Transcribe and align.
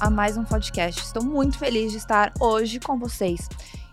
a 0.00 0.08
mais 0.08 0.38
um 0.38 0.44
podcast. 0.44 1.02
Estou 1.02 1.22
muito 1.22 1.58
feliz 1.58 1.92
de 1.92 1.98
estar 1.98 2.32
hoje 2.40 2.80
com 2.80 2.98
vocês. 2.98 3.46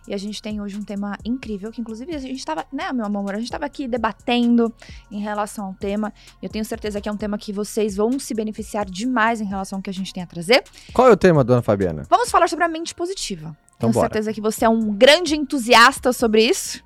E 0.08 0.14
a 0.14 0.18
gente 0.18 0.42
tem 0.42 0.62
hoje 0.62 0.78
um 0.78 0.84
tema 0.84 1.18
incrível, 1.26 1.70
que 1.70 1.82
inclusive 1.82 2.16
a 2.16 2.18
gente 2.18 2.38
estava, 2.38 2.66
né, 2.72 2.94
meu 2.94 3.06
amor, 3.06 3.34
a 3.34 3.38
gente 3.38 3.48
estava 3.48 3.66
aqui 3.66 3.90
debatendo 3.90 4.74
em 5.12 5.20
relação 5.20 5.66
ao 5.66 5.74
tema. 5.74 6.14
Eu 6.42 6.48
tenho 6.48 6.64
certeza 6.64 7.02
que 7.02 7.10
é 7.10 7.12
um 7.12 7.18
tema 7.18 7.38
que 7.38 7.52
vocês 7.52 7.98
vão 7.98 8.18
se 8.18 8.34
beneficiar 8.34 8.86
demais 8.86 9.42
em 9.42 9.46
relação 9.46 9.80
ao 9.80 9.84
que 9.84 9.90
a 9.90 9.94
gente 9.94 10.14
tem 10.14 10.24
a 10.24 10.26
trazer. 10.26 10.64
Qual 10.94 11.10
é 11.10 11.12
o 11.12 11.18
tema, 11.18 11.44
dona 11.44 11.62
Fabiana? 11.62 12.04
Vamos 12.10 12.32
falar 12.32 12.48
sobre 12.48 12.64
a 12.64 12.70
mente 12.70 12.96
positiva. 12.96 13.58
Então 13.76 13.92
tenho 13.92 13.94
bora. 13.94 14.06
certeza 14.06 14.32
que 14.32 14.40
você 14.40 14.64
é 14.64 14.70
um 14.70 14.94
grande 14.94 15.36
entusiasta 15.36 16.14
sobre 16.14 16.42
isso. 16.46 16.82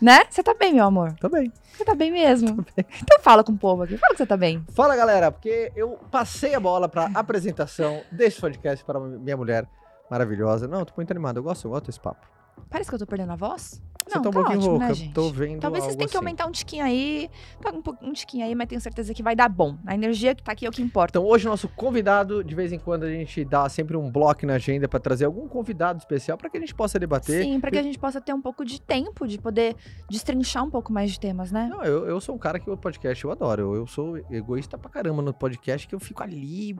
Né? 0.00 0.24
Você 0.28 0.42
tá 0.42 0.52
bem, 0.54 0.74
meu 0.74 0.84
amor? 0.84 1.14
Tá 1.14 1.28
bem. 1.28 1.52
Você 1.72 1.84
tá 1.84 1.94
bem 1.94 2.10
mesmo? 2.10 2.64
Então 3.02 3.20
fala 3.20 3.42
com 3.42 3.52
o 3.52 3.58
povo 3.58 3.82
aqui. 3.82 3.96
Fala 3.96 4.12
que 4.12 4.18
você 4.18 4.26
tá 4.26 4.36
bem. 4.36 4.64
Fala, 4.74 4.96
galera, 4.96 5.30
porque 5.30 5.72
eu 5.74 5.98
passei 6.10 6.54
a 6.54 6.60
bola 6.60 6.88
pra 6.88 7.10
apresentação 7.14 8.02
desse 8.12 8.40
podcast 8.40 8.84
para 8.84 9.00
minha 9.00 9.36
mulher 9.36 9.66
maravilhosa. 10.10 10.68
Não, 10.68 10.80
eu 10.80 10.86
tô 10.86 10.92
muito 10.96 11.10
animado. 11.10 11.38
Eu 11.38 11.42
gosto, 11.42 11.66
eu 11.66 11.70
gosto 11.70 11.86
desse 11.86 12.00
papo. 12.00 12.26
Parece 12.70 12.90
que 12.90 12.94
eu 12.94 12.98
tô 12.98 13.06
perdendo 13.06 13.32
a 13.32 13.36
voz? 13.36 13.80
Você 14.06 14.14
Não, 14.14 14.22
tá 14.22 14.28
um 14.28 14.32
tá 14.32 14.38
pouquinho 14.38 14.58
ótimo, 14.58 14.70
rouca. 14.72 14.86
né, 14.88 14.94
gente? 14.94 15.12
tô 15.12 15.30
vendo 15.30 15.60
Talvez 15.60 15.82
vocês 15.84 15.96
tenham 15.96 16.08
que 16.08 16.16
assim. 16.16 16.24
aumentar 16.24 16.46
um 16.46 16.52
tiquinho 16.52 16.84
aí. 16.84 17.28
Tá 17.60 17.72
um, 17.72 18.08
um 18.08 18.12
tiquinho 18.12 18.44
aí, 18.46 18.54
mas 18.54 18.68
tenho 18.68 18.80
certeza 18.80 19.12
que 19.12 19.22
vai 19.22 19.34
dar 19.34 19.48
bom. 19.48 19.76
A 19.84 19.94
energia 19.94 20.32
que 20.34 20.42
tá 20.44 20.52
aqui 20.52 20.64
é 20.64 20.68
o 20.68 20.72
que 20.72 20.80
importa. 20.80 21.18
Então, 21.18 21.28
hoje, 21.28 21.46
nosso 21.46 21.68
convidado, 21.68 22.44
de 22.44 22.54
vez 22.54 22.72
em 22.72 22.78
quando, 22.78 23.02
a 23.02 23.10
gente 23.10 23.44
dá 23.44 23.68
sempre 23.68 23.96
um 23.96 24.08
bloco 24.10 24.46
na 24.46 24.54
agenda 24.54 24.86
pra 24.88 25.00
trazer 25.00 25.24
algum 25.24 25.48
convidado 25.48 25.98
especial 25.98 26.38
pra 26.38 26.48
que 26.48 26.56
a 26.56 26.60
gente 26.60 26.74
possa 26.74 26.98
debater. 27.00 27.42
Sim, 27.42 27.58
pra 27.58 27.70
que 27.70 27.78
a 27.78 27.82
gente 27.82 27.98
possa 27.98 28.20
ter 28.20 28.32
um 28.32 28.40
pouco 28.40 28.64
de 28.64 28.80
tempo 28.80 29.26
de 29.26 29.38
poder 29.38 29.74
destrinchar 30.08 30.62
um 30.64 30.70
pouco 30.70 30.92
mais 30.92 31.10
de 31.10 31.18
temas, 31.18 31.50
né? 31.50 31.68
Não, 31.68 31.82
eu, 31.82 32.06
eu 32.06 32.20
sou 32.20 32.34
um 32.34 32.38
cara 32.38 32.60
que 32.60 32.70
o 32.70 32.76
podcast 32.76 33.24
eu 33.24 33.30
adoro. 33.32 33.62
Eu, 33.62 33.74
eu 33.74 33.86
sou 33.88 34.16
egoísta 34.30 34.78
pra 34.78 34.88
caramba 34.88 35.20
no 35.20 35.34
podcast, 35.34 35.88
que 35.88 35.94
eu 35.94 36.00
fico 36.00 36.22
ali. 36.22 36.76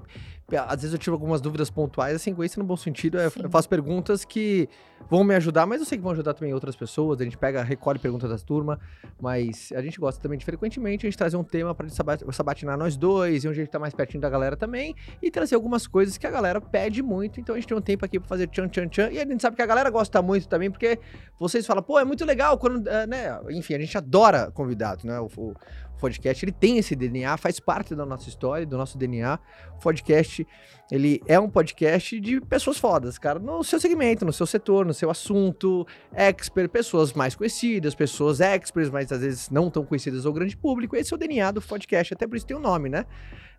Às 0.68 0.82
vezes 0.82 0.92
eu 0.92 0.98
tive 0.98 1.12
algumas 1.12 1.40
dúvidas 1.40 1.70
pontuais, 1.70 2.14
assim, 2.14 2.30
egoísta 2.30 2.60
no 2.60 2.66
bom 2.66 2.76
sentido. 2.76 3.18
é- 3.18 3.26
eu 3.26 3.50
faço 3.50 3.68
perguntas 3.68 4.24
que 4.24 4.68
vão 5.10 5.24
me 5.24 5.34
ajudar, 5.34 5.66
mas 5.66 5.80
eu 5.80 5.86
sei 5.86 5.98
que 5.98 6.02
vão 6.04 6.12
ajudar 6.12 6.34
também 6.34 6.54
outras 6.54 6.76
pessoas. 6.76 7.15
A 7.22 7.24
gente 7.24 7.38
pega, 7.38 7.62
recolhe 7.62 7.98
perguntas 7.98 8.28
das 8.30 8.42
turmas, 8.42 8.78
mas 9.20 9.72
a 9.74 9.80
gente 9.82 9.98
gosta 9.98 10.20
também 10.20 10.38
de 10.38 10.44
frequentemente 10.44 11.06
a 11.06 11.10
gente 11.10 11.18
trazer 11.18 11.36
um 11.36 11.44
tema 11.44 11.76
sabat- 11.88 12.24
sabatinar 12.32 12.76
nós 12.76 12.96
dois, 12.96 13.44
e 13.44 13.48
onde 13.48 13.60
a 13.60 13.64
gente 13.64 13.72
tá 13.72 13.78
mais 13.78 13.94
pertinho 13.94 14.20
da 14.20 14.28
galera 14.30 14.56
também, 14.56 14.94
e 15.22 15.30
trazer 15.30 15.54
algumas 15.54 15.86
coisas 15.86 16.16
que 16.18 16.26
a 16.26 16.30
galera 16.30 16.60
pede 16.60 17.02
muito. 17.02 17.40
Então 17.40 17.54
a 17.54 17.58
gente 17.58 17.68
tem 17.68 17.76
um 17.76 17.80
tempo 17.80 18.04
aqui 18.04 18.18
pra 18.18 18.28
fazer 18.28 18.46
tchan 18.48 18.68
tchan 18.68 18.88
tchan, 18.88 19.10
e 19.10 19.18
a 19.20 19.24
gente 19.26 19.40
sabe 19.40 19.56
que 19.56 19.62
a 19.62 19.66
galera 19.66 19.90
gosta 19.90 20.20
muito 20.20 20.48
também, 20.48 20.70
porque 20.70 20.98
vocês 21.38 21.66
falam, 21.66 21.82
pô, 21.82 21.98
é 21.98 22.04
muito 22.04 22.24
legal 22.24 22.58
quando, 22.58 22.86
eh, 22.88 23.06
né? 23.06 23.38
Enfim, 23.50 23.74
a 23.74 23.78
gente 23.78 23.96
adora 23.96 24.50
convidados, 24.50 25.04
né? 25.04 25.18
O, 25.20 25.26
o 25.36 25.54
podcast, 25.96 26.44
ele 26.44 26.52
tem 26.52 26.78
esse 26.78 26.94
DNA, 26.94 27.36
faz 27.36 27.58
parte 27.58 27.94
da 27.94 28.06
nossa 28.06 28.28
história, 28.28 28.66
do 28.66 28.76
nosso 28.76 28.96
DNA. 28.96 29.38
O 29.76 29.80
podcast, 29.80 30.46
ele 30.90 31.20
é 31.26 31.38
um 31.38 31.48
podcast 31.48 32.20
de 32.20 32.40
pessoas 32.40 32.78
fodas, 32.78 33.18
cara, 33.18 33.38
no 33.38 33.62
seu 33.64 33.80
segmento, 33.80 34.24
no 34.24 34.32
seu 34.32 34.46
setor, 34.46 34.86
no 34.86 34.94
seu 34.94 35.10
assunto, 35.10 35.86
expert, 36.12 36.68
pessoas 36.68 37.12
mais 37.12 37.34
conhecidas, 37.34 37.94
pessoas 37.94 38.40
experts, 38.40 38.90
mas 38.90 39.10
às 39.10 39.20
vezes 39.20 39.50
não 39.50 39.70
tão 39.70 39.84
conhecidas 39.84 40.26
ao 40.26 40.32
grande 40.32 40.56
público. 40.56 40.96
Esse 40.96 41.12
é 41.12 41.16
o 41.16 41.18
DNA 41.18 41.50
do 41.50 41.62
podcast, 41.62 42.14
até 42.14 42.26
por 42.26 42.36
isso 42.36 42.46
tem 42.46 42.56
o 42.56 42.60
nome, 42.60 42.88
né? 42.88 43.04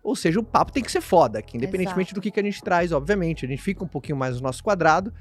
Ou 0.02 0.16
seja, 0.16 0.40
o 0.40 0.42
papo 0.44 0.72
tem 0.72 0.82
que 0.82 0.90
ser 0.90 1.00
foda, 1.00 1.42
que 1.42 1.56
independentemente 1.56 2.08
Exato. 2.08 2.14
do 2.14 2.22
que, 2.22 2.30
que 2.30 2.40
a 2.40 2.42
gente 2.42 2.62
traz, 2.62 2.92
obviamente, 2.92 3.44
a 3.44 3.48
gente 3.48 3.62
fica 3.62 3.84
um 3.84 3.88
pouquinho 3.88 4.16
mais 4.16 4.36
no 4.36 4.42
nosso 4.42 4.62
quadrado, 4.62 5.12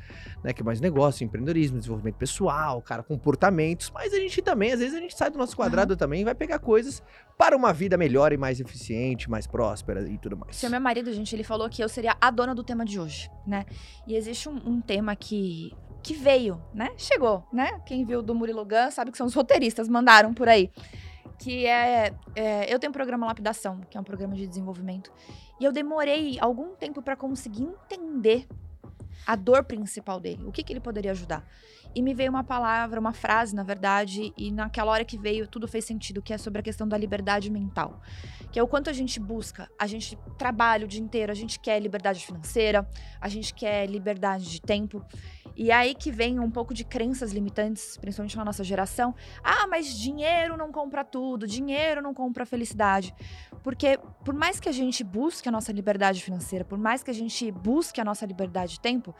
né, 0.44 0.54
que 0.54 0.62
é 0.62 0.66
mais 0.66 0.80
negócio, 0.80 1.24
empreendedorismo, 1.24 1.78
desenvolvimento 1.78 2.16
pessoal, 2.16 2.82
cara, 2.82 3.04
comportamentos, 3.04 3.92
mas 3.94 4.14
a 4.14 4.18
gente 4.18 4.42
também, 4.42 4.72
às 4.72 4.80
vezes 4.80 4.96
a 4.96 5.00
gente 5.00 5.18
sai 5.18 5.30
do 5.30 5.38
nosso 5.38 5.56
quadrado 5.56 5.96
também 5.96 6.22
e 6.22 6.24
vai 6.24 6.36
pegar 6.36 6.60
coisas 6.60 7.04
para 7.38 7.56
uma 7.56 7.74
vida 7.74 7.98
melhor 7.98 8.34
e 8.34 8.38
mais 8.38 8.60
eficiente, 8.60 9.30
mais 9.30 9.46
próspera 9.46 10.08
e 10.10 10.18
tudo 10.18 10.38
mais. 10.38 10.56
Seu 10.56 10.70
meu 10.70 10.82
marido, 10.82 11.12
gente, 11.14 11.36
ele 11.36 11.44
falou 11.44 11.70
que 11.70 11.84
eu 11.84 11.90
seria 11.90 12.16
a 12.20 12.32
dona 12.32 12.56
do 12.56 12.64
tema 12.64 12.84
de 12.84 13.00
hoje, 13.00 13.30
né? 13.46 13.66
E 14.08 14.16
existe 14.16 14.50
um, 14.50 14.56
um 14.66 14.82
tema 14.82 15.16
que, 15.16 15.72
que 16.02 16.14
veio, 16.14 16.62
né? 16.74 16.90
Chegou, 16.98 17.46
né? 17.54 17.80
Quem 17.86 18.06
viu 18.06 18.22
do 18.22 18.34
Murilo 18.34 18.66
Gun 18.66 18.90
sabe 18.92 19.12
que 19.12 19.18
são 19.18 19.28
os 19.28 19.34
roteiristas, 19.34 19.88
mandaram 19.88 20.34
por 20.34 20.48
aí. 20.48 20.72
Que 21.40 21.66
é, 21.66 22.14
é, 22.36 22.74
Eu 22.74 22.80
tenho 22.80 22.90
um 22.90 22.94
programa 22.94 23.28
Lapidação, 23.28 23.82
que 23.90 23.98
é 23.98 24.02
um 24.02 24.04
programa 24.04 24.36
de 24.36 24.48
desenvolvimento. 24.48 25.12
E 25.60 25.64
eu 25.64 25.72
demorei 25.72 26.38
algum 26.40 26.76
tempo 26.76 27.02
para 27.02 27.16
conseguir 27.16 27.64
entender 27.64 28.48
a 29.26 29.36
dor 29.36 29.64
principal 29.64 30.20
dele, 30.20 30.46
o 30.46 30.52
que, 30.52 30.64
que 30.64 30.72
ele 30.72 30.80
poderia 30.80 31.12
ajudar. 31.12 31.46
E 31.94 32.02
me 32.02 32.14
veio 32.14 32.30
uma 32.30 32.44
palavra, 32.44 33.00
uma 33.00 33.12
frase, 33.12 33.56
na 33.56 33.64
verdade, 33.64 34.32
e 34.38 34.52
naquela 34.52 34.92
hora 34.92 35.04
que 35.04 35.18
veio, 35.18 35.48
tudo 35.48 35.68
fez 35.68 35.84
sentido, 35.84 36.22
que 36.22 36.34
é 36.34 36.38
sobre 36.38 36.60
a 36.60 36.64
questão 36.64 36.88
da 36.88 36.98
liberdade 36.98 37.50
mental 37.50 38.00
que 38.52 38.60
é 38.60 38.64
o 38.64 38.68
quanto 38.68 38.90
a 38.90 38.94
gente 38.94 39.20
busca. 39.20 39.70
A 39.78 39.88
gente 39.88 40.18
trabalha 40.38 40.86
o 40.86 40.88
dia 40.88 41.02
inteiro, 41.02 41.32
a 41.32 41.36
gente 41.36 41.60
quer 41.60 41.80
liberdade 41.80 42.26
financeira, 42.26 42.88
a 43.20 43.28
gente 43.28 43.54
quer 43.54 43.86
liberdade 43.88 44.50
de 44.50 44.62
tempo. 44.62 45.06
E 45.60 45.72
aí 45.72 45.96
que 45.96 46.12
vem 46.12 46.40
um 46.40 46.52
pouco 46.52 46.72
de 46.72 46.84
crenças 46.84 47.32
limitantes, 47.32 47.98
principalmente 47.98 48.38
na 48.38 48.46
nossa 48.46 48.64
geração. 48.64 49.16
Ah, 49.44 49.66
mas 49.68 49.92
dinheiro 49.92 50.56
não 50.56 50.72
compra 50.72 51.04
tudo, 51.04 51.48
dinheiro 51.48 52.00
não 52.00 52.14
compra 52.14 52.46
felicidade. 52.46 53.12
Porque 53.64 54.00
por 54.24 54.36
mais 54.36 54.60
que 54.60 54.70
a 54.70 54.72
gente 54.72 55.04
busque 55.04 55.50
a 55.50 55.52
nossa 55.52 55.72
liberdade 55.72 56.24
financeira, 56.24 56.64
por 56.64 56.78
mais 56.78 57.02
que 57.02 57.10
a 57.10 57.14
gente 57.14 57.52
busque 57.52 58.00
a 58.00 58.06
nossa 58.06 58.24
liberdade 58.24 58.74
de 58.74 58.80
tempo, 58.80 59.16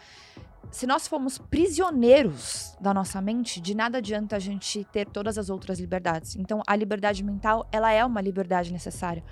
se 0.70 0.86
nós 0.86 1.08
formos 1.08 1.40
prisioneiros 1.40 2.78
da 2.80 2.94
nossa 2.94 3.20
mente, 3.20 3.60
de 3.60 3.74
nada 3.74 3.98
adianta 3.98 4.36
a 4.36 4.40
gente 4.40 4.84
ter 4.92 5.08
todas 5.08 5.40
as 5.40 5.50
outras 5.50 5.80
liberdades. 5.80 6.36
Então, 6.36 6.62
a 6.68 6.76
liberdade 6.76 7.24
mental, 7.24 7.68
ela 7.72 7.92
é 7.92 8.06
uma 8.06 8.22
liberdade 8.22 8.72
necessária. 8.72 9.24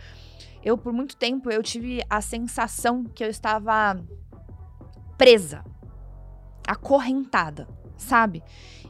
Eu, 0.63 0.75
por 0.75 0.91
muito 0.91 1.15
tempo, 1.15 1.51
eu 1.51 1.61
tive 1.61 2.01
a 2.09 2.19
sensação 2.19 3.03
que 3.03 3.23
eu 3.23 3.29
estava 3.29 4.01
presa, 5.17 5.63
acorrentada, 6.67 7.67
sabe? 7.97 8.43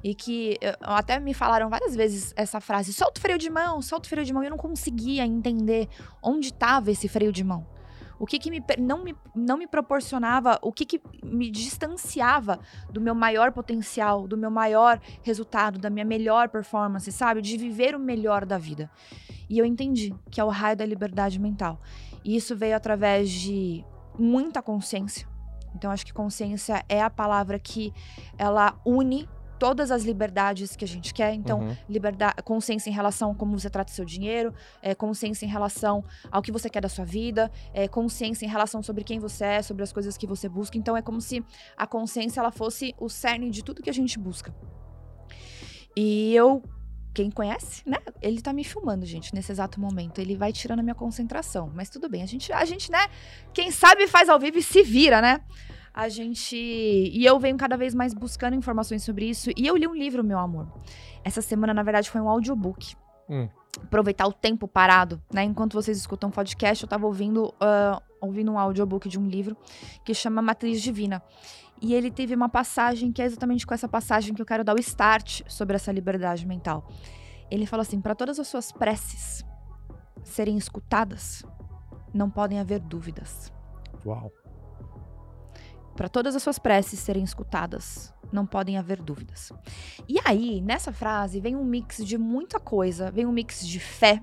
E 0.03 0.13
que 0.13 0.57
eu- 0.61 0.75
até 0.81 1.19
me 1.19 1.33
falaram 1.33 1.69
várias 1.69 1.95
vezes 1.95 2.33
essa 2.35 2.59
frase: 2.59 2.93
solta 2.93 3.19
o 3.19 3.21
freio 3.21 3.37
de 3.37 3.49
mão, 3.49 3.81
solta 3.81 4.05
o 4.05 4.09
freio 4.09 4.25
de 4.25 4.33
mão. 4.33 4.43
E 4.43 4.47
eu 4.47 4.51
não 4.51 4.57
conseguia 4.57 5.25
entender 5.25 5.89
onde 6.21 6.47
estava 6.47 6.91
esse 6.91 7.07
freio 7.07 7.31
de 7.31 7.43
mão. 7.43 7.65
O 8.17 8.25
que, 8.25 8.39
que 8.39 8.49
me, 8.49 8.63
não, 8.79 9.03
me, 9.03 9.13
não 9.35 9.57
me 9.57 9.67
proporcionava, 9.67 10.57
o 10.61 10.71
que, 10.71 10.85
que 10.85 11.01
me 11.21 11.51
distanciava 11.51 12.59
do 12.89 13.01
meu 13.01 13.13
maior 13.13 13.51
potencial, 13.51 14.25
do 14.25 14.37
meu 14.37 14.49
maior 14.49 15.01
resultado, 15.21 15.77
da 15.77 15.89
minha 15.89 16.05
melhor 16.05 16.47
performance, 16.47 17.11
sabe? 17.11 17.41
De 17.41 17.57
viver 17.57 17.93
o 17.93 17.99
melhor 17.99 18.45
da 18.45 18.57
vida. 18.57 18.89
E 19.49 19.57
eu 19.57 19.65
entendi 19.65 20.15
que 20.31 20.39
é 20.39 20.43
o 20.43 20.49
raio 20.49 20.77
da 20.77 20.85
liberdade 20.85 21.39
mental. 21.39 21.81
E 22.23 22.35
isso 22.37 22.55
veio 22.55 22.75
através 22.75 23.29
de 23.29 23.83
muita 24.17 24.61
consciência. 24.61 25.27
Então, 25.75 25.91
acho 25.91 26.05
que 26.05 26.13
consciência 26.13 26.83
é 26.87 27.01
a 27.01 27.09
palavra 27.09 27.59
que 27.59 27.93
ela 28.37 28.75
une 28.85 29.27
todas 29.57 29.89
as 29.89 30.03
liberdades 30.03 30.75
que 30.75 30.83
a 30.83 30.87
gente 30.87 31.13
quer. 31.13 31.33
Então, 31.33 31.59
Uhum. 31.59 31.77
liberdade, 31.89 32.35
consciência 32.43 32.89
em 32.89 32.93
relação 32.93 33.31
a 33.31 33.35
como 33.35 33.57
você 33.57 33.69
trata 33.69 33.91
seu 33.91 34.03
dinheiro, 34.03 34.53
é, 34.81 34.93
consciência 34.93 35.45
em 35.45 35.49
relação 35.49 36.03
ao 36.29 36.41
que 36.41 36.51
você 36.51 36.69
quer 36.69 36.81
da 36.81 36.89
sua 36.89 37.05
vida, 37.05 37.49
é, 37.73 37.87
consciência 37.87 38.45
em 38.45 38.49
relação 38.49 38.83
sobre 38.83 39.03
quem 39.03 39.17
você 39.17 39.45
é, 39.45 39.61
sobre 39.61 39.83
as 39.83 39.93
coisas 39.93 40.17
que 40.17 40.27
você 40.27 40.49
busca. 40.49 40.77
Então 40.77 40.95
é 40.97 41.01
como 41.01 41.21
se 41.21 41.43
a 41.77 41.87
consciência 41.87 42.41
ela 42.41 42.51
fosse 42.51 42.93
o 42.99 43.07
cerne 43.07 43.49
de 43.49 43.63
tudo 43.63 43.81
que 43.81 43.89
a 43.89 43.93
gente 43.93 44.19
busca. 44.19 44.53
E 45.95 46.35
eu, 46.35 46.61
quem 47.15 47.31
conhece, 47.31 47.81
né? 47.89 47.97
Ele 48.21 48.41
tá 48.41 48.51
me 48.51 48.63
filmando, 48.63 49.05
gente, 49.05 49.33
nesse 49.33 49.51
exato 49.51 49.79
momento. 49.79 50.19
Ele 50.19 50.35
vai 50.35 50.51
tirando 50.51 50.79
a 50.81 50.83
minha 50.83 50.93
concentração, 50.93 51.71
mas 51.73 51.89
tudo 51.89 52.09
bem. 52.09 52.21
A 52.21 52.25
gente, 52.25 52.51
a 52.51 52.65
gente, 52.65 52.91
né? 52.91 53.07
Quem 53.53 53.71
sabe 53.71 54.05
faz 54.05 54.27
ao 54.27 54.37
vivo 54.37 54.57
e 54.57 54.61
se 54.61 54.83
vira, 54.83 55.21
né? 55.21 55.39
A 55.93 56.09
gente. 56.09 56.57
E 56.57 57.25
eu 57.25 57.39
venho 57.39 57.57
cada 57.57 57.77
vez 57.77 57.95
mais 57.95 58.13
buscando 58.13 58.53
informações 58.53 59.01
sobre 59.01 59.29
isso. 59.29 59.49
E 59.55 59.65
eu 59.65 59.77
li 59.77 59.87
um 59.87 59.95
livro, 59.95 60.23
meu 60.23 60.37
amor. 60.37 60.67
Essa 61.23 61.41
semana, 61.41 61.73
na 61.73 61.83
verdade, 61.83 62.09
foi 62.09 62.19
um 62.19 62.27
audiobook. 62.27 62.95
Hum. 63.29 63.47
Aproveitar 63.81 64.27
o 64.27 64.33
tempo 64.33 64.67
parado, 64.67 65.21
né? 65.33 65.43
Enquanto 65.43 65.73
vocês 65.73 65.97
escutam 65.97 66.29
podcast, 66.29 66.83
eu 66.83 66.89
tava 66.89 67.05
ouvindo, 67.05 67.53
ah, 67.61 68.01
ouvindo 68.19 68.51
um 68.51 68.59
audiobook 68.59 69.07
de 69.07 69.17
um 69.17 69.25
livro 69.25 69.55
que 70.03 70.13
chama 70.13 70.41
Matriz 70.41 70.81
Divina. 70.81 71.23
E 71.81 71.93
ele 71.93 72.09
teve 72.09 72.33
uma 72.33 72.49
passagem 72.49 73.11
que 73.11 73.21
é 73.21 73.25
exatamente 73.25 73.65
com 73.65 73.73
essa 73.73 73.87
passagem 73.87 74.33
que 74.33 74.41
eu 74.41 74.45
quero 74.45 74.63
dar 74.63 74.75
o 74.75 74.79
start 74.79 75.41
sobre 75.47 75.75
essa 75.75 75.91
liberdade 75.91 76.45
mental. 76.45 76.87
Ele 77.51 77.65
fala 77.65 77.81
assim: 77.81 77.99
para 77.99 78.15
todas 78.15 78.39
as 78.39 78.47
suas 78.47 78.71
preces 78.71 79.45
serem 80.23 80.57
escutadas, 80.57 81.43
não 82.13 82.29
podem 82.29 82.59
haver 82.59 82.79
dúvidas. 82.79 83.51
Uau. 84.05 84.31
Para 85.95 86.09
todas 86.09 86.35
as 86.35 86.43
suas 86.43 86.59
preces 86.59 86.99
serem 86.99 87.23
escutadas, 87.23 88.13
não 88.31 88.45
podem 88.45 88.77
haver 88.77 89.01
dúvidas. 89.01 89.51
E 90.07 90.17
aí, 90.25 90.59
nessa 90.59 90.91
frase, 90.91 91.39
vem 91.39 91.55
um 91.55 91.63
mix 91.63 92.03
de 92.05 92.17
muita 92.17 92.59
coisa. 92.59 93.09
Vem 93.11 93.25
um 93.25 93.31
mix 93.31 93.65
de 93.65 93.79
fé, 93.79 94.21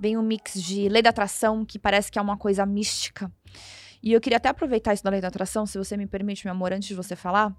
vem 0.00 0.16
um 0.16 0.22
mix 0.22 0.60
de 0.60 0.88
lei 0.88 1.00
da 1.00 1.10
atração, 1.10 1.64
que 1.64 1.78
parece 1.78 2.10
que 2.10 2.18
é 2.18 2.22
uma 2.22 2.36
coisa 2.36 2.66
mística. 2.66 3.30
E 4.04 4.12
eu 4.12 4.20
queria 4.20 4.36
até 4.36 4.50
aproveitar 4.50 4.92
isso 4.92 5.02
da 5.02 5.08
lei 5.08 5.20
da 5.22 5.28
atração, 5.28 5.64
se 5.64 5.78
você 5.78 5.96
me 5.96 6.06
permite, 6.06 6.44
meu 6.44 6.52
amor, 6.52 6.72
antes 6.74 6.86
de 6.88 6.94
você 6.94 7.16
falar. 7.16 7.56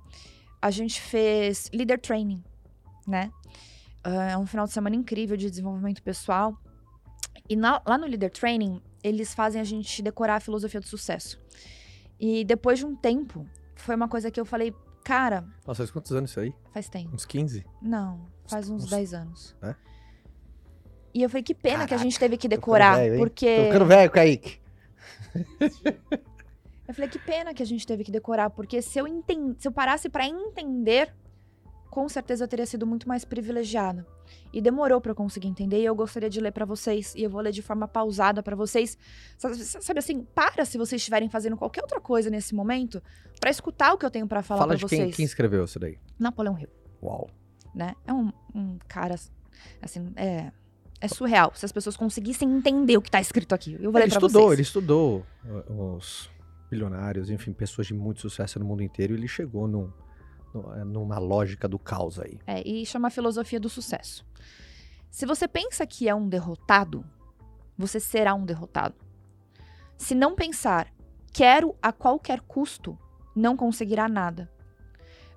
A 0.62 0.70
gente 0.70 1.02
fez 1.02 1.70
leader 1.74 2.00
training, 2.00 2.44
né? 3.08 3.32
Ah, 4.04 4.32
É 4.32 4.38
um 4.38 4.46
final 4.46 4.68
de 4.68 4.72
semana 4.72 4.96
incrível 4.96 5.36
de 5.36 5.50
desenvolvimento 5.50 6.04
pessoal. 6.04 6.56
E 7.50 7.56
na- 7.56 7.82
lá 7.86 7.98
no 7.98 8.06
leader 8.06 8.30
training, 8.32 8.80
eles 9.04 9.34
fazem 9.34 9.60
a 9.60 9.64
gente 9.64 10.04
decorar 10.04 10.36
a 10.36 10.40
filosofia 10.40 10.80
do 10.80 10.86
sucesso. 10.88 11.42
E 12.20 12.46
depois 12.46 12.78
de 12.78 12.86
um 12.86 12.96
tempo, 12.96 13.48
foi 13.76 13.96
uma 13.96 14.08
coisa 14.08 14.30
que 14.30 14.40
eu 14.40 14.46
falei, 14.46 14.72
cara, 15.04 15.44
Nossa, 15.66 15.80
faz 15.80 15.90
quantos 15.92 16.12
anos 16.12 16.30
isso 16.30 16.40
aí? 16.40 16.54
faz 16.72 16.88
tempo. 16.88 17.14
Uns 17.16 17.26
15? 17.26 17.66
Não, 17.82 18.28
faz 18.48 18.70
uns 18.70 18.84
uns- 18.84 18.90
10 18.92 19.14
anos. 19.16 19.56
É? 19.64 19.76
E 21.12 21.24
eu 21.24 21.30
falei, 21.30 21.42
que 21.44 21.56
pena 21.56 21.80
que 21.80 21.84
a 21.86 21.88
Caraca, 21.98 22.04
gente 22.04 22.20
teve 22.20 22.38
que 22.38 22.48
tô 22.48 22.56
decorar, 22.56 22.98
velho, 22.98 23.18
porque... 23.18 23.56
Tô 23.58 23.64
ficando 23.64 23.86
velho, 23.86 24.12
Kaique. 24.12 24.60
Eu 26.88 26.94
falei, 26.94 27.10
que 27.10 27.20
pena 27.20 27.54
que 27.54 27.64
a 27.64 27.66
gente 27.66 27.86
teve 27.86 28.04
que 28.04 28.12
decorar, 28.12 28.50
porque 28.50 28.82
se 28.82 29.00
eu, 29.00 29.08
enten... 29.08 29.56
se 29.58 29.68
eu 29.68 29.72
parasse 29.72 30.08
pra 30.10 30.26
entender, 30.28 31.14
com 31.90 32.08
certeza 32.08 32.44
eu 32.44 32.48
teria 32.48 32.66
sido 32.66 32.86
muito 32.86 33.08
mais 33.08 33.26
privilegiada. 33.26 34.06
E 34.54 34.62
demorou 34.62 35.00
pra 35.02 35.12
eu 35.12 35.16
conseguir 35.16 35.48
entender, 35.48 35.82
e 35.82 35.86
eu 35.86 35.96
gostaria 35.96 36.30
de 36.30 36.40
ler 36.40 36.52
pra 36.52 36.66
vocês, 36.66 37.14
e 37.16 37.24
eu 37.24 37.30
vou 37.30 37.42
ler 37.42 37.52
de 37.52 37.62
forma 37.62 37.88
pausada 37.88 38.42
pra 38.44 38.56
vocês. 38.56 38.98
Sabe, 39.38 40.00
assim, 40.00 40.24
para 40.34 40.64
se 40.66 40.78
vocês 40.78 41.02
estiverem 41.02 41.30
fazendo 41.30 41.58
qualquer 41.58 41.82
outra 41.82 42.00
coisa 42.00 42.30
nesse 42.30 42.54
momento, 42.56 43.02
pra 43.40 43.50
escutar 43.50 43.94
o 43.94 43.98
que 43.98 44.06
eu 44.06 44.12
tenho 44.12 44.28
pra 44.28 44.42
falar 44.42 44.60
Fala 44.62 44.70
pra 44.70 44.78
de 44.78 44.84
vocês. 44.84 45.02
quem, 45.02 45.12
quem 45.12 45.26
escreveu 45.26 45.66
isso 45.66 45.80
daí. 45.80 45.98
Napoleão 46.20 46.58
Hill. 46.58 46.70
Uau. 47.04 47.30
né? 47.74 47.94
É 48.08 48.14
um, 48.14 48.32
um 48.54 48.78
cara, 48.88 49.16
assim, 49.82 50.12
é, 50.16 50.52
é 51.02 51.08
surreal. 51.08 51.52
Se 51.56 51.66
as 51.66 51.72
pessoas 51.72 51.98
conseguissem 51.98 52.50
entender 52.50 52.98
o 52.98 53.02
que 53.02 53.12
tá 53.12 53.20
escrito 53.20 53.54
aqui. 53.54 53.74
Eu 53.74 53.92
vou 53.92 54.00
ler 54.00 54.06
Ele 54.06 54.12
pra 54.12 54.20
estudou, 54.26 54.44
vocês. 54.44 54.54
ele 54.54 54.62
estudou 54.62 55.26
uh, 55.46 55.96
os 55.98 56.30
bilionários, 56.70 57.30
enfim, 57.30 57.54
pessoas 57.54 57.88
de 57.88 57.94
muito 57.94 58.22
sucesso 58.22 58.60
no 58.60 58.66
mundo 58.66 58.82
inteiro. 58.84 59.14
Ele 59.14 59.28
chegou 59.28 59.68
num- 59.68 59.92
é, 60.78 60.84
numa 60.84 61.18
lógica 61.20 61.68
do 61.68 61.78
caos 61.78 62.20
aí. 62.20 62.40
É, 62.48 62.66
e 62.68 62.86
chama 62.86 63.08
a 63.10 63.12
filosofia 63.12 63.60
do 63.60 63.70
sucesso. 63.70 64.26
Se 65.12 65.26
você 65.26 65.48
pensa 65.48 65.86
que 65.86 66.08
é 66.10 66.16
um 66.16 66.28
derrotado, 66.28 67.06
você 67.78 68.00
será 68.00 68.34
um 68.34 68.46
derrotado. 68.46 68.96
Se 69.98 70.14
não 70.16 70.36
pensar, 70.36 70.88
quero 71.34 71.76
a 71.82 71.92
qualquer 71.92 72.42
custo, 72.42 72.98
não 73.36 73.56
conseguirá 73.56 74.08
nada. 74.08 74.50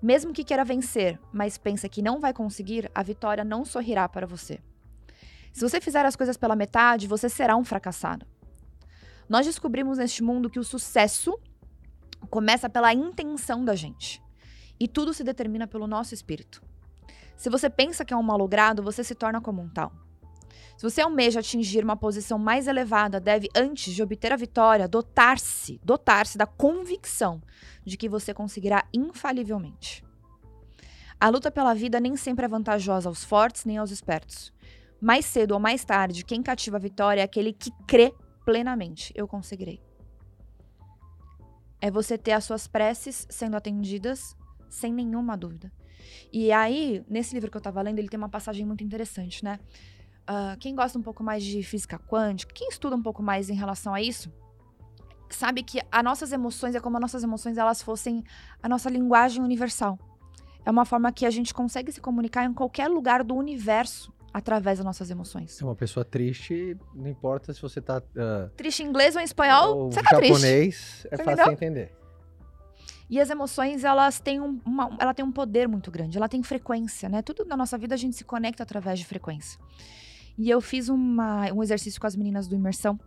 Mesmo 0.00 0.32
que 0.32 0.44
queira 0.44 0.64
vencer, 0.64 1.18
mas 1.32 1.58
pensa 1.58 1.88
que 1.88 2.00
não 2.02 2.20
vai 2.20 2.32
conseguir, 2.32 2.90
a 2.94 3.02
vitória 3.02 3.44
não 3.44 3.64
sorrirá 3.64 4.08
para 4.08 4.26
você. 4.26 4.60
Se 5.52 5.60
você 5.60 5.80
fizer 5.80 6.04
as 6.06 6.14
coisas 6.14 6.36
pela 6.36 6.54
metade, 6.54 7.08
você 7.08 7.28
será 7.28 7.56
um 7.56 7.64
fracassado. 7.64 8.24
Nós 9.28 9.46
descobrimos 9.46 9.98
neste 9.98 10.22
mundo 10.22 10.48
que 10.48 10.58
o 10.58 10.64
sucesso 10.64 11.38
começa 12.30 12.68
pela 12.68 12.92
intenção 12.94 13.64
da 13.64 13.74
gente. 13.74 14.22
E 14.80 14.88
tudo 14.88 15.12
se 15.12 15.22
determina 15.22 15.66
pelo 15.66 15.86
nosso 15.86 16.14
espírito. 16.14 16.62
Se 17.36 17.50
você 17.50 17.68
pensa 17.68 18.04
que 18.04 18.14
é 18.14 18.16
um 18.16 18.22
malogrado, 18.22 18.82
você 18.82 19.04
se 19.04 19.14
torna 19.14 19.40
como 19.40 19.62
um 19.62 19.68
tal. 19.68 19.92
Se 20.76 20.82
você 20.82 21.00
almeja 21.00 21.40
atingir 21.40 21.82
uma 21.82 21.96
posição 21.96 22.38
mais 22.38 22.68
elevada, 22.68 23.18
deve, 23.18 23.48
antes 23.54 23.92
de 23.92 24.02
obter 24.02 24.32
a 24.32 24.36
vitória, 24.36 24.86
dotar-se, 24.86 25.80
dotar-se 25.82 26.38
da 26.38 26.46
convicção 26.46 27.42
de 27.84 27.96
que 27.96 28.08
você 28.08 28.32
conseguirá 28.32 28.84
infalivelmente. 28.94 30.04
A 31.20 31.28
luta 31.28 31.50
pela 31.50 31.74
vida 31.74 31.98
nem 31.98 32.16
sempre 32.16 32.44
é 32.44 32.48
vantajosa 32.48 33.08
aos 33.08 33.24
fortes 33.24 33.64
nem 33.64 33.76
aos 33.76 33.90
espertos. 33.90 34.52
Mais 35.00 35.24
cedo 35.24 35.52
ou 35.52 35.60
mais 35.60 35.84
tarde, 35.84 36.24
quem 36.24 36.42
cativa 36.42 36.76
a 36.76 36.80
vitória 36.80 37.20
é 37.20 37.24
aquele 37.24 37.52
que 37.52 37.72
crê 37.86 38.14
plenamente. 38.48 39.12
Eu 39.14 39.28
conseguirei. 39.28 39.78
É 41.82 41.90
você 41.90 42.16
ter 42.16 42.32
as 42.32 42.44
suas 42.44 42.66
preces 42.66 43.26
sendo 43.28 43.58
atendidas 43.58 44.34
sem 44.70 44.90
nenhuma 44.90 45.36
dúvida. 45.36 45.70
E 46.32 46.50
aí, 46.50 47.04
nesse 47.06 47.34
livro 47.34 47.50
que 47.50 47.58
eu 47.58 47.60
tava 47.60 47.82
lendo, 47.82 47.98
ele 47.98 48.08
tem 48.08 48.16
uma 48.16 48.30
passagem 48.30 48.64
muito 48.64 48.82
interessante, 48.82 49.44
né? 49.44 49.60
Ah, 50.26 50.56
quem 50.58 50.74
gosta 50.74 50.98
um 50.98 51.02
pouco 51.02 51.22
mais 51.22 51.44
de 51.44 51.62
física 51.62 51.98
quântica, 51.98 52.54
quem 52.54 52.70
estuda 52.70 52.96
um 52.96 53.02
pouco 53.02 53.22
mais 53.22 53.50
em 53.50 53.54
relação 53.54 53.92
a 53.92 54.00
isso, 54.00 54.32
sabe 55.28 55.62
que 55.62 55.78
as 55.92 56.02
nossas 56.02 56.32
emoções 56.32 56.74
é 56.74 56.80
como 56.80 56.96
as 56.96 57.02
nossas 57.02 57.22
emoções 57.22 57.58
elas 57.58 57.82
fossem 57.82 58.24
a 58.62 58.68
nossa 58.68 58.88
linguagem 58.88 59.42
universal. 59.42 59.98
É 60.64 60.70
uma 60.70 60.86
forma 60.86 61.12
que 61.12 61.26
a 61.26 61.30
gente 61.30 61.52
consegue 61.52 61.92
se 61.92 62.00
comunicar 62.00 62.46
em 62.46 62.54
qualquer 62.54 62.88
lugar 62.88 63.22
do 63.22 63.34
universo 63.34 64.10
através 64.38 64.78
das 64.78 64.84
nossas 64.84 65.10
emoções. 65.10 65.60
É 65.60 65.64
uma 65.64 65.74
pessoa 65.74 66.04
triste, 66.04 66.76
não 66.94 67.06
importa 67.08 67.52
se 67.52 67.60
você 67.60 67.80
tá. 67.80 68.02
ah, 68.16 68.48
Triste 68.56 68.82
em 68.82 68.86
inglês 68.86 69.14
ou 69.14 69.20
em 69.20 69.24
espanhol, 69.24 69.76
ou 69.76 69.90
você 69.92 70.02
tá 70.02 70.16
triste. 70.16 70.34
japonês, 70.34 71.06
é 71.10 71.16
Você 71.16 71.24
fácil 71.24 71.52
entender. 71.52 71.92
E 73.10 73.18
as 73.20 73.30
emoções, 73.30 73.84
elas 73.84 74.20
têm 74.20 74.38
um, 74.40 74.60
uma, 74.66 74.94
ela 75.00 75.14
tem 75.14 75.24
um 75.24 75.32
poder 75.32 75.66
muito 75.66 75.90
grande, 75.90 76.18
ela 76.18 76.28
tem 76.28 76.42
frequência, 76.42 77.08
né? 77.08 77.22
Tudo 77.22 77.44
na 77.44 77.56
nossa 77.56 77.78
vida 77.78 77.94
a 77.94 77.98
gente 77.98 78.14
se 78.16 78.24
conecta 78.24 78.62
através 78.62 78.98
de 78.98 79.04
frequência. 79.06 79.58
E 80.36 80.50
eu 80.50 80.60
fiz 80.60 80.88
uma- 80.90 81.50
um 81.52 81.62
exercício 81.62 81.98
com 82.00 82.06
as 82.06 82.14
meninas 82.14 82.46
do 82.46 82.54
Imersão, 82.54 82.98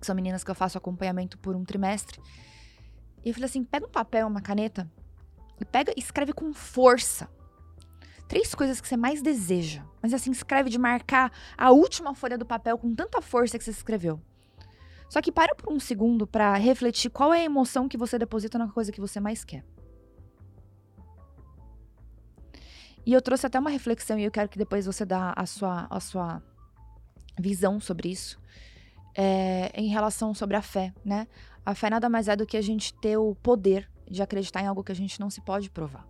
que 0.00 0.06
são 0.06 0.14
meninas 0.14 0.44
que 0.44 0.50
eu 0.50 0.54
faço 0.54 0.78
acompanhamento 0.78 1.36
por 1.38 1.56
um 1.56 1.64
trimestre. 1.64 2.20
E 3.24 3.28
eu 3.30 3.34
falei 3.34 3.46
assim: 3.46 3.64
pega 3.64 3.84
um 3.86 3.90
papel, 3.90 4.26
uma 4.28 4.40
caneta, 4.40 4.88
e 5.60 5.64
pega 5.64 5.92
escreve 5.96 6.32
com 6.32 6.52
força. 6.54 7.28
Três 8.28 8.54
coisas 8.54 8.80
que 8.80 8.88
você 8.88 8.96
mais 8.96 9.22
deseja. 9.22 9.82
Mas 10.02 10.12
assim, 10.12 10.30
escreve 10.30 10.68
de 10.70 10.78
marcar 10.78 11.32
a 11.56 11.70
última 11.70 12.14
folha 12.14 12.36
do 12.36 12.44
papel 12.44 12.76
com 12.78 12.94
tanta 12.94 13.20
força 13.22 13.58
que 13.58 13.64
você 13.64 13.70
escreveu. 13.70 14.20
Só 15.08 15.22
que 15.22 15.30
para 15.30 15.54
por 15.54 15.72
um 15.72 15.78
segundo 15.78 16.26
pra 16.26 16.54
refletir 16.56 17.10
qual 17.10 17.32
é 17.32 17.40
a 17.40 17.44
emoção 17.44 17.88
que 17.88 17.96
você 17.96 18.18
deposita 18.18 18.58
na 18.58 18.68
coisa 18.68 18.90
que 18.90 19.00
você 19.00 19.20
mais 19.20 19.44
quer. 19.44 19.64
E 23.04 23.12
eu 23.12 23.22
trouxe 23.22 23.46
até 23.46 23.58
uma 23.58 23.70
reflexão 23.70 24.18
e 24.18 24.24
eu 24.24 24.30
quero 24.32 24.48
que 24.48 24.58
depois 24.58 24.84
você 24.84 25.04
dá 25.04 25.32
a 25.36 25.46
sua, 25.46 25.86
a 25.88 26.00
sua 26.00 26.42
visão 27.38 27.78
sobre 27.80 28.08
isso. 28.10 28.40
é, 29.16 29.70
em 29.74 29.88
relação 29.88 30.34
sobre 30.34 30.56
a 30.56 30.62
fé, 30.62 30.92
né? 31.04 31.26
A 31.64 31.74
fé 31.74 31.88
nada 31.88 32.08
mais 32.08 32.28
é 32.28 32.36
do 32.36 32.46
que 32.46 32.56
a 32.56 32.62
gente 32.62 32.92
ter 32.94 33.16
o 33.16 33.34
poder 33.34 33.90
de 34.08 34.22
acreditar 34.22 34.62
em 34.62 34.66
algo 34.66 34.84
que 34.84 34.92
a 34.92 34.94
gente 34.94 35.18
não 35.18 35.30
se 35.30 35.40
pode 35.40 35.70
provar. 35.70 36.06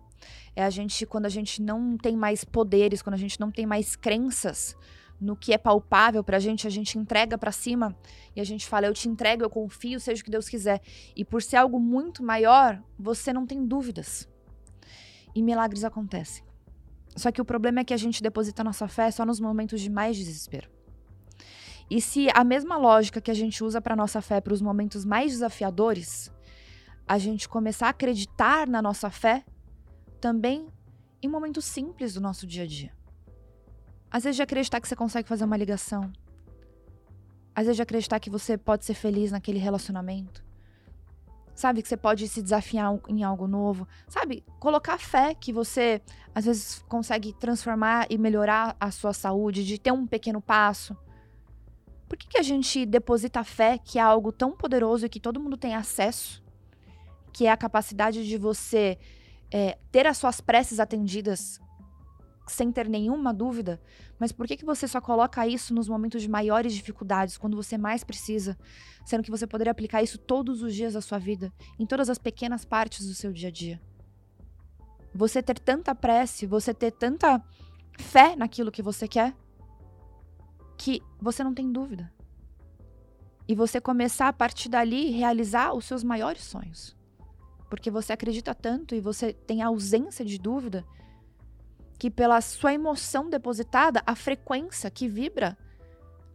É 0.55 0.63
a 0.63 0.69
gente, 0.69 1.05
quando 1.05 1.25
a 1.25 1.29
gente 1.29 1.61
não 1.61 1.97
tem 1.97 2.15
mais 2.15 2.43
poderes, 2.43 3.01
quando 3.01 3.13
a 3.13 3.19
gente 3.19 3.39
não 3.39 3.51
tem 3.51 3.65
mais 3.65 3.95
crenças 3.95 4.75
no 5.19 5.35
que 5.35 5.53
é 5.53 5.57
palpável 5.57 6.23
pra 6.23 6.39
gente, 6.39 6.67
a 6.67 6.69
gente 6.69 6.97
entrega 6.97 7.37
pra 7.37 7.51
cima 7.51 7.95
e 8.35 8.41
a 8.41 8.43
gente 8.43 8.67
fala, 8.67 8.85
eu 8.85 8.93
te 8.93 9.09
entrego, 9.09 9.43
eu 9.43 9.49
confio, 9.49 9.99
seja 9.99 10.21
o 10.21 10.25
que 10.25 10.31
Deus 10.31 10.47
quiser. 10.47 10.81
E 11.15 11.25
por 11.25 11.41
ser 11.41 11.57
algo 11.57 11.79
muito 11.79 12.23
maior, 12.23 12.81
você 12.97 13.33
não 13.33 13.45
tem 13.45 13.65
dúvidas. 13.65 14.29
E 15.33 15.41
milagres 15.41 15.83
acontecem. 15.83 16.43
Só 17.15 17.31
que 17.31 17.41
o 17.41 17.45
problema 17.45 17.79
é 17.79 17.83
que 17.83 17.93
a 17.93 17.97
gente 17.97 18.21
deposita 18.21 18.63
nossa 18.63 18.87
fé 18.87 19.09
só 19.09 19.25
nos 19.25 19.39
momentos 19.39 19.81
de 19.81 19.89
mais 19.89 20.15
desespero. 20.15 20.69
E 21.89 22.01
se 22.01 22.27
a 22.33 22.43
mesma 22.43 22.77
lógica 22.77 23.21
que 23.21 23.31
a 23.31 23.33
gente 23.33 23.63
usa 23.63 23.81
para 23.81 23.95
nossa 23.95 24.21
fé 24.21 24.41
para 24.41 24.53
os 24.53 24.61
momentos 24.61 25.05
mais 25.05 25.31
desafiadores, 25.31 26.31
a 27.07 27.17
gente 27.17 27.47
começar 27.47 27.87
a 27.87 27.91
acreditar 27.91 28.67
na 28.67 28.81
nossa 28.81 29.09
fé 29.09 29.43
também 30.17 30.67
em 31.21 31.27
momentos 31.27 31.65
simples 31.65 32.13
do 32.13 32.21
nosso 32.21 32.45
dia 32.45 32.63
a 32.63 32.67
dia. 32.67 32.91
Às 34.09 34.23
vezes 34.23 34.35
de 34.35 34.41
acreditar 34.41 34.79
que 34.79 34.87
você 34.87 34.95
consegue 34.95 35.27
fazer 35.27 35.43
uma 35.43 35.57
ligação. 35.57 36.11
Às 37.53 37.65
vezes 37.65 37.75
de 37.75 37.81
acreditar 37.81 38.19
que 38.19 38.29
você 38.29 38.57
pode 38.57 38.85
ser 38.85 38.93
feliz 38.93 39.31
naquele 39.31 39.59
relacionamento. 39.59 40.45
Sabe, 41.55 41.81
que 41.81 41.87
você 41.87 41.97
pode 41.97 42.27
se 42.27 42.41
desafiar 42.41 42.99
em 43.07 43.23
algo 43.23 43.47
novo. 43.47 43.87
Sabe, 44.07 44.43
colocar 44.59 44.99
fé 44.99 45.33
que 45.33 45.51
você 45.51 46.01
às 46.33 46.45
vezes 46.45 46.85
consegue 46.87 47.33
transformar 47.33 48.05
e 48.11 48.17
melhorar 48.17 48.77
a 48.79 48.91
sua 48.91 49.11
saúde, 49.11 49.65
de 49.65 49.79
ter 49.79 49.91
um 49.91 50.05
pequeno 50.05 50.39
passo. 50.39 50.95
Por 52.07 52.15
que, 52.15 52.27
que 52.27 52.37
a 52.37 52.43
gente 52.43 52.85
deposita 52.85 53.43
fé 53.43 53.79
que 53.79 53.97
é 53.97 54.01
algo 54.01 54.31
tão 54.31 54.51
poderoso 54.51 55.07
e 55.07 55.09
que 55.09 55.19
todo 55.19 55.39
mundo 55.39 55.57
tem 55.57 55.73
acesso? 55.73 56.43
Que 57.33 57.47
é 57.47 57.51
a 57.51 57.57
capacidade 57.57 58.25
de 58.25 58.37
você 58.37 58.99
é, 59.51 59.77
ter 59.91 60.05
as 60.05 60.17
suas 60.17 60.41
preces 60.41 60.79
atendidas 60.79 61.59
sem 62.47 62.71
ter 62.71 62.87
nenhuma 62.87 63.33
dúvida, 63.33 63.81
mas 64.19 64.31
por 64.31 64.47
que, 64.47 64.55
que 64.57 64.65
você 64.65 64.87
só 64.87 65.01
coloca 65.01 65.45
isso 65.45 65.73
nos 65.73 65.87
momentos 65.87 66.21
de 66.21 66.29
maiores 66.29 66.73
dificuldades, 66.73 67.37
quando 67.37 67.57
você 67.57 67.77
mais 67.77 68.03
precisa, 68.03 68.57
sendo 69.05 69.23
que 69.23 69.31
você 69.31 69.45
poderia 69.45 69.71
aplicar 69.71 70.01
isso 70.01 70.17
todos 70.17 70.61
os 70.61 70.73
dias 70.73 70.93
da 70.93 71.01
sua 71.01 71.17
vida, 71.17 71.51
em 71.77 71.85
todas 71.85 72.09
as 72.09 72.17
pequenas 72.17 72.63
partes 72.63 73.05
do 73.05 73.13
seu 73.13 73.31
dia 73.31 73.49
a 73.49 73.51
dia? 73.51 73.81
Você 75.13 75.41
ter 75.41 75.59
tanta 75.59 75.93
prece, 75.93 76.45
você 76.45 76.73
ter 76.73 76.91
tanta 76.91 77.43
fé 77.99 78.35
naquilo 78.35 78.71
que 78.71 78.81
você 78.81 79.07
quer, 79.07 79.35
que 80.77 81.01
você 81.19 81.43
não 81.43 81.53
tem 81.53 81.71
dúvida. 81.71 82.11
E 83.47 83.55
você 83.55 83.79
começar 83.79 84.27
a 84.27 84.33
partir 84.33 84.69
dali 84.69 85.09
realizar 85.09 85.73
os 85.73 85.85
seus 85.85 86.03
maiores 86.03 86.43
sonhos. 86.43 86.96
Porque 87.69 87.91
você 87.91 88.13
acredita 88.13 88.55
tanto 88.55 88.95
e 88.95 88.99
você 89.01 89.33
tem 89.33 89.61
ausência 89.61 90.23
de 90.23 90.37
dúvida 90.37 90.85
que 91.99 92.09
pela 92.11 92.39
sua 92.41 92.73
emoção 92.73 93.29
depositada, 93.29 94.01
a 94.05 94.15
frequência 94.15 94.89
que 94.91 95.07
vibra, 95.07 95.57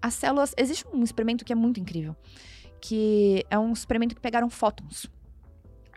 as 0.01 0.15
células. 0.15 0.53
Existe 0.57 0.85
um 0.93 1.03
experimento 1.05 1.45
que 1.45 1.53
é 1.53 1.57
muito 1.57 1.79
incrível, 1.79 2.17
que 2.81 3.47
é 3.49 3.59
um 3.59 3.73
experimento 3.73 4.15
que 4.15 4.21
pegaram 4.21 4.51
fótons. 4.51 5.09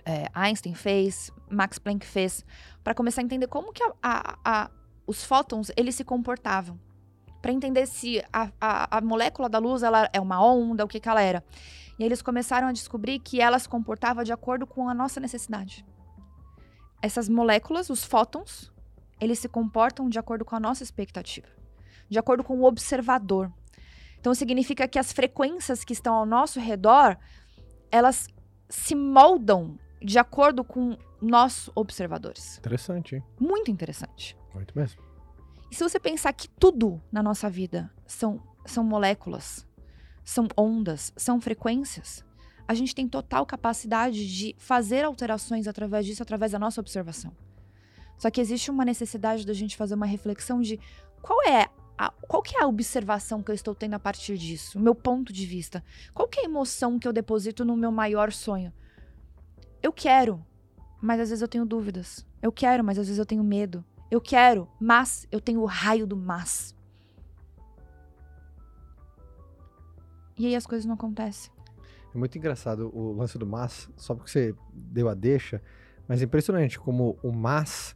É, 0.05 0.27
Einstein 0.35 0.75
fez, 0.75 1.31
Max 1.49 1.79
Planck 1.79 2.05
fez, 2.05 2.45
para 2.83 2.93
começar 2.93 3.21
a 3.21 3.23
entender 3.23 3.47
como 3.47 3.73
que 3.73 3.81
a- 3.83 3.93
a- 4.03 4.37
a- 4.45 4.71
os 5.07 5.23
fótons 5.23 5.71
eles 5.75 5.95
se 5.95 6.03
comportavam, 6.03 6.79
para 7.41 7.51
entender 7.51 7.87
se 7.87 8.23
a, 8.31 8.51
a- 8.61 8.97
a 8.97 9.01
molécula 9.01 9.49
da 9.49 9.57
luz 9.57 9.81
ela 9.81 10.07
é 10.13 10.21
uma 10.21 10.43
onda, 10.45 10.85
o 10.85 10.87
que, 10.87 10.99
que 10.99 11.09
ela 11.09 11.21
era. 11.21 11.43
E 11.97 12.03
eles 12.03 12.21
começaram 12.21 12.67
a 12.67 12.71
descobrir 12.71 13.19
que 13.19 13.39
ela 13.39 13.57
se 13.57 13.69
comportava 13.69 14.23
de 14.23 14.33
acordo 14.33 14.67
com 14.67 14.89
a 14.89 14.93
nossa 14.93 15.19
necessidade. 15.19 15.85
Essas 17.01 17.29
moléculas, 17.29 17.89
os 17.89 18.03
fótons, 18.03 18.71
eles 19.19 19.39
se 19.39 19.47
comportam 19.47 20.09
de 20.09 20.19
acordo 20.19 20.43
com 20.43 20.55
a 20.55 20.59
nossa 20.59 20.83
expectativa, 20.83 21.47
de 22.09 22.19
acordo 22.19 22.43
com 22.43 22.59
o 22.59 22.65
observador. 22.65 23.51
Então 24.19 24.33
significa 24.33 24.87
que 24.87 24.99
as 24.99 25.13
frequências 25.13 25.83
que 25.83 25.93
estão 25.93 26.15
ao 26.15 26.25
nosso 26.25 26.59
redor, 26.59 27.17
elas 27.91 28.27
se 28.67 28.95
moldam 28.95 29.77
de 30.01 30.17
acordo 30.19 30.63
com 30.63 30.97
nós 31.21 31.69
observadores. 31.75 32.57
Interessante, 32.57 33.15
hein? 33.15 33.23
Muito 33.39 33.71
interessante. 33.71 34.37
Muito 34.53 34.77
mesmo. 34.77 35.01
E 35.71 35.75
se 35.75 35.83
você 35.83 35.99
pensar 35.99 36.33
que 36.33 36.47
tudo 36.47 37.01
na 37.11 37.23
nossa 37.23 37.49
vida 37.49 37.91
são, 38.05 38.41
são 38.65 38.83
moléculas, 38.83 39.64
são 40.25 40.47
ondas, 40.57 41.13
são 41.15 41.39
frequências, 41.39 42.25
a 42.67 42.73
gente 42.73 42.95
tem 42.95 43.07
total 43.07 43.45
capacidade 43.45 44.25
de 44.27 44.55
fazer 44.57 45.05
alterações 45.05 45.67
através 45.67 46.05
disso, 46.05 46.23
através 46.23 46.51
da 46.51 46.59
nossa 46.59 46.81
observação. 46.81 47.31
Só 48.17 48.31
que 48.31 48.41
existe 48.41 48.71
uma 48.71 48.83
necessidade 48.83 49.45
da 49.45 49.53
gente 49.53 49.77
fazer 49.77 49.93
uma 49.93 50.05
reflexão 50.05 50.61
de 50.61 50.79
qual 51.21 51.43
é 51.47 51.69
a, 51.97 52.09
qual 52.27 52.41
que 52.41 52.57
é 52.57 52.63
a 52.63 52.67
observação 52.67 53.43
que 53.43 53.51
eu 53.51 53.55
estou 53.55 53.75
tendo 53.75 53.93
a 53.93 53.99
partir 53.99 54.37
disso, 54.37 54.79
o 54.79 54.81
meu 54.81 54.95
ponto 54.95 55.31
de 55.31 55.45
vista. 55.45 55.83
Qual 56.13 56.27
que 56.27 56.39
é 56.39 56.43
a 56.43 56.45
emoção 56.45 56.97
que 56.97 57.07
eu 57.07 57.13
deposito 57.13 57.63
no 57.63 57.77
meu 57.77 57.91
maior 57.91 58.31
sonho? 58.31 58.73
Eu 59.81 59.93
quero, 59.93 60.43
mas 61.01 61.19
às 61.19 61.29
vezes 61.29 61.41
eu 61.41 61.47
tenho 61.47 61.65
dúvidas. 61.65 62.25
Eu 62.41 62.51
quero, 62.51 62.83
mas 62.83 62.97
às 62.97 63.07
vezes 63.07 63.19
eu 63.19 63.25
tenho 63.25 63.43
medo. 63.43 63.85
Eu 64.09 64.19
quero, 64.19 64.67
mas 64.79 65.27
eu 65.31 65.39
tenho 65.39 65.61
o 65.61 65.65
raio 65.65 66.07
do 66.07 66.17
mas. 66.17 66.74
E 70.37 70.47
aí 70.47 70.55
as 70.55 70.65
coisas 70.67 70.85
não 70.85 70.95
acontecem. 70.95 71.51
É 72.13 72.17
muito 72.17 72.37
engraçado 72.37 72.91
o 72.93 73.13
lance 73.13 73.37
do 73.37 73.45
mas, 73.45 73.89
só 73.97 74.13
porque 74.15 74.29
você 74.31 74.55
deu 74.73 75.09
a 75.09 75.13
deixa, 75.13 75.61
mas 76.07 76.21
é 76.21 76.25
impressionante 76.25 76.79
como 76.79 77.17
o 77.21 77.31
mas, 77.31 77.95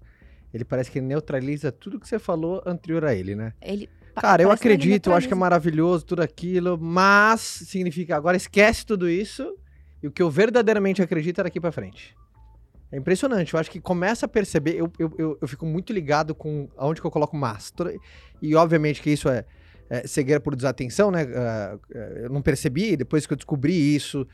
ele 0.53 0.65
parece 0.65 0.91
que 0.91 1.00
neutraliza 1.00 1.72
tudo 1.72 2.00
que 2.00 2.08
você 2.08 2.19
falou 2.19 2.62
anterior 2.65 3.05
a 3.05 3.13
ele, 3.15 3.36
né? 3.36 3.53
Ele 3.62 3.89
Cara, 4.15 4.41
eu 4.43 4.51
acredito, 4.51 5.10
eu 5.12 5.15
acho 5.15 5.27
que 5.27 5.34
é 5.34 5.38
maravilhoso 5.38 6.05
tudo 6.05 6.22
aquilo, 6.22 6.77
mas 6.77 7.39
significa 7.39 8.17
agora 8.17 8.36
esquece 8.36 8.86
tudo 8.86 9.08
isso 9.10 9.55
e 10.03 10.08
o 10.08 10.12
que 10.12 10.22
eu 10.22 10.29
verdadeiramente 10.29 11.01
acredito 11.01 11.39
é 11.39 11.43
daqui 11.46 11.60
pra 11.62 11.72
frente. 11.72 12.13
É 12.91 12.98
impressionante, 12.98 13.53
eu 13.53 13.60
acho 13.60 13.69
que 13.72 13.79
começa 13.79 14.25
a 14.25 14.29
perceber, 14.29 14.75
eu, 14.75 14.91
eu, 15.00 15.13
eu, 15.17 15.38
eu 15.39 15.48
fico 15.48 15.65
muito 15.65 15.93
ligado 15.93 16.34
com 16.36 16.67
aonde 16.75 17.00
que 17.00 17.08
eu 17.08 17.12
coloco 17.12 17.38
mas. 17.38 17.72
Toda- 17.72 17.93
E 18.41 18.55
obviamente 18.55 19.01
que 19.01 19.12
isso 19.12 19.29
é, 19.29 19.46
é 19.89 20.05
cegueira 20.08 20.39
por 20.39 20.55
desatenção, 20.55 21.10
né? 21.12 21.24
Ah, 21.36 21.77
ah, 21.93 21.98
eu 22.24 22.29
não 22.29 22.41
percebi, 22.41 22.96
depois 22.96 23.25
que 23.25 23.34
eu 23.34 23.38
descobri 23.38 23.96
isso. 23.96 24.27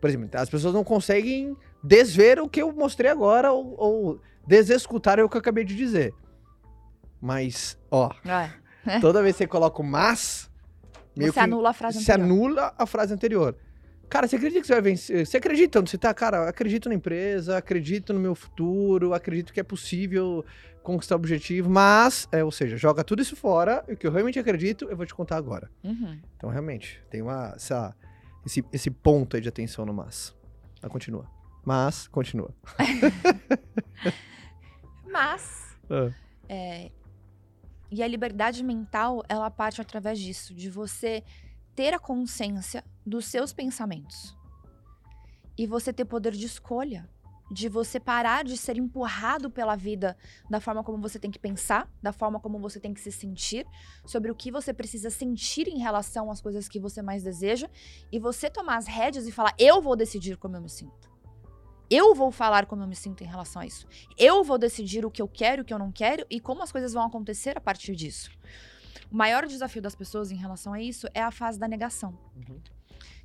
Por 0.00 0.08
exemplo, 0.10 0.28
as 0.34 0.48
pessoas 0.50 0.74
não 0.74 0.84
conseguem 0.84 1.56
desver 1.82 2.40
o 2.40 2.48
que 2.48 2.62
eu 2.62 2.72
mostrei 2.72 3.10
agora 3.10 3.52
ou, 3.52 3.74
ou 3.78 4.20
desescutar 4.46 5.20
o 5.20 5.28
que 5.28 5.36
eu 5.36 5.40
acabei 5.40 5.64
de 5.64 5.74
dizer. 5.76 6.12
Mas, 7.20 7.78
ó, 7.90 8.10
É. 8.86 9.00
Toda 9.00 9.22
vez 9.22 9.34
que 9.36 9.42
você 9.42 9.46
coloca 9.46 9.82
o 9.82 9.84
mas, 9.84 10.50
meio 11.16 11.32
Você 11.32 11.38
que 11.40 11.44
anula 11.44 11.70
a 11.70 11.72
frase 11.72 12.02
se 12.02 12.10
anterior. 12.12 12.24
anula 12.24 12.74
a 12.78 12.86
frase 12.86 13.12
anterior. 13.12 13.56
Cara, 14.08 14.26
você 14.26 14.36
acredita 14.36 14.60
que 14.60 14.66
você 14.66 14.72
vai 14.72 14.82
vencer? 14.82 15.26
Você 15.26 15.36
acredita 15.36 15.80
onde 15.80 15.90
você 15.90 15.98
tá? 15.98 16.12
Cara, 16.14 16.48
acredito 16.48 16.88
na 16.88 16.94
empresa, 16.94 17.58
acredito 17.58 18.12
no 18.12 18.20
meu 18.20 18.34
futuro, 18.34 19.12
acredito 19.12 19.52
que 19.52 19.60
é 19.60 19.62
possível 19.62 20.44
conquistar 20.82 21.16
o 21.16 21.18
objetivo, 21.18 21.68
mas, 21.68 22.26
é, 22.32 22.42
ou 22.42 22.50
seja, 22.50 22.76
joga 22.76 23.04
tudo 23.04 23.20
isso 23.20 23.36
fora, 23.36 23.84
e 23.86 23.92
o 23.92 23.96
que 23.96 24.06
eu 24.06 24.10
realmente 24.10 24.38
acredito, 24.38 24.86
eu 24.88 24.96
vou 24.96 25.04
te 25.04 25.14
contar 25.14 25.36
agora. 25.36 25.70
Uhum. 25.84 26.18
Então, 26.36 26.48
realmente, 26.48 27.02
tem 27.10 27.20
uma, 27.20 27.52
essa, 27.54 27.94
esse, 28.46 28.64
esse 28.72 28.90
ponto 28.90 29.36
aí 29.36 29.42
de 29.42 29.48
atenção 29.50 29.84
no 29.84 29.92
mas. 29.92 30.34
Mas 30.80 30.90
continua. 30.90 31.30
Mas, 31.62 32.08
continua. 32.08 32.54
Mas 35.04 35.76
É, 36.48 36.90
e 37.90 38.02
a 38.02 38.06
liberdade 38.06 38.62
mental, 38.62 39.24
ela 39.28 39.50
parte 39.50 39.80
através 39.80 40.18
disso, 40.18 40.54
de 40.54 40.70
você 40.70 41.22
ter 41.78 41.94
a 41.94 41.98
consciência 42.00 42.84
dos 43.06 43.26
seus 43.26 43.52
pensamentos. 43.52 44.36
E 45.56 45.64
você 45.64 45.92
ter 45.92 46.04
poder 46.04 46.32
de 46.32 46.44
escolha, 46.44 47.08
de 47.52 47.68
você 47.68 48.00
parar 48.00 48.42
de 48.42 48.56
ser 48.56 48.76
empurrado 48.76 49.48
pela 49.48 49.76
vida 49.76 50.16
da 50.50 50.60
forma 50.60 50.82
como 50.82 50.98
você 51.00 51.20
tem 51.20 51.30
que 51.30 51.38
pensar, 51.38 51.88
da 52.02 52.12
forma 52.12 52.40
como 52.40 52.58
você 52.58 52.80
tem 52.80 52.92
que 52.92 53.00
se 53.00 53.12
sentir, 53.12 53.64
sobre 54.04 54.28
o 54.28 54.34
que 54.34 54.50
você 54.50 54.74
precisa 54.74 55.08
sentir 55.08 55.68
em 55.68 55.78
relação 55.78 56.32
às 56.32 56.40
coisas 56.40 56.68
que 56.68 56.80
você 56.80 57.00
mais 57.00 57.22
deseja, 57.22 57.70
e 58.10 58.18
você 58.18 58.50
tomar 58.50 58.78
as 58.78 58.88
rédeas 58.88 59.28
e 59.28 59.30
falar: 59.30 59.54
eu 59.56 59.80
vou 59.80 59.94
decidir 59.94 60.36
como 60.36 60.56
eu 60.56 60.60
me 60.60 60.68
sinto. 60.68 61.08
Eu 61.88 62.12
vou 62.12 62.32
falar 62.32 62.66
como 62.66 62.82
eu 62.82 62.88
me 62.88 62.96
sinto 62.96 63.22
em 63.22 63.28
relação 63.28 63.62
a 63.62 63.66
isso. 63.66 63.86
Eu 64.18 64.42
vou 64.42 64.58
decidir 64.58 65.06
o 65.06 65.12
que 65.12 65.22
eu 65.22 65.28
quero 65.28 65.62
o 65.62 65.64
que 65.64 65.72
eu 65.72 65.78
não 65.78 65.92
quero 65.92 66.26
e 66.28 66.40
como 66.40 66.60
as 66.60 66.72
coisas 66.72 66.92
vão 66.92 67.04
acontecer 67.04 67.56
a 67.56 67.60
partir 67.60 67.94
disso. 67.94 68.32
O 69.10 69.16
maior 69.16 69.46
desafio 69.46 69.80
das 69.82 69.94
pessoas 69.94 70.30
em 70.30 70.36
relação 70.36 70.72
a 70.72 70.80
isso 70.80 71.06
é 71.14 71.22
a 71.22 71.30
fase 71.30 71.58
da 71.58 71.66
negação. 71.66 72.18
Uhum. 72.36 72.60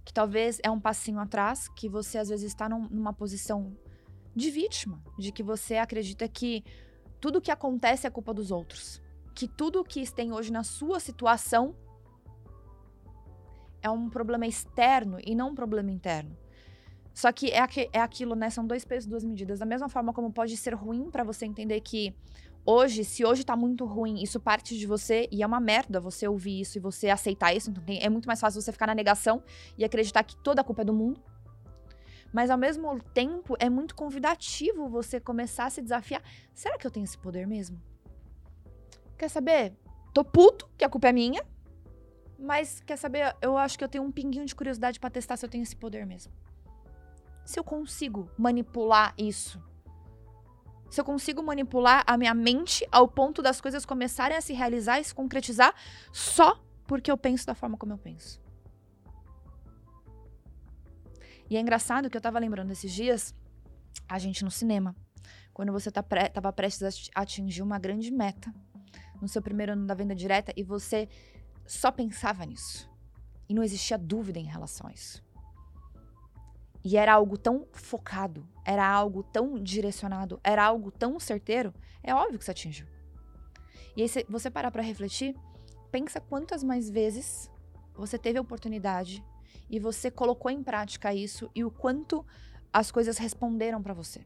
Que 0.06 0.14
talvez 0.14 0.60
é 0.64 0.70
um 0.72 0.80
passinho 0.80 1.20
atrás, 1.20 1.68
que 1.70 1.88
você 1.90 2.18
às 2.18 2.30
vezes 2.30 2.46
está 2.52 2.68
num- 2.70 2.88
numa 2.90 3.14
posição 3.14 3.76
de 4.36 4.50
vítima, 4.50 5.02
de 5.18 5.32
que 5.32 5.44
você 5.44 5.76
acredita 5.78 6.28
que 6.28 6.64
tudo 7.20 7.42
que 7.42 7.52
acontece 7.52 8.08
é 8.08 8.10
culpa 8.10 8.34
dos 8.34 8.52
outros. 8.52 9.02
Que 9.36 9.48
tudo 9.48 9.84
que 9.84 10.10
tem 10.12 10.32
hoje 10.34 10.52
na 10.52 10.64
sua 10.64 11.00
situação 11.00 11.76
é 13.82 13.90
um 13.90 14.10
problema 14.10 14.46
externo 14.48 15.18
e 15.26 15.36
não 15.36 15.50
um 15.50 15.56
problema 15.56 15.92
interno. 15.92 16.36
Só 17.14 17.32
que 17.32 17.52
é, 17.52 17.60
aque- 17.60 17.90
é 17.94 18.00
aquilo, 18.00 18.36
né? 18.36 18.50
São 18.50 18.66
dois 18.66 18.84
pesos, 18.86 19.08
duas 19.08 19.24
medidas. 19.24 19.60
Da 19.60 19.66
mesma 19.66 19.88
forma 19.90 20.12
como 20.14 20.32
pode 20.32 20.56
ser 20.58 20.74
ruim 20.74 21.12
pra 21.12 21.24
você 21.24 21.46
entender 21.46 21.80
que 21.82 22.16
hoje, 22.66 23.04
se 23.04 23.26
hoje 23.26 23.44
tá 23.44 23.56
muito 23.56 23.86
ruim, 23.86 24.22
isso 24.22 24.40
parte 24.40 24.78
de 24.78 24.86
você 24.86 25.28
e 25.32 25.44
é 25.44 25.48
uma 25.48 25.60
merda 25.60 26.00
você 26.00 26.28
ouvir 26.28 26.62
isso 26.62 26.78
e 26.78 26.82
você 26.82 27.10
aceitar 27.10 27.54
isso. 27.54 27.70
Então 27.70 27.84
é 27.88 28.10
muito 28.10 28.26
mais 28.26 28.40
fácil 28.40 28.62
você 28.62 28.72
ficar 28.72 28.88
na 28.88 28.96
negação 28.96 29.44
e 29.78 29.84
acreditar 29.84 30.24
que 30.24 30.36
toda 30.38 30.62
a 30.62 30.64
culpa 30.64 30.82
é 30.82 30.86
do 30.86 30.94
mundo. 30.94 31.22
Mas 32.32 32.50
ao 32.50 32.58
mesmo 32.58 33.00
tempo, 33.14 33.56
é 33.60 33.70
muito 33.70 33.96
convidativo 33.96 34.90
você 34.90 35.20
começar 35.20 35.66
a 35.66 35.70
se 35.70 35.82
desafiar. 35.82 36.22
Será 36.54 36.78
que 36.78 36.88
eu 36.88 36.92
tenho 36.92 37.04
esse 37.04 37.18
poder 37.18 37.46
mesmo? 37.46 37.80
Quer 39.18 39.30
saber? 39.30 39.74
Tô 40.14 40.24
puto, 40.24 40.68
que 40.78 40.84
a 40.84 40.90
culpa 40.90 41.10
é 41.10 41.14
minha. 41.14 41.44
Mas 42.40 42.82
quer 42.82 42.98
saber? 42.98 43.36
Eu 43.40 43.56
acho 43.56 43.78
que 43.78 43.84
eu 43.84 43.88
tenho 43.88 44.04
um 44.04 44.12
pinguinho 44.12 44.46
de 44.46 44.56
curiosidade 44.56 45.00
pra 45.00 45.10
testar 45.10 45.38
se 45.38 45.46
eu 45.46 45.50
tenho 45.50 45.62
esse 45.62 45.76
poder 45.76 46.06
mesmo 46.06 46.34
se 47.46 47.60
eu 47.60 47.64
consigo 47.64 48.30
manipular 48.38 49.14
isso. 49.18 49.62
Se 50.94 51.02
eu 51.02 51.06
consigo 51.06 51.42
manipular 51.42 52.04
a 52.06 52.16
minha 52.16 52.36
mente 52.36 52.88
ao 52.92 53.08
ponto 53.08 53.42
das 53.42 53.60
coisas 53.60 53.84
começarem 53.84 54.38
a 54.38 54.42
se 54.42 54.54
realizar 54.54 55.00
e 55.00 55.04
se 55.04 55.16
concretizar 55.16 55.74
só 56.12 56.64
porque 56.86 57.10
eu 57.10 57.18
penso 57.18 57.48
da 57.48 57.56
forma 57.56 57.80
como 57.80 57.94
eu 57.94 57.98
penso. 57.98 58.40
E 61.50 61.58
é 61.58 61.60
engraçado 61.60 62.12
que 62.12 62.16
eu 62.16 62.22
tava 62.22 62.38
lembrando 62.38 62.70
esses 62.70 62.92
dias, 62.92 63.34
a 64.08 64.20
gente 64.20 64.44
no 64.44 64.52
cinema, 64.52 64.96
quando 65.52 65.72
você 65.72 65.90
tá 65.90 66.04
tava 66.04 66.54
prestes 66.54 66.84
a 66.84 66.90
ati- 66.90 67.12
atingir 67.16 67.64
uma 67.64 67.80
grande 67.80 68.12
meta 68.12 68.54
no 69.20 69.28
seu 69.28 69.42
primeiro 69.42 69.72
ano 69.72 69.88
da 69.88 69.96
venda 69.96 70.14
direta 70.14 70.54
e 70.56 70.62
você 70.62 71.10
só 71.66 71.92
pensava 71.92 72.46
nisso. 72.46 72.88
E 73.50 73.56
não 73.56 73.64
existia 73.64 73.98
dúvida 73.98 74.38
em 74.38 74.46
relação 74.46 74.86
a 74.86 74.92
isso. 74.92 75.24
E 76.84 76.98
era 76.98 77.16
algo 77.16 77.36
tão 77.36 77.68
focado, 77.72 78.48
era 78.66 78.88
algo 78.88 79.24
tão 79.24 79.62
direcionado, 79.62 80.40
era 80.44 80.64
algo 80.64 80.92
tão 80.92 81.20
certeiro, 81.20 81.74
é 82.02 82.14
óbvio 82.14 82.40
que 82.40 82.46
você 82.46 82.52
atingiu. 82.52 82.88
E 83.96 84.02
aí, 84.02 84.10
se 84.10 84.26
você 84.28 84.50
parar 84.50 84.72
pra 84.72 84.82
refletir, 84.82 85.36
pensa 85.92 86.20
quantas 86.20 86.64
mais 86.64 86.90
vezes 86.90 87.52
você 87.94 88.18
teve 88.18 88.40
a 88.40 88.42
oportunidade 88.42 89.24
e 89.70 89.80
você 89.80 90.10
colocou 90.10 90.50
em 90.50 90.64
prática 90.64 91.14
isso 91.14 91.50
e 91.54 91.64
o 91.64 91.70
quanto 91.70 92.26
as 92.72 92.92
coisas 92.92 93.18
responderam 93.18 93.82
pra 93.82 93.94
você. 93.94 94.26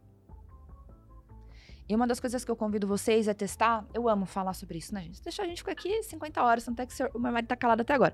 E 1.89 1.96
uma 1.96 2.06
das 2.06 2.20
coisas 2.20 2.44
que 2.44 2.51
eu 2.51 2.56
convido 2.56 2.86
vocês 2.86 3.27
é 3.27 3.34
testar, 3.34 3.86
eu 3.94 4.10
amo 4.10 4.25
falar 4.25 4.53
sobre 4.53 4.77
isso, 4.77 4.94
né, 4.94 5.03
gente? 5.03 5.22
Deixa 5.22 5.41
a 5.41 5.46
gente 5.46 5.60
ficar 5.60 5.72
aqui 5.72 6.03
50 6.03 6.44
horas, 6.44 6.65
tanto 6.65 6.82
é 6.82 6.86
que 6.86 6.94
o 7.13 7.20
meu 7.20 7.32
marido 7.32 7.48
tá 7.48 7.56
calado 7.56 7.82
até 7.82 7.94
agora. 7.94 8.13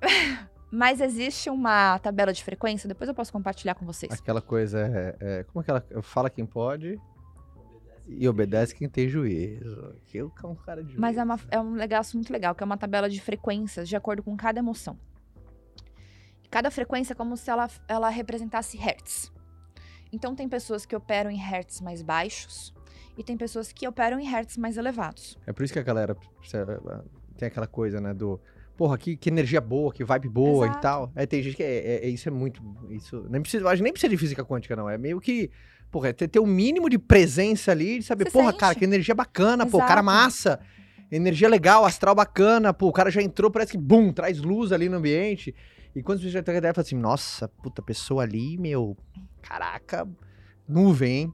Mas 0.74 1.00
existe 1.00 1.48
uma 1.48 1.98
tabela 2.00 2.32
de 2.32 2.42
frequência, 2.42 2.88
depois 2.88 3.06
eu 3.08 3.14
posso 3.14 3.32
compartilhar 3.32 3.74
com 3.76 3.86
vocês. 3.86 4.12
Aquela 4.12 4.42
coisa 4.42 4.80
é, 4.80 5.16
é- 5.20 5.44
Como 5.44 5.60
aquela. 5.60 5.84
Fala 6.02 6.28
quem 6.28 6.44
pode 6.44 7.00
e 8.08 8.28
obedece 8.28 8.74
quem 8.74 8.88
tem 8.88 9.08
juízo. 9.08 9.94
Que 10.06 10.18
eu 10.18 10.32
é 10.42 10.46
um 10.46 10.54
cara 10.56 10.82
de 10.82 10.88
juízo. 10.88 11.00
Mas 11.00 11.16
é, 11.16 11.22
uma- 11.22 11.38
é 11.50 11.60
um 11.60 11.70
negócio 11.74 12.16
muito 12.16 12.32
legal, 12.32 12.54
que 12.56 12.62
é 12.62 12.66
uma 12.66 12.76
tabela 12.76 13.08
de 13.08 13.20
frequências 13.20 13.88
de 13.88 13.94
acordo 13.94 14.22
com 14.22 14.36
cada 14.36 14.58
emoção. 14.58 14.98
Cada 16.50 16.70
frequência 16.72 17.12
é 17.12 17.16
como 17.16 17.36
se 17.36 17.48
ela, 17.50 17.68
ela 17.86 18.08
representasse 18.08 18.76
hertz. 18.76 19.32
Então 20.12 20.34
tem 20.34 20.48
pessoas 20.48 20.84
que 20.84 20.94
operam 20.96 21.30
em 21.30 21.36
hertz 21.38 21.80
mais 21.80 22.02
baixos 22.02 22.74
e 23.16 23.22
tem 23.22 23.36
pessoas 23.36 23.72
que 23.72 23.86
operam 23.86 24.18
em 24.18 24.26
hertz 24.26 24.56
mais 24.58 24.76
elevados. 24.76 25.38
É 25.46 25.52
por 25.52 25.62
isso 25.64 25.72
que 25.72 25.78
a 25.78 25.82
galera 25.82 26.14
precisa- 26.14 27.04
tem 27.36 27.46
aquela 27.48 27.66
coisa, 27.66 28.00
né, 28.00 28.12
do 28.14 28.40
porra, 28.76 28.98
que, 28.98 29.16
que 29.16 29.28
energia 29.30 29.60
boa, 29.60 29.92
que 29.92 30.04
vibe 30.04 30.28
boa 30.28 30.66
Exato. 30.66 30.78
e 30.78 30.82
tal. 30.82 31.12
É, 31.14 31.26
tem 31.26 31.42
gente 31.42 31.56
que 31.56 31.62
é, 31.62 31.76
é- 31.76 32.06
é- 32.06 32.08
isso 32.08 32.28
é 32.28 32.32
muito. 32.32 32.62
Isso, 32.90 33.26
nem 33.30 33.40
precisa, 33.40 33.68
acho 33.68 33.82
nem 33.82 33.92
precisa 33.92 34.10
de 34.10 34.16
física 34.16 34.44
quântica, 34.44 34.74
não. 34.76 34.88
É 34.88 34.98
meio 34.98 35.20
que. 35.20 35.50
Porra, 35.90 36.08
é 36.08 36.12
ter, 36.12 36.26
ter 36.28 36.40
um 36.40 36.46
mínimo 36.46 36.90
de 36.90 36.98
presença 36.98 37.70
ali, 37.70 37.98
de 38.00 38.04
saber, 38.04 38.24
Você 38.24 38.30
porra, 38.32 38.46
sente. 38.50 38.58
cara, 38.58 38.74
que 38.74 38.84
energia 38.84 39.14
bacana, 39.14 39.64
pô, 39.64 39.76
o 39.78 39.80
cara 39.80 40.00
Exato. 40.00 40.04
massa. 40.04 40.60
Energia 41.10 41.48
legal, 41.48 41.84
astral 41.84 42.14
bacana, 42.14 42.74
pô, 42.74 42.88
o 42.88 42.92
cara 42.92 43.10
já 43.10 43.22
entrou, 43.22 43.48
parece 43.50 43.72
que, 43.72 43.78
bum, 43.78 44.12
traz 44.12 44.40
luz 44.40 44.72
ali 44.72 44.88
no 44.88 44.96
ambiente. 44.96 45.54
E 45.94 46.02
quando 46.02 46.20
você 46.20 46.28
já 46.30 46.42
tem 46.42 46.54
a 46.56 46.58
ideia, 46.58 46.74
fala 46.74 46.84
assim, 46.84 46.96
nossa, 46.96 47.46
puta, 47.62 47.80
pessoa 47.80 48.24
ali, 48.24 48.58
meu, 48.58 48.96
caraca, 49.40 50.08
nuvem, 50.68 51.12
hein? 51.12 51.32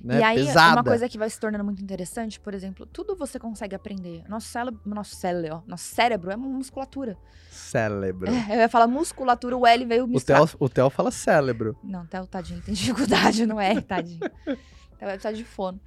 Né? 0.00 0.20
E 0.20 0.22
aí, 0.22 0.46
Pesada. 0.46 0.76
uma 0.76 0.84
coisa 0.84 1.08
que 1.08 1.18
vai 1.18 1.28
se 1.28 1.38
tornando 1.40 1.64
muito 1.64 1.82
interessante, 1.82 2.38
por 2.38 2.54
exemplo, 2.54 2.86
tudo 2.86 3.16
você 3.16 3.38
consegue 3.38 3.74
aprender. 3.74 4.22
Nosso 4.28 4.46
cérebro, 4.46 4.80
nosso 4.84 5.16
cérebro, 5.16 5.62
nosso 5.66 5.84
cérebro 5.84 6.30
é 6.30 6.36
uma 6.36 6.48
musculatura. 6.48 7.16
Cérebro. 7.50 8.30
É, 8.30 8.54
eu 8.56 8.60
ia 8.60 8.68
falar 8.68 8.86
musculatura, 8.86 9.56
o 9.56 9.66
L 9.66 9.84
veio 9.84 10.04
O 10.04 10.08
misturar. 10.08 10.46
Theo, 10.46 10.56
o 10.60 10.68
Theo 10.68 10.90
fala 10.90 11.10
cérebro. 11.10 11.76
Não, 11.82 12.06
Theo, 12.06 12.26
tadinho, 12.26 12.60
tem 12.62 12.74
dificuldade 12.74 13.44
no 13.44 13.60
R, 13.60 13.82
tadinho. 13.82 14.20
Theo 14.48 14.58
vai 15.00 15.18
precisar 15.18 15.32
de 15.32 15.44
fono. 15.44 15.80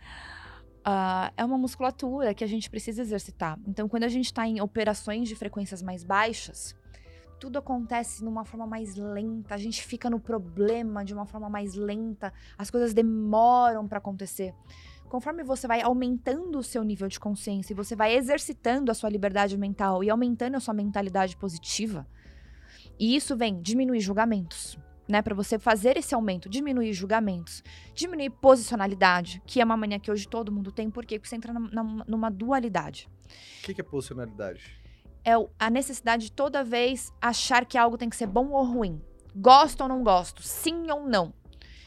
Ah, 0.84 1.32
é 1.38 1.46
uma 1.46 1.58
musculatura 1.58 2.34
que 2.34 2.44
a 2.44 2.48
gente 2.48 2.70
precisa 2.70 3.02
exercitar. 3.02 3.58
Então, 3.68 3.88
quando 3.88 4.04
a 4.04 4.10
gente 4.10 4.26
está 4.26 4.48
em 4.48 4.60
operações 4.60 5.30
de 5.30 5.36
frequências 5.36 5.82
mais 5.82 6.04
baixas, 6.04 6.76
tudo 7.42 7.58
acontece 7.58 8.24
numa 8.24 8.46
forma 8.46 8.68
mais 8.68 8.96
lenta, 8.96 9.56
a 9.56 9.58
gente 9.58 9.84
fica 9.84 10.12
no 10.12 10.20
problema 10.20 11.04
de 11.04 11.12
uma 11.12 11.26
forma 11.26 11.50
mais 11.50 11.74
lenta, 11.74 12.32
as 12.56 12.70
coisas 12.70 12.94
demoram 12.94 13.88
para 13.88 13.98
acontecer. 13.98 14.54
Conforme 15.10 15.44
você 15.44 15.68
vai 15.68 15.82
aumentando 15.82 16.60
o 16.60 16.64
seu 16.64 16.84
nível 16.84 17.08
de 17.08 17.20
consciência 17.20 17.74
e 17.74 17.76
você 17.76 17.96
vai 17.96 18.14
exercitando 18.16 18.92
a 18.92 18.94
sua 18.94 19.10
liberdade 19.10 19.58
mental 19.58 20.04
e 20.04 20.10
aumentando 20.12 20.56
a 20.56 20.60
sua 20.60 20.74
mentalidade 20.76 21.36
positiva, 21.36 22.06
e 23.00 23.16
isso 23.16 23.36
vem 23.36 23.60
diminuir 23.60 24.02
julgamentos, 24.02 24.78
né? 25.10 25.24
Para 25.24 25.34
você 25.34 25.58
fazer 25.58 25.98
esse 25.98 26.14
aumento, 26.14 26.48
diminuir 26.48 26.94
julgamentos, 26.94 27.64
diminuir 27.96 28.30
posicionalidade, 28.30 29.42
que 29.48 29.60
é 29.60 29.66
uma 29.66 29.76
mania 29.76 30.00
que 30.00 30.12
hoje 30.12 30.28
todo 30.28 30.52
mundo 30.52 30.72
tem, 30.72 30.92
por 30.92 31.04
quê? 31.08 31.18
Porque 31.18 31.28
você 31.28 31.38
entra 31.38 31.52
na- 31.52 32.06
numa 32.08 32.30
dualidade. 32.30 33.10
O 33.60 33.64
que, 33.64 33.74
que 33.74 33.82
é 33.82 33.84
posicionalidade? 33.84 34.80
É 35.24 35.34
a 35.60 35.70
necessidade 35.70 36.26
de 36.26 36.32
toda 36.32 36.64
vez 36.64 37.12
achar 37.22 37.66
que 37.66 37.78
algo 37.78 37.98
tem 37.98 38.10
que 38.10 38.16
ser 38.16 38.28
bom 38.28 38.50
ou 38.50 38.64
ruim. 38.64 39.02
Gosto 39.36 39.82
ou 39.82 39.88
não 39.88 40.04
gosto, 40.04 40.42
sim 40.44 40.90
ou 40.92 41.08
não. 41.08 41.34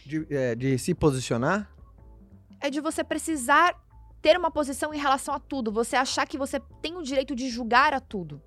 De, 0.06 0.26
é, 0.30 0.54
de 0.54 0.78
se 0.78 0.94
posicionar? 0.94 1.70
É 2.60 2.70
de 2.70 2.80
você 2.80 3.02
precisar 3.02 3.74
ter 4.22 4.38
uma 4.38 4.50
posição 4.50 4.94
em 4.94 4.98
relação 4.98 5.34
a 5.34 5.38
tudo, 5.40 5.70
você 5.70 5.96
achar 5.96 6.26
que 6.26 6.38
você 6.38 6.58
tem 6.80 6.96
o 6.96 7.02
direito 7.02 7.34
de 7.34 7.50
julgar 7.50 7.92
a 7.92 8.00
tudo. 8.00 8.40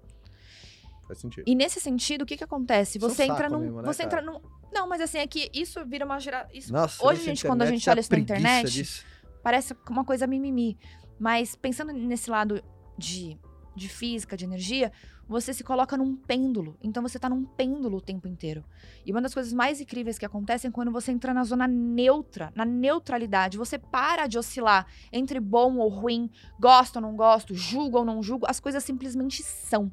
Faz 1.07 1.19
sentido. 1.19 1.43
E 1.47 1.53
nesse 1.53 1.79
sentido, 1.79 2.23
o 2.23 2.25
que 2.25 2.35
que 2.35 2.43
acontece? 2.43 2.97
É 2.97 3.05
um 3.05 3.09
Você 3.09 3.23
entra 3.23 3.37
saco 3.37 3.53
num, 3.53 3.59
mesmo, 3.59 3.81
né, 3.81 3.93
você 3.93 4.03
entra 4.03 4.21
cara? 4.21 4.31
num, 4.31 4.41
não, 4.73 4.87
mas 4.89 5.01
assim 5.01 5.19
é 5.19 5.27
que 5.27 5.49
isso 5.53 5.83
vira 5.85 6.05
uma 6.05 6.19
gera, 6.19 6.47
isso 6.53 6.73
Nossa, 6.73 7.05
hoje, 7.05 7.23
gente, 7.23 7.45
quando 7.45 7.61
a 7.61 7.65
internet, 7.65 7.79
gente 7.79 7.89
olha 7.89 7.99
isso 7.99 8.11
na 8.11 8.19
internet, 8.19 8.71
disso. 8.71 9.05
parece 9.43 9.75
uma 9.89 10.03
coisa 10.03 10.25
mimimi. 10.27 10.77
Mas 11.19 11.55
pensando 11.55 11.93
nesse 11.93 12.29
lado 12.29 12.61
de, 12.97 13.39
de 13.77 13.87
física, 13.87 14.35
de 14.35 14.45
energia, 14.45 14.91
você 15.27 15.53
se 15.53 15.63
coloca 15.63 15.95
num 15.95 16.15
pêndulo. 16.15 16.77
Então 16.81 17.03
você 17.03 17.19
tá 17.19 17.29
num 17.29 17.43
pêndulo 17.45 17.97
o 17.97 18.01
tempo 18.01 18.27
inteiro. 18.27 18.63
E 19.05 19.11
uma 19.11 19.21
das 19.21 19.33
coisas 19.33 19.53
mais 19.53 19.79
incríveis 19.79 20.17
que 20.17 20.25
acontecem 20.25 20.69
é 20.69 20.71
quando 20.71 20.91
você 20.91 21.11
entra 21.11 21.33
na 21.33 21.43
zona 21.43 21.67
neutra, 21.67 22.51
na 22.55 22.65
neutralidade. 22.65 23.57
Você 23.57 23.77
para 23.77 24.27
de 24.27 24.37
oscilar 24.37 24.87
entre 25.11 25.39
bom 25.39 25.77
ou 25.77 25.89
ruim, 25.89 26.29
gosto 26.59 26.97
ou 26.97 27.01
não 27.01 27.15
gosto, 27.15 27.53
julgo 27.53 27.99
ou 27.99 28.05
não 28.05 28.21
julgo. 28.21 28.45
As 28.49 28.59
coisas 28.59 28.83
simplesmente 28.83 29.43
são. 29.43 29.91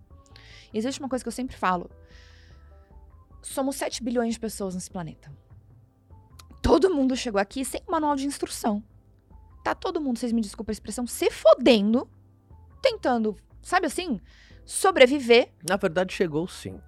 E 0.72 0.78
existe 0.78 1.00
uma 1.00 1.08
coisa 1.08 1.24
que 1.24 1.28
eu 1.28 1.32
sempre 1.32 1.56
falo. 1.56 1.90
Somos 3.42 3.76
7 3.76 4.02
bilhões 4.02 4.34
de 4.34 4.40
pessoas 4.40 4.74
nesse 4.74 4.90
planeta. 4.90 5.30
Todo 6.62 6.94
mundo 6.94 7.14
chegou 7.14 7.40
aqui 7.40 7.64
sem 7.64 7.82
manual 7.86 8.16
de 8.16 8.26
instrução 8.26 8.82
tá 9.64 9.74
todo 9.74 10.00
mundo, 10.00 10.18
vocês 10.18 10.30
me 10.30 10.42
desculpem 10.42 10.72
a 10.72 10.74
expressão, 10.74 11.06
se 11.06 11.30
fodendo, 11.30 12.06
tentando, 12.82 13.34
sabe 13.64 13.86
assim, 13.86 14.20
sobreviver. 14.64 15.50
Na 15.68 15.76
verdade, 15.76 16.12
chegou 16.12 16.46
sim. 16.46 16.78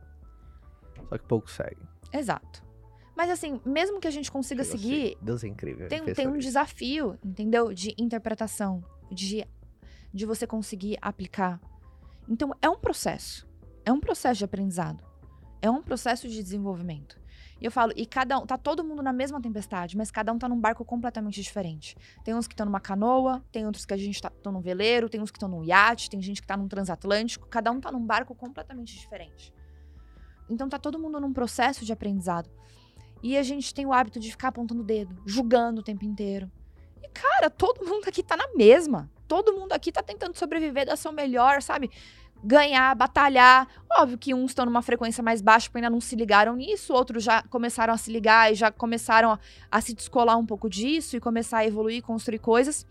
Só 1.09 1.19
que 1.19 1.27
pouco 1.27 1.51
segue. 1.51 1.81
Exato. 2.13 2.65
Mas 3.17 3.31
assim, 3.31 3.61
mesmo 3.65 3.99
que 3.99 4.07
a 4.07 4.11
gente 4.11 4.31
consiga 4.31 4.63
Chegou 4.63 4.79
seguir, 4.79 5.09
sim. 5.09 5.17
Deus 5.23 5.43
é 5.43 5.49
incrível. 5.49 5.89
tem, 5.89 6.05
tem 6.13 6.29
um 6.29 6.37
desafio, 6.37 7.19
entendeu? 7.25 7.73
De 7.73 7.95
interpretação, 7.99 8.85
de, 9.11 9.45
de 10.13 10.27
você 10.27 10.47
conseguir 10.47 10.99
aplicar. 11.01 11.61
Então, 12.29 12.53
é 12.61 12.69
um 12.69 12.77
processo. 12.77 13.49
É 13.85 13.93
um 13.93 14.01
processo 14.01 14.39
de 14.39 14.45
aprendizado. 14.45 15.03
É 15.63 15.71
um 15.71 15.83
processo 15.83 16.29
de 16.29 16.43
desenvolvimento. 16.43 17.19
E 17.61 17.65
eu 17.65 17.71
falo, 17.71 17.93
e 17.97 18.05
cada 18.05 18.39
um, 18.39 18.47
tá 18.47 18.59
todo 18.59 18.85
mundo 18.85 19.03
na 19.03 19.13
mesma 19.13 19.41
tempestade, 19.41 19.97
mas 19.97 20.11
cada 20.11 20.33
um 20.33 20.39
tá 20.39 20.49
num 20.49 20.61
barco 20.61 20.85
completamente 20.85 21.41
diferente. 21.43 21.97
Tem 22.23 22.35
uns 22.35 22.47
que 22.47 22.53
estão 22.53 22.67
numa 22.67 22.81
canoa, 22.81 23.43
tem 23.51 23.65
outros 23.65 23.87
que 23.87 23.95
a 23.95 23.97
gente 23.97 24.21
tá 24.21 24.31
tão 24.31 24.53
num 24.53 24.61
veleiro, 24.61 25.09
tem 25.09 25.21
uns 25.21 25.31
que 25.31 25.39
estão 25.39 25.49
num 25.49 25.65
iate, 25.65 26.11
tem 26.11 26.21
gente 26.21 26.43
que 26.43 26.47
tá 26.47 26.57
num 26.57 26.69
transatlântico, 26.69 27.49
cada 27.49 27.71
um 27.71 27.81
tá 27.81 27.91
num 27.91 28.05
barco 28.05 28.35
completamente 28.35 28.95
diferente. 28.95 29.55
Então 30.49 30.69
tá 30.69 30.79
todo 30.79 30.99
mundo 30.99 31.19
num 31.19 31.33
processo 31.33 31.85
de 31.85 31.93
aprendizado. 31.93 32.51
E 33.23 33.37
a 33.37 33.43
gente 33.43 33.73
tem 33.73 33.87
o 33.87 33.93
hábito 33.93 34.21
de 34.21 34.31
ficar 34.31 34.49
apontando 34.49 34.83
o 34.83 34.85
dedo, 34.85 35.17
julgando 35.25 35.81
o 35.81 35.85
tempo 35.85 36.05
inteiro. 36.05 36.51
E, 37.03 37.09
cara, 37.09 37.49
todo 37.49 37.85
mundo 37.87 38.07
aqui 38.07 38.23
tá 38.23 38.37
na 38.37 38.49
mesma. 38.55 39.11
Todo 39.27 39.53
mundo 39.53 39.73
aqui 39.73 39.91
tá 39.91 40.03
tentando 40.03 40.37
sobreviver, 40.37 40.87
dar 40.87 40.97
seu 40.97 41.11
melhor, 41.11 41.63
sabe? 41.63 41.91
Ganhar, 42.47 42.95
batalhar. 42.95 43.67
Óbvio 43.99 44.17
que 44.17 44.33
uns 44.33 44.53
estão 44.53 44.65
numa 44.65 44.81
frequência 44.81 45.21
mais 45.21 45.43
baixa 45.43 45.69
porque 45.69 45.79
ainda 45.79 45.91
não 45.91 46.01
se 46.01 46.15
ligaram 46.15 46.55
nisso, 46.55 46.95
outros 46.95 47.25
já 47.25 47.43
começaram 47.43 47.93
a 47.93 47.97
se 47.97 48.09
ligar 48.09 48.53
e 48.53 48.55
já 48.55 48.71
começaram 48.71 49.33
a, 49.33 49.39
a 49.69 49.81
se 49.81 49.93
descolar 49.93 50.39
um 50.39 50.47
pouco 50.47 50.71
disso 50.71 51.17
e 51.17 51.21
começar 51.21 51.59
a 51.59 51.67
evoluir, 51.67 52.05
construir 52.05 52.39
coisas. 52.39 52.87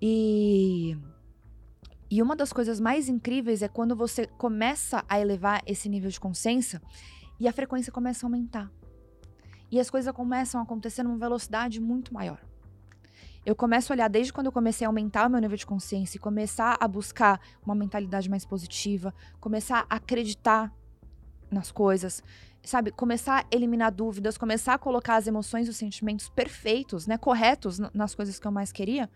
E. 0.00 0.96
E 2.10 2.22
uma 2.22 2.34
das 2.34 2.50
coisas 2.50 2.80
mais 2.80 3.08
incríveis 3.10 3.62
é 3.62 3.68
quando 3.68 3.94
você 3.94 4.26
começa 4.26 5.04
a 5.06 5.20
elevar 5.20 5.62
esse 5.66 5.88
nível 5.88 6.10
de 6.10 6.20
consciência 6.20 6.80
e 7.38 7.48
a 7.48 7.52
frequência 7.52 7.92
começa 7.92 8.24
a 8.24 8.26
aumentar. 8.26 8.70
E 9.70 9.80
as 9.80 9.90
coisas 9.90 10.14
começam 10.14 10.60
a 10.60 10.64
acontecer 10.64 11.02
numa 11.02 11.18
velocidade 11.18 11.78
muito 11.80 12.12
maior. 12.12 12.38
Eu 13.44 13.56
começo 13.56 13.92
a 13.92 13.94
olhar 13.94 14.08
desde 14.08 14.32
quando 14.32 14.46
eu 14.46 14.52
comecei 14.52 14.84
a 14.84 14.88
aumentar 14.88 15.26
o 15.26 15.30
meu 15.30 15.40
nível 15.40 15.56
de 15.56 15.66
consciência 15.66 16.16
e 16.16 16.20
começar 16.20 16.76
a 16.80 16.86
buscar 16.86 17.40
uma 17.66 17.74
mentalidade 17.74 18.30
mais 18.30 18.44
positiva, 18.44 19.12
começar 19.40 19.84
a 19.90 19.96
acreditar 19.96 20.72
nas 21.50 21.72
coisas, 21.72 22.22
sabe? 22.62 22.92
Começar 22.92 23.40
a 23.40 23.46
eliminar 23.50 23.90
dúvidas, 23.90 24.38
começar 24.38 24.74
a 24.74 24.78
colocar 24.78 25.16
as 25.16 25.26
emoções 25.26 25.66
e 25.66 25.70
os 25.70 25.76
sentimentos 25.76 26.28
perfeitos, 26.28 27.08
né? 27.08 27.18
Corretos 27.18 27.80
nas 27.92 28.14
coisas 28.14 28.38
que 28.38 28.46
eu 28.46 28.52
mais 28.52 28.70
queria, 28.70 29.10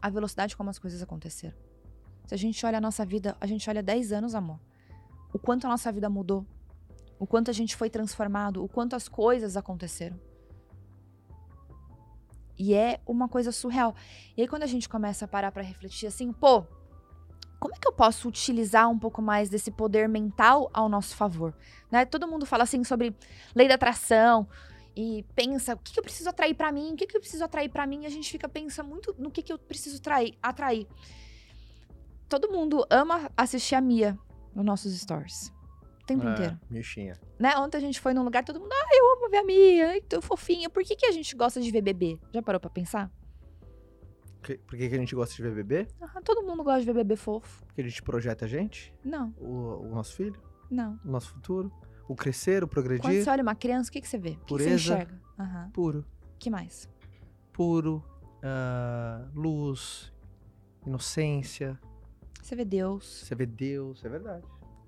a 0.00 0.10
velocidade 0.10 0.54
como 0.54 0.68
as 0.68 0.78
coisas 0.78 1.02
aconteceram. 1.02 1.56
Se 2.26 2.34
a 2.34 2.38
gente 2.38 2.64
olha 2.66 2.76
a 2.76 2.80
nossa 2.82 3.04
vida, 3.06 3.34
a 3.40 3.46
gente 3.46 3.68
olha 3.70 3.82
10 3.82 4.12
anos, 4.12 4.34
amor. 4.34 4.60
O 5.32 5.38
quanto 5.38 5.66
a 5.66 5.70
nossa 5.70 5.90
vida 5.90 6.10
mudou. 6.10 6.46
O 7.18 7.26
quanto 7.26 7.50
a 7.50 7.54
gente 7.54 7.74
foi 7.74 7.88
transformado, 7.88 8.62
o 8.62 8.68
quanto 8.68 8.94
as 8.94 9.08
coisas 9.08 9.56
aconteceram. 9.56 10.20
E 12.58 12.74
é 12.74 13.00
uma 13.06 13.28
coisa 13.28 13.50
surreal. 13.50 13.94
E 14.36 14.42
aí, 14.42 14.48
quando 14.48 14.62
a 14.62 14.66
gente 14.66 14.88
começa 14.88 15.24
a 15.24 15.28
parar 15.28 15.50
pra 15.50 15.62
refletir 15.62 16.06
assim, 16.06 16.32
pô, 16.32 16.64
como 17.58 17.74
é 17.74 17.78
que 17.78 17.88
eu 17.88 17.92
posso 17.92 18.28
utilizar 18.28 18.88
um 18.90 18.98
pouco 18.98 19.22
mais 19.22 19.48
desse 19.48 19.70
poder 19.70 20.08
mental 20.08 20.70
ao 20.72 20.88
nosso 20.88 21.16
favor? 21.16 21.54
Né? 21.90 22.04
Todo 22.04 22.28
mundo 22.28 22.44
fala 22.44 22.62
assim 22.64 22.84
sobre 22.84 23.16
lei 23.54 23.66
da 23.66 23.74
atração 23.74 24.46
e 24.96 25.24
pensa 25.34 25.74
o 25.74 25.78
que, 25.78 25.94
que 25.94 25.98
eu 25.98 26.04
preciso 26.04 26.28
atrair 26.28 26.54
pra 26.54 26.70
mim, 26.70 26.92
o 26.92 26.96
que, 26.96 27.06
que 27.06 27.16
eu 27.16 27.20
preciso 27.20 27.42
atrair 27.42 27.70
pra 27.70 27.86
mim, 27.86 28.02
e 28.02 28.06
a 28.06 28.10
gente 28.10 28.30
fica 28.30 28.48
pensa 28.48 28.82
muito 28.82 29.14
no 29.18 29.30
que, 29.30 29.42
que 29.42 29.52
eu 29.52 29.58
preciso 29.58 30.00
trair, 30.00 30.36
atrair. 30.42 30.86
Todo 32.28 32.50
mundo 32.50 32.86
ama 32.90 33.30
assistir 33.36 33.74
a 33.74 33.80
Mia 33.80 34.18
nos 34.54 34.64
nossos 34.64 34.94
stories. 35.00 35.52
O 36.04 36.06
tempo 36.06 36.28
É, 36.28 36.32
inteiro. 36.32 36.60
Michinha. 36.70 37.18
Né? 37.40 37.56
Ontem 37.56 37.78
a 37.78 37.80
gente 37.80 37.98
foi 37.98 38.12
num 38.12 38.22
lugar, 38.22 38.44
todo 38.44 38.60
mundo, 38.60 38.70
ah, 38.70 38.88
eu 38.92 39.12
amo 39.16 39.30
ver 39.30 39.38
a 39.38 39.44
Mia, 39.44 39.88
ai, 39.88 40.00
tão 40.02 40.20
fofinha. 40.20 40.68
Por 40.68 40.82
que, 40.84 40.94
que 40.94 41.06
a 41.06 41.10
gente 41.12 41.34
gosta 41.34 41.62
de 41.62 41.70
ver 41.70 41.80
bebê? 41.80 42.18
Já 42.30 42.42
parou 42.42 42.60
pra 42.60 42.68
pensar? 42.68 43.10
Que- 44.42 44.58
Por 44.58 44.76
que, 44.76 44.86
que 44.90 44.94
a 44.94 44.98
gente 44.98 45.14
gosta 45.14 45.34
de 45.34 45.42
ver 45.42 45.54
bebê? 45.54 45.88
Ah, 46.02 46.20
todo 46.22 46.42
mundo 46.42 46.62
gosta 46.62 46.80
de 46.80 46.86
ver 46.86 46.92
bebê 46.94 47.16
fofo. 47.16 47.64
Porque 47.64 47.80
a 47.80 47.84
gente 47.84 48.02
projeta 48.02 48.44
a 48.44 48.48
gente, 48.48 48.94
Não, 49.02 49.30
o, 49.38 49.86
o 49.86 49.88
nosso 49.94 50.14
filho, 50.14 50.38
não. 50.70 51.00
o 51.02 51.10
nosso 51.10 51.30
futuro, 51.30 51.72
o 52.06 52.14
crescer, 52.14 52.62
o 52.62 52.68
Quando 52.68 52.72
progredir. 52.84 53.24
você 53.24 53.30
olha 53.30 53.42
uma 53.42 53.54
criança, 53.54 53.88
o 53.88 53.92
que, 53.94 54.02
que 54.02 54.08
você 54.08 54.18
vê? 54.18 54.30
O 54.30 54.32
que, 54.32 54.38
você 54.40 54.46
Pureza. 54.64 54.74
enxerga? 54.74 55.22
Aham. 55.38 55.70
Puro. 55.72 56.04
que 56.38 56.50
mais? 56.50 56.86
Puro. 57.50 58.04
ah, 58.42 59.26
luz. 59.34 60.12
Inocência. 60.86 61.80
Você 62.42 62.54
vê 62.54 62.62
Deus. 62.66 63.22
Você 63.24 63.34
vê 63.34 63.46
Deus, 63.46 64.04
é 64.04 64.08
verdade. 64.10 64.44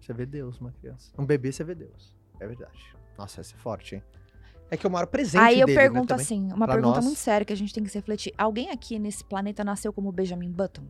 Você 0.06 0.12
vê 0.12 0.24
Deus, 0.24 0.60
uma 0.60 0.70
criança. 0.70 1.10
Um 1.18 1.26
bebê, 1.26 1.50
você 1.50 1.64
vê 1.64 1.74
Deus. 1.74 2.14
É 2.38 2.46
verdade. 2.46 2.94
Nossa, 3.18 3.40
essa 3.40 3.56
é 3.56 3.58
forte, 3.58 3.96
hein? 3.96 4.04
É 4.70 4.76
que 4.76 4.86
é 4.86 4.88
o 4.88 4.92
maior 4.92 5.06
presente 5.06 5.42
Aí 5.42 5.58
eu 5.58 5.66
dele, 5.66 5.76
né, 5.76 5.82
pergunto 5.82 6.06
também. 6.06 6.22
assim, 6.22 6.52
uma 6.52 6.68
pergunta 6.68 6.96
nós. 6.96 7.04
muito 7.04 7.18
séria 7.18 7.44
que 7.44 7.52
a 7.52 7.56
gente 7.56 7.74
tem 7.74 7.82
que 7.82 7.90
se 7.90 7.98
refletir. 7.98 8.32
Alguém 8.38 8.70
aqui 8.70 9.00
nesse 9.00 9.24
planeta 9.24 9.64
nasceu 9.64 9.92
como 9.92 10.12
Benjamin 10.12 10.52
Button? 10.52 10.84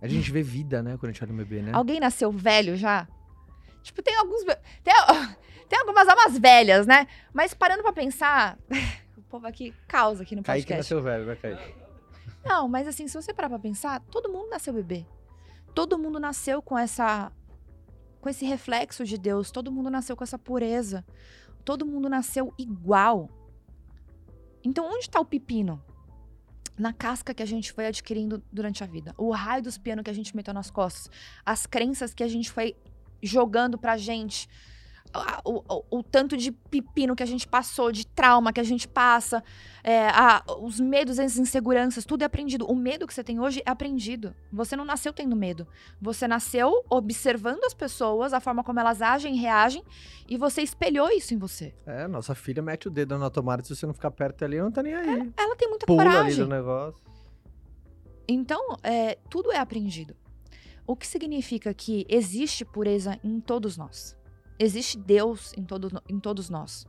A 0.00 0.08
gente 0.08 0.30
vê 0.32 0.42
vida, 0.42 0.82
né, 0.82 0.96
quando 0.96 1.10
a 1.10 1.12
gente 1.12 1.22
olha 1.22 1.32
um 1.34 1.36
bebê, 1.36 1.60
né? 1.60 1.72
Alguém 1.74 2.00
nasceu 2.00 2.32
velho 2.32 2.74
já? 2.74 3.06
Tipo, 3.82 4.02
tem 4.02 4.16
alguns. 4.16 4.44
Tem, 4.44 4.94
tem 5.68 5.78
algumas 5.78 6.08
almas 6.08 6.38
velhas, 6.38 6.86
né? 6.86 7.06
Mas 7.34 7.52
parando 7.52 7.82
pra 7.82 7.92
pensar. 7.92 8.58
o 9.14 9.20
povo 9.22 9.46
aqui 9.46 9.74
causa 9.86 10.22
aqui 10.22 10.34
no 10.34 10.42
Kaique 10.42 10.66
podcast. 10.66 10.94
nasceu 10.94 11.02
velho, 11.02 11.26
né, 11.26 11.36
Kaique? 11.36 11.74
Não, 12.46 12.66
mas 12.66 12.88
assim, 12.88 13.06
se 13.06 13.14
você 13.14 13.34
parar 13.34 13.50
pra 13.50 13.58
pensar, 13.58 14.00
todo 14.10 14.32
mundo 14.32 14.48
nasceu 14.48 14.72
bebê. 14.72 15.04
Todo 15.74 15.98
mundo 15.98 16.18
nasceu 16.18 16.62
com 16.62 16.78
essa. 16.78 17.30
Com 18.20 18.28
esse 18.28 18.44
reflexo 18.44 19.04
de 19.04 19.16
Deus. 19.16 19.50
Todo 19.50 19.72
mundo 19.72 19.90
nasceu 19.90 20.16
com 20.16 20.24
essa 20.24 20.38
pureza. 20.38 21.04
Todo 21.64 21.86
mundo 21.86 22.08
nasceu 22.08 22.52
igual. 22.58 23.28
Então, 24.62 24.86
onde 24.86 25.08
tá 25.08 25.20
o 25.20 25.24
pepino? 25.24 25.82
Na 26.78 26.92
casca 26.92 27.34
que 27.34 27.42
a 27.42 27.46
gente 27.46 27.72
foi 27.72 27.86
adquirindo 27.86 28.42
durante 28.52 28.82
a 28.82 28.86
vida. 28.86 29.14
O 29.18 29.30
raio 29.30 29.62
dos 29.62 29.78
pianos 29.78 30.04
que 30.04 30.10
a 30.10 30.14
gente 30.14 30.34
meteu 30.34 30.54
nas 30.54 30.70
costas. 30.70 31.10
As 31.44 31.66
crenças 31.66 32.14
que 32.14 32.22
a 32.22 32.28
gente 32.28 32.50
foi 32.50 32.76
jogando 33.22 33.78
pra 33.78 33.96
gente. 33.96 34.48
O, 35.44 35.64
o- 35.68 35.98
o 35.98 36.02
tanto 36.04 36.36
de 36.36 36.52
pepino 36.52 37.16
que 37.16 37.22
a 37.22 37.26
gente 37.26 37.46
passou, 37.48 37.90
de 37.90 38.06
trauma 38.06 38.52
que 38.52 38.60
a 38.60 38.64
gente 38.64 38.86
passa, 38.86 39.42
é, 39.82 40.06
a- 40.08 40.44
os 40.60 40.78
medos, 40.78 41.18
as 41.18 41.36
inseguranças, 41.36 42.04
tudo 42.04 42.22
é 42.22 42.24
aprendido. 42.26 42.64
O 42.66 42.76
medo 42.76 43.06
que 43.08 43.12
você 43.14 43.24
tem 43.24 43.40
hoje 43.40 43.60
é 43.66 43.70
aprendido. 43.70 44.32
Você 44.52 44.76
não 44.76 44.84
nasceu 44.84 45.12
tendo 45.12 45.34
medo. 45.34 45.66
Você 46.00 46.28
nasceu 46.28 46.84
observando 46.88 47.64
as 47.64 47.74
pessoas, 47.74 48.32
a 48.32 48.38
forma 48.38 48.62
como 48.62 48.78
elas 48.78 49.02
agem 49.02 49.34
e 49.34 49.38
reagem, 49.40 49.82
e 50.28 50.36
você 50.36 50.62
espelhou 50.62 51.08
isso 51.10 51.34
em 51.34 51.38
você. 51.38 51.74
É, 51.84 52.06
nossa 52.06 52.34
filha 52.34 52.62
mete 52.62 52.86
o 52.86 52.90
dedo 52.90 53.18
na 53.18 53.30
tomada, 53.30 53.64
se 53.64 53.74
você 53.74 53.84
não 53.86 53.94
ficar 53.94 54.12
perto 54.12 54.44
ali, 54.44 54.60
não 54.60 54.70
tá 54.70 54.80
nem 54.82 54.94
aí. 54.94 55.32
Ela 55.36 55.56
tem 55.56 55.68
muita 55.68 55.86
Pula 55.86 56.02
ali 56.02 56.10
coragem. 56.12 56.44
do 56.44 56.48
negócio. 56.48 57.00
Então, 58.28 58.76
é, 58.82 59.18
tudo 59.28 59.50
é 59.50 59.58
aprendido. 59.58 60.14
O 60.86 60.94
que 60.94 61.06
significa 61.06 61.74
que 61.74 62.06
existe 62.08 62.64
pureza 62.64 63.18
em 63.24 63.40
todos 63.40 63.76
nós. 63.76 64.16
Existe 64.62 64.98
Deus 64.98 65.54
em, 65.56 65.64
todo, 65.64 66.02
em 66.06 66.20
todos 66.20 66.50
nós. 66.50 66.86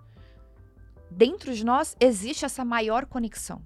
Dentro 1.09 1.53
de 1.53 1.65
nós 1.65 1.95
existe 2.01 2.43
essa 2.43 2.65
maior 2.65 3.05
conexão. 3.05 3.61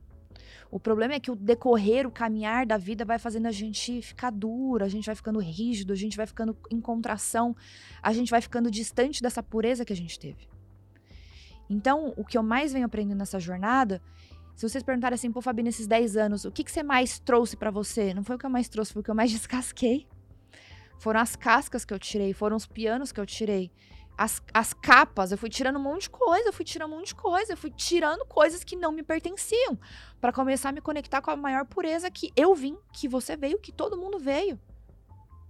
O 0.70 0.80
problema 0.80 1.16
é 1.16 1.20
que 1.20 1.32
o 1.32 1.36
decorrer, 1.36 2.06
o 2.06 2.12
caminhar 2.12 2.68
da 2.68 2.78
vida 2.78 3.04
vai 3.04 3.18
fazendo 3.18 3.48
a 3.48 3.52
gente 3.52 4.04
ficar 4.04 4.30
dura, 4.30 4.86
a 4.86 4.90
gente 4.90 5.08
vai 5.08 5.16
ficando 5.16 5.40
rígido, 5.40 5.92
a 5.92 5.96
gente 5.96 6.18
vai 6.18 6.28
ficando 6.28 6.56
em 6.70 6.80
contração, 6.80 7.56
a 8.00 8.14
gente 8.14 8.30
vai 8.30 8.42
ficando 8.42 8.70
distante 8.70 9.24
dessa 9.24 9.42
pureza 9.42 9.84
que 9.84 9.94
a 9.94 9.96
gente 9.96 10.20
teve. 10.20 10.48
Então, 11.68 12.14
o 12.16 12.24
que 12.24 12.38
eu 12.38 12.44
mais 12.44 12.74
venho 12.74 12.86
aprendendo 12.86 13.18
nessa 13.18 13.40
jornada 13.40 14.02
se 14.56 14.68
vocês 14.70 14.84
perguntarem 14.84 15.16
assim, 15.16 15.32
pô, 15.32 15.42
Fabi, 15.42 15.62
nesses 15.62 15.86
10 15.86 16.16
anos, 16.16 16.46
o 16.46 16.52
que, 16.52 16.64
que 16.64 16.72
você 16.72 16.82
mais 16.82 17.20
trouxe 17.20 17.58
pra 17.58 17.70
você? 17.70 18.14
Não 18.14 18.24
foi 18.24 18.38
o 18.38 18.40
que 18.40 18.46
eu 18.46 18.50
mais 18.50 18.70
trouxe, 18.70 18.94
foi 18.94 19.02
o 19.02 19.04
que 19.04 19.12
eu 19.12 19.16
mais 19.16 19.30
descasquei. 19.32 20.08
Foram 20.98 21.20
as 21.20 21.36
cascas 21.36 21.84
que 21.84 21.94
eu 21.94 22.00
tirei, 22.00 22.32
foram 22.34 22.56
os 22.56 22.66
pianos 22.66 23.12
que 23.12 23.20
eu 23.20 23.26
tirei. 23.26 23.70
As, 24.18 24.42
as 24.54 24.74
capas, 24.74 25.32
eu 25.32 25.38
fui 25.38 25.50
tirando 25.50 25.78
um 25.78 25.82
monte 25.82 26.04
de 26.04 26.10
coisa, 26.10 26.50
eu 26.50 26.54
fui 26.54 26.64
tirando 26.64 26.94
um 26.94 26.98
monte 26.98 27.08
de 27.08 27.16
coisa, 27.16 27.54
eu 27.54 27.58
fui 27.58 27.70
tirando 27.72 28.26
coisas 28.26 28.64
que 28.64 28.76
não 28.76 28.92
me 28.92 29.04
pertenciam. 29.04 29.78
Pra 30.22 30.32
começar 30.32 30.70
a 30.70 30.72
me 30.72 30.82
conectar 30.82 31.22
com 31.22 31.32
a 31.32 31.36
maior 31.36 31.66
pureza 31.66 32.10
que 32.10 32.32
eu 32.36 32.56
vim, 32.56 32.78
que 32.94 33.08
você 33.08 33.36
veio, 33.36 33.60
que 33.60 33.72
todo 33.72 33.98
mundo 33.98 34.18
veio. 34.18 34.60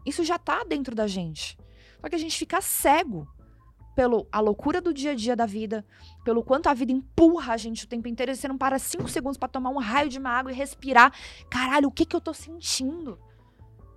Isso 0.05 0.23
já 0.23 0.37
tá 0.37 0.63
dentro 0.63 0.95
da 0.95 1.07
gente. 1.07 1.57
Só 2.01 2.09
que 2.09 2.15
a 2.15 2.19
gente 2.19 2.37
fica 2.37 2.61
cego 2.61 3.27
pelo 3.95 4.27
a 4.31 4.39
loucura 4.41 4.81
do 4.81 4.93
dia 4.93 5.11
a 5.11 5.15
dia 5.15 5.35
da 5.35 5.45
vida, 5.45 5.85
pelo 6.23 6.43
quanto 6.43 6.67
a 6.67 6.73
vida 6.73 6.91
empurra 6.91 7.53
a 7.53 7.57
gente 7.57 7.85
o 7.85 7.87
tempo 7.87 8.07
inteiro 8.07 8.31
e 8.31 8.35
você 8.35 8.47
não 8.47 8.57
para 8.57 8.77
cinco 8.77 9.07
segundos 9.07 9.37
pra 9.37 9.47
tomar 9.47 9.69
um 9.69 9.77
raio 9.77 10.09
de 10.09 10.19
uma 10.19 10.29
água 10.29 10.51
e 10.51 10.55
respirar. 10.55 11.13
Caralho, 11.49 11.87
o 11.87 11.91
que 11.91 12.05
que 12.05 12.15
eu 12.15 12.21
tô 12.21 12.33
sentindo? 12.33 13.17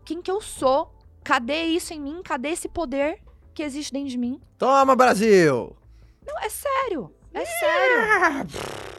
Quem 0.04 0.22
que 0.22 0.30
eu 0.30 0.40
sou? 0.40 0.94
Cadê 1.24 1.64
isso 1.64 1.92
em 1.92 2.00
mim? 2.00 2.22
Cadê 2.22 2.50
esse 2.50 2.68
poder 2.68 3.20
que 3.58 3.62
existe 3.64 3.92
dentro 3.92 4.08
de 4.08 4.16
mim? 4.16 4.40
Toma, 4.56 4.94
Brasil! 4.94 5.76
Não, 6.24 6.38
é 6.38 6.48
sério. 6.48 7.12
É 7.34 7.44
sério. 7.44 8.48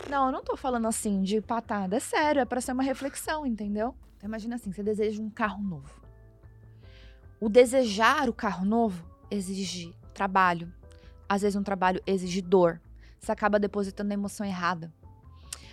Não, 0.10 0.26
eu 0.26 0.32
não 0.34 0.44
tô 0.44 0.58
falando 0.58 0.86
assim 0.86 1.22
de 1.22 1.40
patada. 1.40 1.96
É 1.96 2.00
sério, 2.02 2.42
é 2.42 2.46
pra 2.46 2.60
ser 2.60 2.74
uma 2.74 2.84
reflexão, 2.84 3.46
entendeu? 3.46 3.96
Então, 4.18 4.28
imagina 4.28 4.56
assim, 4.56 4.70
você 4.70 4.84
deseja 4.84 5.22
um 5.22 5.30
carro 5.30 5.64
novo. 5.64 5.90
O 7.40 7.48
desejar 7.48 8.28
o 8.28 8.34
carro 8.34 8.66
novo 8.66 9.02
exige 9.32 9.96
trabalho. 10.14 10.70
Às 11.30 11.42
vezes 11.42 11.56
um 11.56 11.64
trabalho 11.64 12.02
exige 12.06 12.42
dor. 12.42 12.82
Você 13.18 13.32
acaba 13.32 13.60
depositando 13.60 14.12
a 14.12 14.14
emoção 14.14 14.46
errada. 14.46 14.94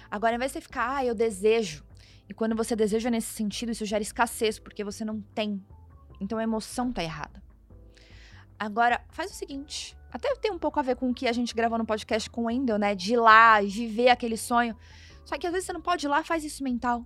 Agora, 0.09 0.35
ao 0.35 0.37
invés 0.37 0.53
de 0.53 0.59
você 0.59 0.61
ficar, 0.61 0.99
ah, 0.99 1.05
eu 1.05 1.13
desejo. 1.13 1.85
E 2.29 2.33
quando 2.33 2.55
você 2.55 2.77
deseja 2.77 3.11
nesse 3.11 3.35
sentido, 3.35 3.73
isso 3.73 3.85
gera 3.85 4.03
escassez, 4.03 4.61
porque 4.61 4.85
você 4.85 5.05
não 5.05 5.21
tem. 5.35 5.61
Então 6.21 6.39
a 6.39 6.43
emoção 6.45 6.93
tá 6.93 7.03
errada. 7.03 7.46
Agora, 8.59 9.01
faz 9.11 9.31
o 9.31 9.35
seguinte. 9.35 9.97
Até 10.11 10.35
tem 10.37 10.51
um 10.51 10.59
pouco 10.59 10.81
a 10.81 10.83
ver 10.83 10.97
com 10.97 11.11
o 11.11 11.15
que 11.15 11.29
a 11.29 11.33
gente 11.33 11.55
gravou 11.55 11.79
no 11.79 11.85
podcast 11.85 12.31
com 12.31 12.43
o 12.43 12.45
Wendel, 12.47 12.79
né? 12.79 12.95
De 12.95 13.13
ir 13.13 13.17
lá 13.17 13.63
e 13.63 13.69
viver 13.69 14.09
aquele 14.09 14.37
sonho. 14.37 14.77
Só 15.25 15.37
que 15.37 15.47
às 15.47 15.53
vezes 15.53 15.67
você 15.67 15.73
não 15.73 15.83
pode 15.83 16.07
ir 16.07 16.09
lá, 16.09 16.23
faz 16.25 16.45
isso 16.45 16.65
mental. 16.65 17.05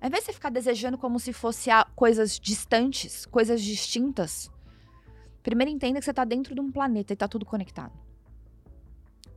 Ao 0.00 0.08
invés 0.08 0.24
de 0.24 0.26
você 0.26 0.32
ficar 0.32 0.50
desejando 0.50 0.98
como 0.98 1.20
se 1.20 1.32
fosse 1.32 1.70
coisas 1.94 2.38
distantes, 2.38 3.24
coisas 3.24 3.62
distintas, 3.62 4.50
primeiro 5.42 5.70
entenda 5.70 6.00
que 6.00 6.04
você 6.04 6.12
tá 6.12 6.24
dentro 6.24 6.54
de 6.54 6.60
um 6.60 6.72
planeta 6.72 7.12
e 7.12 7.16
tá 7.16 7.28
tudo 7.28 7.46
conectado. 7.46 7.92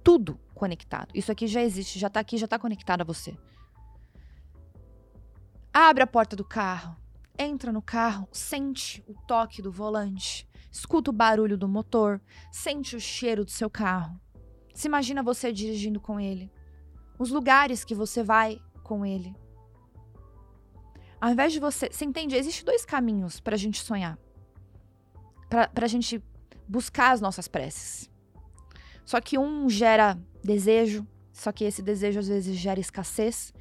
Tudo 0.03 0.39
conectado. 0.55 1.09
Isso 1.13 1.31
aqui 1.31 1.45
já 1.45 1.61
existe, 1.61 1.99
já 1.99 2.09
tá 2.09 2.19
aqui, 2.19 2.37
já 2.37 2.47
tá 2.47 2.57
conectado 2.57 3.01
a 3.01 3.03
você. 3.03 3.37
Abre 5.71 6.01
a 6.01 6.07
porta 6.07 6.35
do 6.35 6.43
carro, 6.43 6.95
entra 7.37 7.71
no 7.71 7.81
carro, 7.81 8.27
sente 8.31 9.03
o 9.07 9.13
toque 9.27 9.61
do 9.61 9.71
volante, 9.71 10.47
escuta 10.77 11.09
o 11.09 11.13
barulho 11.13 11.57
do 11.57 11.69
motor, 11.69 12.21
sente 12.51 12.95
o 12.95 12.99
cheiro 12.99 13.45
do 13.45 13.51
seu 13.51 13.69
carro. 13.69 14.19
Se 14.73 14.87
imagina 14.87 15.23
você 15.23 15.51
dirigindo 15.51 16.01
com 16.01 16.19
ele. 16.19 16.51
Os 17.17 17.31
lugares 17.31 17.85
que 17.85 17.95
você 17.95 18.21
vai 18.21 18.59
com 18.83 19.05
ele. 19.05 19.33
Ao 21.19 21.31
invés 21.31 21.53
de 21.53 21.61
você. 21.61 21.89
Você 21.89 22.03
entende? 22.03 22.35
Existem 22.35 22.65
dois 22.65 22.85
caminhos 22.85 23.39
pra 23.39 23.55
gente 23.55 23.81
sonhar. 23.81 24.19
Pra, 25.49 25.69
pra 25.69 25.87
gente 25.87 26.21
buscar 26.67 27.11
as 27.11 27.21
nossas 27.21 27.47
preces. 27.47 28.11
Só 29.05 29.21
que 29.21 29.37
um 29.37 29.69
gera 29.69 30.19
desejo, 30.43 31.07
só 31.31 31.53
que 31.53 31.63
esse 31.63 31.81
desejo 31.81 32.19
às 32.19 32.27
vezes 32.27 32.57
gera 32.57 32.81
escassez. 32.81 33.53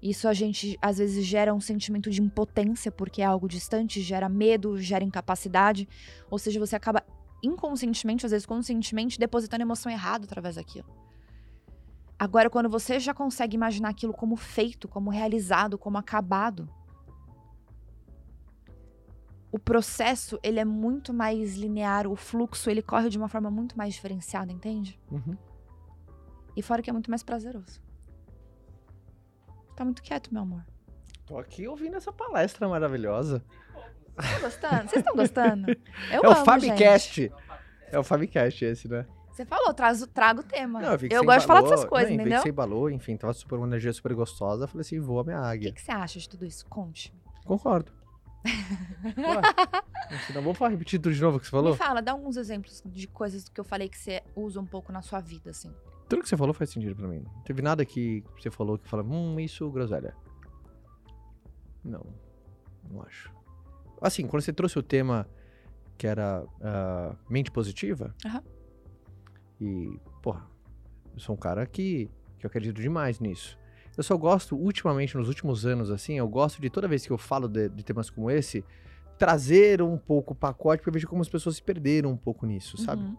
Isso 0.00 0.28
a 0.28 0.32
gente 0.32 0.78
às 0.80 0.98
vezes 0.98 1.24
gera 1.24 1.52
um 1.52 1.60
sentimento 1.60 2.10
de 2.10 2.22
impotência, 2.22 2.90
porque 2.90 3.20
é 3.20 3.24
algo 3.24 3.48
distante, 3.48 4.00
gera 4.00 4.28
medo, 4.28 4.80
gera 4.80 5.02
incapacidade. 5.02 5.88
Ou 6.30 6.38
seja, 6.38 6.60
você 6.60 6.76
acaba 6.76 7.02
inconscientemente, 7.42 8.24
às 8.24 8.30
vezes 8.30 8.46
conscientemente, 8.46 9.18
depositando 9.18 9.62
emoção 9.62 9.90
errada 9.90 10.24
através 10.24 10.56
daquilo. 10.56 10.88
Agora, 12.18 12.50
quando 12.50 12.68
você 12.68 12.98
já 12.98 13.14
consegue 13.14 13.56
imaginar 13.56 13.90
aquilo 13.90 14.12
como 14.12 14.36
feito, 14.36 14.88
como 14.88 15.10
realizado, 15.10 15.78
como 15.78 15.98
acabado, 15.98 16.68
o 19.50 19.58
processo 19.58 20.38
ele 20.42 20.58
é 20.58 20.64
muito 20.64 21.14
mais 21.14 21.56
linear, 21.56 22.06
o 22.06 22.16
fluxo 22.16 22.68
ele 22.70 22.82
corre 22.82 23.08
de 23.08 23.16
uma 23.16 23.28
forma 23.28 23.50
muito 23.50 23.78
mais 23.78 23.94
diferenciada, 23.94 24.52
entende? 24.52 25.00
Uhum. 25.10 25.36
E 26.56 26.62
fora 26.62 26.82
que 26.82 26.90
é 26.90 26.92
muito 26.92 27.08
mais 27.08 27.22
prazeroso. 27.22 27.80
Tá 29.78 29.84
muito 29.84 30.02
quieto, 30.02 30.34
meu 30.34 30.42
amor. 30.42 30.66
Tô 31.24 31.38
aqui 31.38 31.68
ouvindo 31.68 31.96
essa 31.96 32.12
palestra 32.12 32.66
maravilhosa. 32.66 33.44
Tá 34.16 34.40
gostando? 34.40 34.90
Vocês 34.90 34.96
estão 34.96 35.14
gostando? 35.14 35.70
Eu 36.10 36.24
é 36.24 36.28
o 36.28 36.32
amo, 36.32 36.44
Fabicast. 36.44 37.32
É 37.92 37.96
o 37.96 38.02
Fabicast 38.02 38.64
esse, 38.64 38.88
né? 38.88 39.02
gente. 39.02 39.36
Você 39.36 39.44
falou, 39.44 39.72
traz, 39.72 40.04
traga 40.12 40.40
o 40.40 40.42
tema. 40.42 40.80
Não, 40.80 40.94
eu 40.94 40.98
você 40.98 41.08
gosto 41.24 41.40
de 41.42 41.46
falar 41.46 41.60
dessas 41.62 41.84
coisas, 41.84 42.08
Não, 42.08 42.16
entendeu? 42.16 42.38
que 42.38 42.42
você 42.42 42.48
embalou, 42.48 42.90
enfim, 42.90 43.16
tava 43.16 43.32
super, 43.32 43.54
uma 43.54 43.68
energia 43.68 43.92
super 43.92 44.12
gostosa. 44.14 44.66
Falei 44.66 44.80
assim, 44.80 44.98
voa 44.98 45.22
minha 45.22 45.38
O 45.38 45.42
que, 45.42 45.46
águia. 45.46 45.72
que 45.72 45.80
você 45.80 45.92
acha 45.92 46.18
de 46.18 46.28
tudo 46.28 46.44
isso? 46.44 46.66
Conte. 46.66 47.14
Concordo. 47.44 47.92
Ué, 48.44 50.18
senão 50.26 50.42
vamos 50.42 50.58
falar, 50.58 50.72
repetir 50.72 50.98
tudo 50.98 51.14
de 51.14 51.20
novo 51.20 51.38
que 51.38 51.46
você 51.46 51.52
falou? 51.52 51.70
Me 51.70 51.78
fala, 51.78 52.02
dá 52.02 52.10
alguns 52.10 52.36
exemplos 52.36 52.82
de 52.84 53.06
coisas 53.06 53.48
que 53.48 53.60
eu 53.60 53.64
falei 53.64 53.88
que 53.88 53.96
você 53.96 54.24
usa 54.34 54.58
um 54.60 54.66
pouco 54.66 54.90
na 54.90 55.02
sua 55.02 55.20
vida, 55.20 55.50
assim. 55.50 55.72
Tudo 56.08 56.22
que 56.22 56.28
você 56.28 56.36
falou 56.36 56.54
faz 56.54 56.70
sentido 56.70 56.96
pra 56.96 57.06
mim. 57.06 57.22
Não 57.22 57.42
teve 57.42 57.60
nada 57.60 57.84
que 57.84 58.24
você 58.38 58.50
falou 58.50 58.78
que 58.78 58.88
fala, 58.88 59.02
hum, 59.02 59.38
isso, 59.38 59.70
groselha. 59.70 60.16
Não, 61.84 62.04
não 62.90 63.02
acho. 63.02 63.32
Assim, 64.00 64.26
quando 64.26 64.42
você 64.42 64.52
trouxe 64.52 64.78
o 64.78 64.82
tema 64.82 65.28
que 65.96 66.06
era 66.06 66.44
ah, 66.62 67.16
mente 67.28 67.50
positiva, 67.50 68.14
Aham. 68.24 68.42
e, 69.60 69.98
porra, 70.22 70.46
eu 71.12 71.20
sou 71.20 71.34
um 71.34 71.38
cara 71.38 71.66
que, 71.66 72.08
que 72.38 72.46
eu 72.46 72.48
acredito 72.48 72.80
demais 72.80 73.18
nisso. 73.18 73.58
Eu 73.96 74.02
só 74.04 74.16
gosto, 74.16 74.56
ultimamente, 74.56 75.16
nos 75.16 75.26
últimos 75.26 75.66
anos, 75.66 75.90
assim, 75.90 76.14
eu 76.14 76.28
gosto 76.28 76.62
de 76.62 76.70
toda 76.70 76.86
vez 76.86 77.04
que 77.04 77.12
eu 77.12 77.18
falo 77.18 77.48
de, 77.48 77.68
de 77.68 77.82
temas 77.82 78.08
como 78.08 78.30
esse, 78.30 78.64
trazer 79.18 79.82
um 79.82 79.98
pouco 79.98 80.32
o 80.32 80.36
pacote, 80.36 80.78
porque 80.78 80.88
eu 80.88 80.92
vejo 80.92 81.08
como 81.08 81.20
as 81.20 81.28
pessoas 81.28 81.56
se 81.56 81.62
perderam 81.62 82.10
um 82.10 82.16
pouco 82.16 82.46
nisso, 82.46 82.78
sabe? 82.78 83.02
Uhum. 83.02 83.16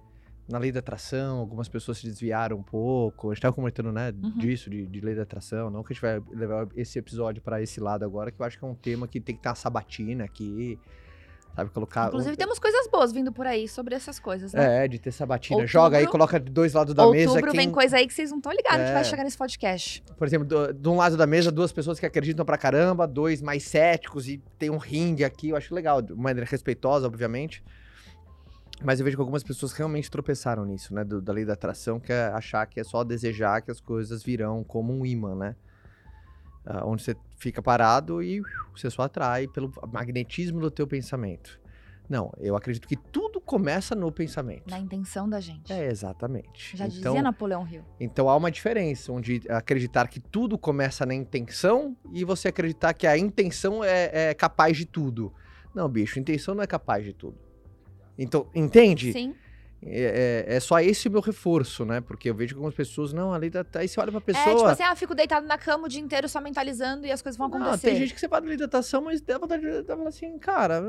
Na 0.50 0.58
lei 0.58 0.72
da 0.72 0.80
atração, 0.80 1.38
algumas 1.38 1.68
pessoas 1.70 2.00
se 2.00 2.08
desviaram 2.08 2.58
um 2.58 2.64
pouco. 2.64 3.30
A 3.30 3.34
gente 3.34 3.42
tava 3.42 3.54
comentando, 3.56 3.92
né, 3.92 4.12
Uhum. 4.22 4.38
disso, 4.38 4.70
de, 4.70 4.86
de 4.88 5.00
lei 5.02 5.16
da 5.16 5.22
atração. 5.24 5.70
Não 5.70 5.84
que 5.84 5.92
a 5.92 5.94
gente 5.94 6.02
vai 6.02 6.22
levar 6.36 6.68
esse 6.76 6.98
episódio 6.98 7.42
pra 7.42 7.62
esse 7.62 7.80
lado 7.80 8.04
agora, 8.04 8.32
que 8.32 8.42
eu 8.42 8.46
acho 8.46 8.58
que 8.58 8.66
é 8.66 8.68
um 8.68 8.76
tema 8.76 9.08
que 9.08 9.20
tem 9.22 9.36
que 9.36 9.42
ter 9.42 9.50
uma 9.50 9.56
sabatina 9.56 10.24
aqui. 10.24 10.80
Sabe, 11.56 11.72
colocar. 11.72 12.08
Inclusive, 12.08 12.34
um- 12.34 12.38
temos 12.38 12.60
coisas 12.60 12.88
boas 12.88 13.12
vindo 13.12 13.32
por 13.34 13.46
aí 13.46 13.68
sobre 13.68 13.94
essas 13.96 14.20
coisas, 14.20 14.54
né? 14.54 14.86
É, 14.86 14.88
de 14.88 15.00
ter 15.00 15.12
sabatina. 15.12 15.56
Outubro- 15.58 15.72
Joga 15.72 15.98
aí, 15.98 16.08
coloca 16.08 16.40
de 16.40 16.50
dois 16.52 16.74
lados 16.74 16.94
da 16.94 17.10
mesa. 17.10 17.32
Outubro 17.32 17.52
Quem, 17.52 17.60
vem 17.62 17.72
coisa 17.72 17.98
aí 17.98 18.08
que 18.08 18.14
vocês 18.14 18.30
não 18.30 18.38
estão 18.38 18.52
ligados 18.54 18.86
que 18.86 18.92
vai 18.94 19.02
É. 19.02 19.04
chegar 19.04 19.24
nesse 19.24 19.38
podcast. 19.38 20.04
Por 20.18 20.26
exemplo, 20.28 20.48
do- 20.48 20.72
de 20.74 20.88
um 20.88 20.96
lado 20.96 21.18
da 21.18 21.26
mesa, 21.26 21.52
duas 21.52 21.72
pessoas 21.72 22.00
que 22.00 22.06
acreditam 22.06 22.46
pra 22.46 22.56
caramba, 22.58 23.08
dois 23.08 23.42
mais 23.42 23.64
céticos 23.64 24.28
e 24.30 24.38
tem 24.60 24.70
um 24.70 24.78
ringue 24.78 25.24
aqui. 25.24 25.50
Eu 25.50 25.58
acho 25.58 25.74
legal, 25.74 26.02
de 26.04 26.14
maneira 26.14 26.48
respeitosa, 26.50 27.08
obviamente. 27.08 27.64
Mas 28.82 29.00
eu 29.00 29.04
vejo 29.04 29.18
que 29.18 29.22
algumas 29.22 29.44
pessoas 29.44 29.74
realmente 29.74 30.10
tropeçaram 30.10 30.66
nisso, 30.66 30.94
né? 30.94 31.04
do- 31.04 31.22
da 31.22 31.34
lei 31.34 31.44
da 31.46 31.54
atração, 31.54 32.00
que 32.00 32.14
é 32.14 32.28
achar 32.28 32.66
que 32.66 32.80
é 32.80 32.84
só 32.84 33.04
desejar 33.04 33.62
que 33.62 33.70
as 33.72 33.82
coisas 33.82 34.24
virão 34.24 34.64
como 34.64 34.94
um 34.94 35.06
imã, 35.06 35.36
né? 35.36 35.56
Ah, 36.66 36.86
onde 36.86 37.04
você 37.04 37.16
fica 37.38 37.62
parado 37.62 38.22
e 38.22 38.42
você 38.76 38.90
só 38.90 39.04
atrai 39.04 39.48
pelo 39.48 39.72
magnetismo 39.92 40.60
do 40.60 40.70
teu 40.72 40.88
pensamento. 40.88 41.60
Não, 42.08 42.32
eu 42.40 42.56
acredito 42.56 42.88
que 42.88 42.96
tudo 42.96 43.40
começa 43.40 43.94
no 43.96 44.12
pensamento. 44.12 44.70
Na 44.70 44.80
intenção 44.80 45.30
da 45.30 45.40
gente. 45.40 45.72
É, 45.72 45.88
exatamente. 45.90 46.76
Já 46.76 46.88
então, 46.88 47.14
dizia 47.14 47.22
Napoleão 47.22 47.68
Hill. 47.68 47.84
então 48.00 48.28
há 48.30 48.36
uma 48.36 48.50
diferença, 48.50 49.12
onde 49.12 49.42
acreditar 49.50 50.08
que 50.08 50.20
tudo 50.20 50.58
começa 50.58 51.06
na 51.06 51.14
intenção 51.14 51.96
e 52.12 52.24
você 52.24 52.48
acreditar 52.48 52.94
que 52.94 53.06
a 53.06 53.18
intenção 53.18 53.84
é, 53.84 54.30
é 54.30 54.34
capaz 54.34 54.76
de 54.76 54.86
tudo. 54.86 55.34
Não, 55.74 55.88
bicho, 55.88 56.20
intenção 56.20 56.56
não 56.56 56.64
é 56.64 56.68
capaz 56.68 57.04
de 57.06 57.14
tudo. 57.14 57.38
Então, 58.22 58.48
entende? 58.54 59.14
Sim. 59.14 59.34
É, 59.82 60.46
é- 60.50 60.56
é 60.56 60.60
só 60.60 60.78
esse 60.82 61.08
o 61.08 61.12
meu 61.12 61.22
reforço, 61.22 61.86
né? 61.86 62.02
Porque 62.02 62.30
eu 62.30 62.36
vejo 62.36 62.50
que 62.54 62.58
algumas 62.58 62.76
pessoas, 62.76 63.14
não, 63.14 63.34
ali 63.34 63.50
da. 63.50 63.66
Aí 63.76 63.88
você 63.88 63.98
olha 64.00 64.12
pra 64.12 64.18
É, 64.20 64.34
tipo 64.34 64.44
pessoa. 64.50 64.72
assim, 64.74 64.84
ah, 64.84 64.94
fico 64.94 65.16
deitado 65.16 65.48
na 65.48 65.58
cama 65.58 65.86
o 65.86 65.88
dia 65.88 66.02
inteiro 66.02 66.28
só 66.28 66.42
mentalizando 66.42 67.08
e 67.08 67.12
as 67.14 67.22
coisas 67.22 67.38
vão 67.38 67.48
não, 67.48 67.58
acontecer. 67.62 67.88
tem 67.92 67.96
gente 67.96 68.14
que 68.14 68.20
você 68.20 68.28
fala 68.28 68.46
de 68.46 68.52
hidratação, 68.54 69.02
mas 69.02 69.22
dá 69.22 69.38
vontade 69.38 69.62
de 69.64 69.92
assim, 70.06 70.38
cara, 70.38 70.84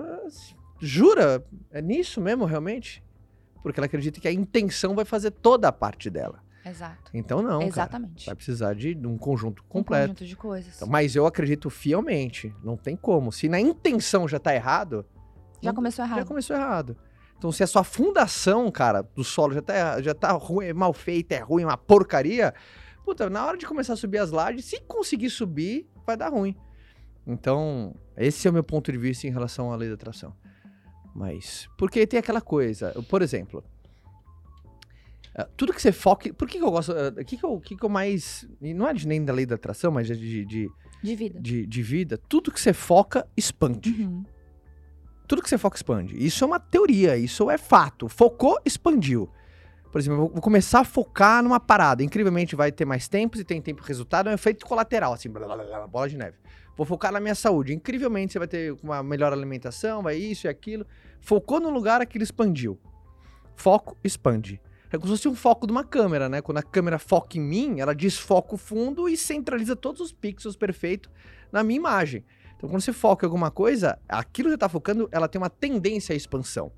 jura? 0.81 1.45
É 1.71 1.81
nisso 1.81 2.21
mesmo, 2.21 2.45
realmente? 2.45 3.03
Porque 3.62 3.79
ela 3.79 3.87
acredita 3.87 4.21
que 4.21 4.27
a 4.27 4.33
intenção 4.33 4.95
vai 4.95 5.05
fazer 5.05 5.31
toda 5.31 5.69
a 5.69 5.73
parte 5.73 6.11
dela. 6.11 6.43
Exato. 6.64 7.11
Então, 7.14 7.40
não. 7.43 7.59
cara. 7.61 7.66
Exatamente. 7.69 8.27
Vai 8.27 8.35
precisar 8.35 8.75
de 8.75 8.97
um 9.07 9.16
conjunto 9.16 9.62
Um 9.62 9.69
completo. 9.69 10.09
conjunto 10.09 10.25
de 10.27 10.37
coisas. 10.37 10.77
Então, 10.77 10.88
mas 10.88 11.14
eu 11.14 11.27
acredito 11.27 11.71
fielmente, 11.71 12.53
não 12.62 12.77
tem 12.77 12.97
como. 12.97 13.31
Se 13.33 13.49
na 13.49 13.61
intenção 13.61 14.27
já 14.27 14.38
tá 14.38 14.55
errado, 14.55 15.07
Já 15.62 15.71
não- 15.71 15.77
começou 15.77 16.05
errado. 16.05 16.19
já 16.19 16.25
começou 16.25 16.57
errado. 16.57 16.97
Então, 17.40 17.50
se 17.50 17.62
a 17.62 17.66
sua 17.66 17.83
fundação, 17.83 18.70
cara, 18.70 19.00
do 19.00 19.24
solo 19.24 19.55
já 19.55 19.62
tá, 19.62 20.03
já 20.03 20.12
tá 20.12 20.31
ruim, 20.33 20.66
é 20.66 20.74
mal 20.74 20.92
feita, 20.92 21.35
é 21.35 21.38
ruim, 21.38 21.64
uma 21.64 21.74
porcaria, 21.74 22.53
puta, 23.03 23.31
na 23.31 23.46
hora 23.46 23.57
de 23.57 23.64
começar 23.64 23.94
a 23.94 23.96
subir 23.96 24.18
as 24.18 24.31
lajes, 24.31 24.66
se 24.66 24.79
conseguir 24.83 25.31
subir, 25.31 25.88
vai 26.07 26.18
dar 26.18 26.29
ruim. 26.29 26.55
Então, 27.26 27.94
esse 28.14 28.46
é 28.46 28.50
o 28.50 28.53
meu 28.53 28.62
ponto 28.62 28.92
de 28.92 28.98
vista 28.98 29.26
em 29.26 29.31
relação 29.31 29.72
à 29.72 29.76
lei 29.76 29.88
da 29.88 29.94
atração. 29.94 30.37
Mas, 31.14 31.66
porque 31.79 32.07
tem 32.07 32.20
aquela 32.20 32.42
coisa, 32.42 32.92
por 33.09 33.22
exemplo, 33.22 33.64
ah, 35.35 35.48
tudo 35.57 35.72
que 35.72 35.81
você 35.81 35.92
foca. 35.92 36.31
Por 36.35 36.46
que, 36.46 36.59
que 36.59 36.64
eu 36.64 36.70
gosto. 36.70 36.92
O 36.92 37.24
que, 37.24 37.38
que, 37.38 37.44
eu, 37.44 37.59
que, 37.59 37.74
que 37.74 37.83
eu 37.83 37.88
mais. 37.88 38.46
Não 38.61 38.87
é 38.87 38.92
de 38.92 39.09
nem 39.09 39.24
da 39.24 39.33
lei 39.33 39.46
da 39.46 39.55
atração, 39.55 39.90
mas 39.90 40.11
é 40.11 40.14
de, 40.14 40.44
de, 40.44 40.70
De 41.03 41.16
vida. 41.16 41.40
de, 41.40 41.66
de 41.66 41.83
vida. 41.83 42.18
Tudo 42.29 42.53
que 42.53 42.61
você 42.61 42.74
foca, 42.74 43.26
expande. 43.35 43.88
Uhum. 43.90 44.24
Tudo 45.31 45.43
que 45.43 45.49
você 45.49 45.57
foca, 45.57 45.77
expande. 45.77 46.16
Isso 46.19 46.43
é 46.43 46.47
uma 46.49 46.59
teoria, 46.59 47.16
isso 47.16 47.49
é 47.49 47.57
fato. 47.57 48.09
Focou, 48.09 48.59
expandiu. 48.64 49.31
Por 49.93 50.01
exemplo, 50.01 50.25
eu 50.25 50.29
vou- 50.29 50.43
começar 50.43 50.81
a 50.81 50.85
focar 50.85 51.40
numa 51.40 51.61
parada. 51.61 52.03
Incrivelmente 52.03 52.57
vai 52.57 52.73
ter 52.73 52.85
mais 52.85 53.07
tempo, 53.07 53.37
se 53.37 53.45
tem 53.45 53.62
tempo 53.62 53.81
resultado, 53.85 54.29
é 54.29 54.33
um 54.33 54.35
efeito 54.35 54.66
colateral, 54.66 55.12
assim, 55.12 55.31
blá, 55.31 55.47
blá, 55.47 55.57
blá, 55.57 55.87
bola 55.87 56.09
de 56.09 56.16
neve. 56.16 56.37
Vou 56.77 56.85
focar 56.85 57.12
na 57.12 57.21
minha 57.21 57.37
saúde. 57.37 57.73
Incrivelmente 57.73 58.33
você 58.33 58.40
vai 58.40 58.49
ter 58.49 58.77
uma 58.83 59.05
melhor 59.05 59.33
alimentação, 59.33 60.03
vai 60.03 60.16
isso 60.16 60.49
e 60.49 60.51
aquilo. 60.51 60.85
Focou 61.21 61.61
no 61.61 61.71
lugar, 61.71 62.01
aquilo 62.01 62.25
expandiu. 62.25 62.77
Foco, 63.55 63.97
expande. 64.03 64.61
É 64.90 64.99
como 64.99 65.07
se 65.07 65.11
fosse 65.12 65.29
um 65.29 65.37
foco 65.37 65.64
de 65.64 65.71
uma 65.73 65.85
câmera, 65.85 66.29
né? 66.29 66.43
Quando 66.43 66.59
a 66.59 66.62
câmera 66.64 66.99
foca 66.99 67.38
em 67.38 67.40
mim, 67.40 67.79
ela 67.79 67.95
desfoca 67.95 68.57
o 68.57 68.59
fundo 68.59 69.09
e 69.09 69.16
centraliza 69.16 69.77
todos 69.77 70.01
os 70.01 70.11
pixels 70.11 70.57
perfeitos 70.57 71.09
na 71.53 71.62
minha 71.62 71.77
imagem. 71.77 72.25
Então, 72.61 72.68
quando 72.68 72.83
você 72.83 72.92
foca 72.92 73.25
em 73.25 73.27
alguma 73.27 73.51
coisa, 73.51 73.99
aquilo 74.07 74.49
que 74.49 74.53
você 74.53 74.59
tá 74.59 74.68
focando, 74.68 75.09
ela 75.11 75.27
tem 75.27 75.40
uma 75.40 75.49
tendência 75.49 76.12
à 76.12 76.16
expansão. 76.16 76.70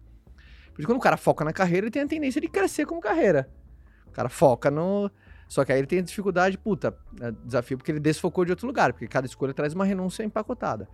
Por 0.73 0.79
isso, 0.81 0.87
quando 0.87 0.99
o 0.99 1.01
cara 1.01 1.16
foca 1.16 1.45
na 1.45 1.53
carreira, 1.53 1.87
ele 1.87 1.90
tem 1.90 2.03
a 2.03 2.07
tendência 2.07 2.40
de 2.40 2.47
crescer 2.47 2.87
como 2.87 3.01
carreira. 3.01 3.51
O 4.07 4.12
cara 4.12 4.29
foca 4.29 4.71
no. 4.71 5.11
Só 5.49 5.64
que 5.64 5.73
aí 5.73 5.81
ele 5.81 5.88
tem 5.88 5.99
a 5.99 6.03
dificuldade, 6.03 6.57
puta, 6.57 6.97
é 7.21 7.33
desafio 7.45 7.77
porque 7.77 7.90
ele 7.90 7.99
desfocou 7.99 8.45
de 8.45 8.53
outro 8.53 8.64
lugar, 8.64 8.92
porque 8.92 9.09
cada 9.09 9.27
escolha 9.27 9.53
traz 9.53 9.75
uma 9.75 9.85
renúncia 9.85 10.23
empacotada. 10.23 10.88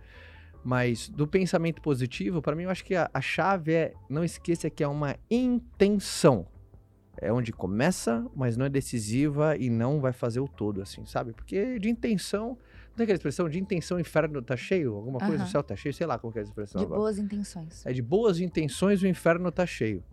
Mas 0.63 1.07
do 1.07 1.27
pensamento 1.27 1.83
positivo, 1.83 2.41
para 2.41 2.55
mim, 2.55 2.63
eu 2.63 2.71
acho 2.71 2.83
que 2.83 2.95
a, 2.95 3.11
a 3.13 3.21
chave 3.21 3.71
é 3.71 3.93
não 4.09 4.23
esqueça 4.23 4.71
que 4.71 4.83
é 4.83 4.87
uma 4.87 5.15
intenção. 5.29 6.47
É 7.15 7.31
onde 7.31 7.53
começa, 7.53 8.25
mas 8.35 8.57
não 8.57 8.65
é 8.65 8.69
decisiva 8.69 9.55
e 9.55 9.69
não 9.69 10.01
vai 10.01 10.13
fazer 10.13 10.39
o 10.39 10.47
todo, 10.47 10.81
assim, 10.81 11.05
sabe? 11.05 11.31
Porque 11.31 11.77
de 11.77 11.89
intenção. 11.89 12.57
Não 12.89 12.95
tem 12.95 13.03
aquela 13.03 13.15
expressão 13.15 13.47
de 13.47 13.59
intenção 13.59 13.97
o 13.97 13.99
inferno 13.99 14.41
tá 14.41 14.57
cheio? 14.57 14.95
Alguma 14.95 15.19
coisa, 15.19 15.43
Aham. 15.43 15.45
o 15.45 15.47
céu 15.51 15.63
tá 15.63 15.75
cheio, 15.75 15.93
sei 15.93 16.05
lá 16.05 16.19
como 16.19 16.33
é 16.35 16.41
essa 16.41 16.49
expressão. 16.49 16.79
De 16.79 16.85
agora. 16.85 16.99
boas 16.99 17.17
intenções. 17.17 17.85
É 17.85 17.93
de 17.93 18.01
boas 18.01 18.39
intenções 18.39 19.01
o 19.01 19.07
inferno 19.07 19.51
tá 19.51 19.65
cheio. 19.65 20.03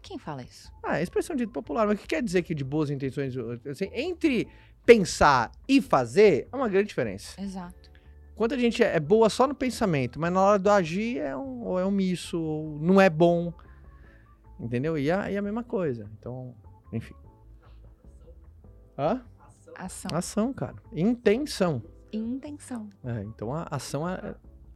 Quem 0.00 0.18
fala 0.18 0.42
isso? 0.42 0.72
Ah, 0.82 0.98
é 0.98 1.02
expressão 1.02 1.36
dita 1.36 1.52
popular, 1.52 1.86
mas 1.86 1.96
o 1.96 2.00
que 2.00 2.08
quer 2.08 2.22
dizer 2.22 2.42
que 2.42 2.54
de 2.54 2.64
boas 2.64 2.90
intenções? 2.90 3.34
Assim, 3.66 3.88
entre 3.92 4.48
pensar 4.84 5.52
e 5.68 5.80
fazer, 5.80 6.48
é 6.50 6.56
uma 6.56 6.68
grande 6.68 6.88
diferença. 6.88 7.40
Exato. 7.40 7.90
Quando 8.34 8.54
a 8.54 8.58
gente 8.58 8.82
é 8.82 8.98
boa 8.98 9.28
só 9.30 9.46
no 9.46 9.54
pensamento, 9.54 10.18
mas 10.18 10.32
na 10.32 10.40
hora 10.40 10.58
do 10.58 10.70
agir 10.70 11.18
é 11.18 11.36
um, 11.36 11.62
ou 11.62 11.78
é 11.78 11.86
um 11.86 11.90
misso, 11.90 12.40
ou 12.40 12.78
não 12.80 13.00
é 13.00 13.08
bom. 13.08 13.52
Entendeu? 14.58 14.98
E 14.98 15.10
é, 15.10 15.32
e 15.32 15.34
é 15.34 15.38
a 15.38 15.42
mesma 15.42 15.62
coisa. 15.62 16.10
Então, 16.18 16.54
enfim. 16.92 17.14
Hã? 18.98 19.22
Ação. 19.76 20.10
Ação, 20.16 20.52
cara. 20.52 20.76
Intenção. 20.92 21.82
Intenção. 22.12 22.88
É, 23.04 23.22
então 23.22 23.52
a 23.54 23.66
ação 23.70 24.08
é. 24.08 24.34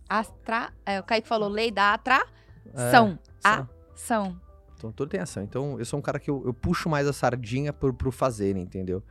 Astra... 0.08 0.72
É, 0.84 1.00
o 1.00 1.02
Kaique 1.02 1.28
falou 1.28 1.48
lei 1.48 1.70
da 1.70 1.90
é 1.90 1.94
atração. 1.94 3.18
ação. 3.42 3.68
Ação. 3.94 4.40
Então 4.76 4.92
tudo 4.92 5.08
tem 5.10 5.20
ação. 5.20 5.42
Então 5.42 5.78
eu 5.78 5.84
sou 5.84 5.98
um 5.98 6.02
cara 6.02 6.18
que 6.18 6.30
eu, 6.30 6.42
eu 6.44 6.54
puxo 6.54 6.88
mais 6.88 7.06
a 7.06 7.12
sardinha 7.12 7.72
pro, 7.72 7.92
pro 7.92 8.12
fazer, 8.12 8.56
entendeu? 8.56 9.02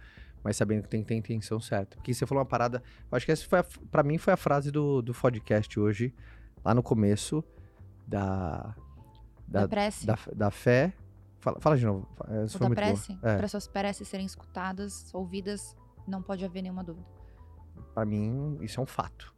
Mas 0.43 0.57
sabendo 0.57 0.83
que 0.83 0.89
tem 0.89 1.01
que 1.01 1.07
ter 1.07 1.13
a 1.15 1.17
intenção 1.17 1.59
certa. 1.59 1.95
Porque 1.97 2.13
você 2.13 2.25
falou 2.25 2.39
uma 2.39 2.45
parada. 2.47 2.81
Eu 3.11 3.15
acho 3.15 3.25
que 3.25 3.31
essa 3.31 3.47
foi, 3.47 3.59
a, 3.59 3.65
pra 3.89 4.03
mim, 4.03 4.17
foi 4.19 4.31
a 4.31 4.37
frase 4.37 4.69
do, 4.71 5.01
do 5.01 5.11
podcast 5.11 5.79
hoje, 5.79 6.13
lá 6.63 6.73
no 6.73 6.83
começo, 6.83 7.43
da. 8.07 8.75
Da, 9.47 9.61
Da, 9.61 9.67
prece. 9.67 10.05
da, 10.05 10.17
da 10.35 10.51
fé. 10.51 10.93
Fala, 11.45 11.59
fala 11.59 11.77
de 11.77 11.85
novo. 11.85 12.07
Foi 12.49 12.59
da 12.59 12.65
muito 12.65 12.75
prece. 12.75 13.15
É, 13.21 13.37
Para 13.37 13.47
suas 13.47 13.67
preces 13.67 14.07
serem 14.07 14.25
escutadas, 14.25 15.13
ouvidas, 15.13 15.77
não 16.07 16.19
pode 16.19 16.43
haver 16.43 16.63
nenhuma 16.63 16.83
dúvida. 16.83 17.05
pra 17.93 18.03
mim, 18.03 18.57
isso 18.61 18.79
é 18.79 18.83
um 18.83 18.85
fato. 18.87 19.31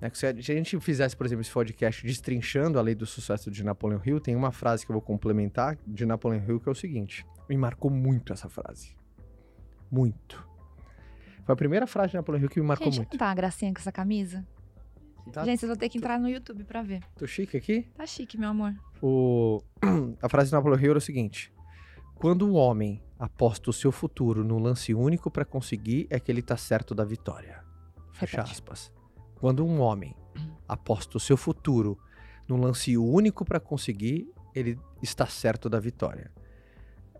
É 0.00 0.10
se, 0.10 0.26
a, 0.26 0.32
gente 0.34 0.78
fizesse, 0.80 1.16
por 1.16 1.24
exemplo, 1.24 1.42
esse 1.42 1.52
podcast 1.52 2.04
destrinchando 2.04 2.76
a 2.76 2.82
lei 2.82 2.94
do 2.94 3.06
sucesso 3.06 3.52
de 3.52 3.62
Napoleon 3.62 4.00
Hill, 4.04 4.20
tem 4.20 4.34
uma 4.34 4.50
frase 4.50 4.84
que 4.84 4.90
eu 4.90 4.94
vou 4.94 5.00
complementar 5.00 5.78
de 5.86 6.04
Napoleon 6.04 6.42
Hill 6.44 6.58
que 6.58 6.68
é 6.68 6.72
o 6.72 6.74
seguinte: 6.74 7.24
me 7.48 7.56
marcou 7.56 7.88
muito 7.88 8.32
essa 8.32 8.48
frase. 8.48 8.96
Muito. 9.88 10.44
Foi 11.44 11.52
a 11.52 11.56
primeira 11.56 11.86
frase 11.86 12.10
de 12.10 12.16
Napoleon 12.16 12.40
Hill 12.42 12.48
que 12.48 12.60
me 12.60 12.66
marcou 12.66 12.86
Gente, 12.86 12.96
muito. 12.96 13.16
tá 13.16 13.26
uma 13.26 13.34
gracinha 13.34 13.72
com 13.72 13.78
essa 13.78 13.92
camisa? 13.92 14.44
Tá, 15.32 15.44
Gente, 15.44 15.58
vocês 15.60 15.68
vão 15.68 15.76
ter 15.76 15.88
que 15.88 15.98
entrar 15.98 16.18
no 16.18 16.28
YouTube 16.28 16.64
pra 16.64 16.82
ver. 16.82 17.02
tô 17.16 17.26
chique 17.26 17.56
aqui? 17.56 17.82
Tá 17.94 18.06
chique, 18.06 18.38
meu 18.38 18.50
amor. 18.50 18.74
O... 19.02 19.60
A 20.22 20.28
frase 20.28 20.50
de 20.50 20.54
Napoleon 20.54 20.78
Hill 20.78 20.90
era 20.90 20.98
o 20.98 21.00
seguinte: 21.00 21.52
Quando 22.14 22.46
um 22.46 22.54
homem 22.54 23.02
aposta 23.18 23.70
o 23.70 23.72
seu 23.72 23.90
futuro 23.90 24.44
num 24.44 24.58
lance 24.58 24.94
único 24.94 25.30
pra 25.30 25.44
conseguir, 25.44 26.06
é 26.10 26.20
que 26.20 26.30
ele 26.30 26.42
tá 26.42 26.56
certo 26.56 26.94
da 26.94 27.04
vitória. 27.04 27.62
Fecha 28.12 28.38
Repete. 28.38 28.52
aspas. 28.52 28.92
Quando 29.40 29.64
um 29.66 29.80
homem 29.80 30.14
aposta 30.68 31.16
o 31.16 31.20
seu 31.20 31.36
futuro 31.36 31.98
num 32.48 32.56
lance 32.58 32.96
único 32.96 33.44
pra 33.44 33.60
conseguir, 33.60 34.30
ele 34.54 34.78
está 35.02 35.26
certo 35.26 35.68
da 35.68 35.78
vitória. 35.80 36.30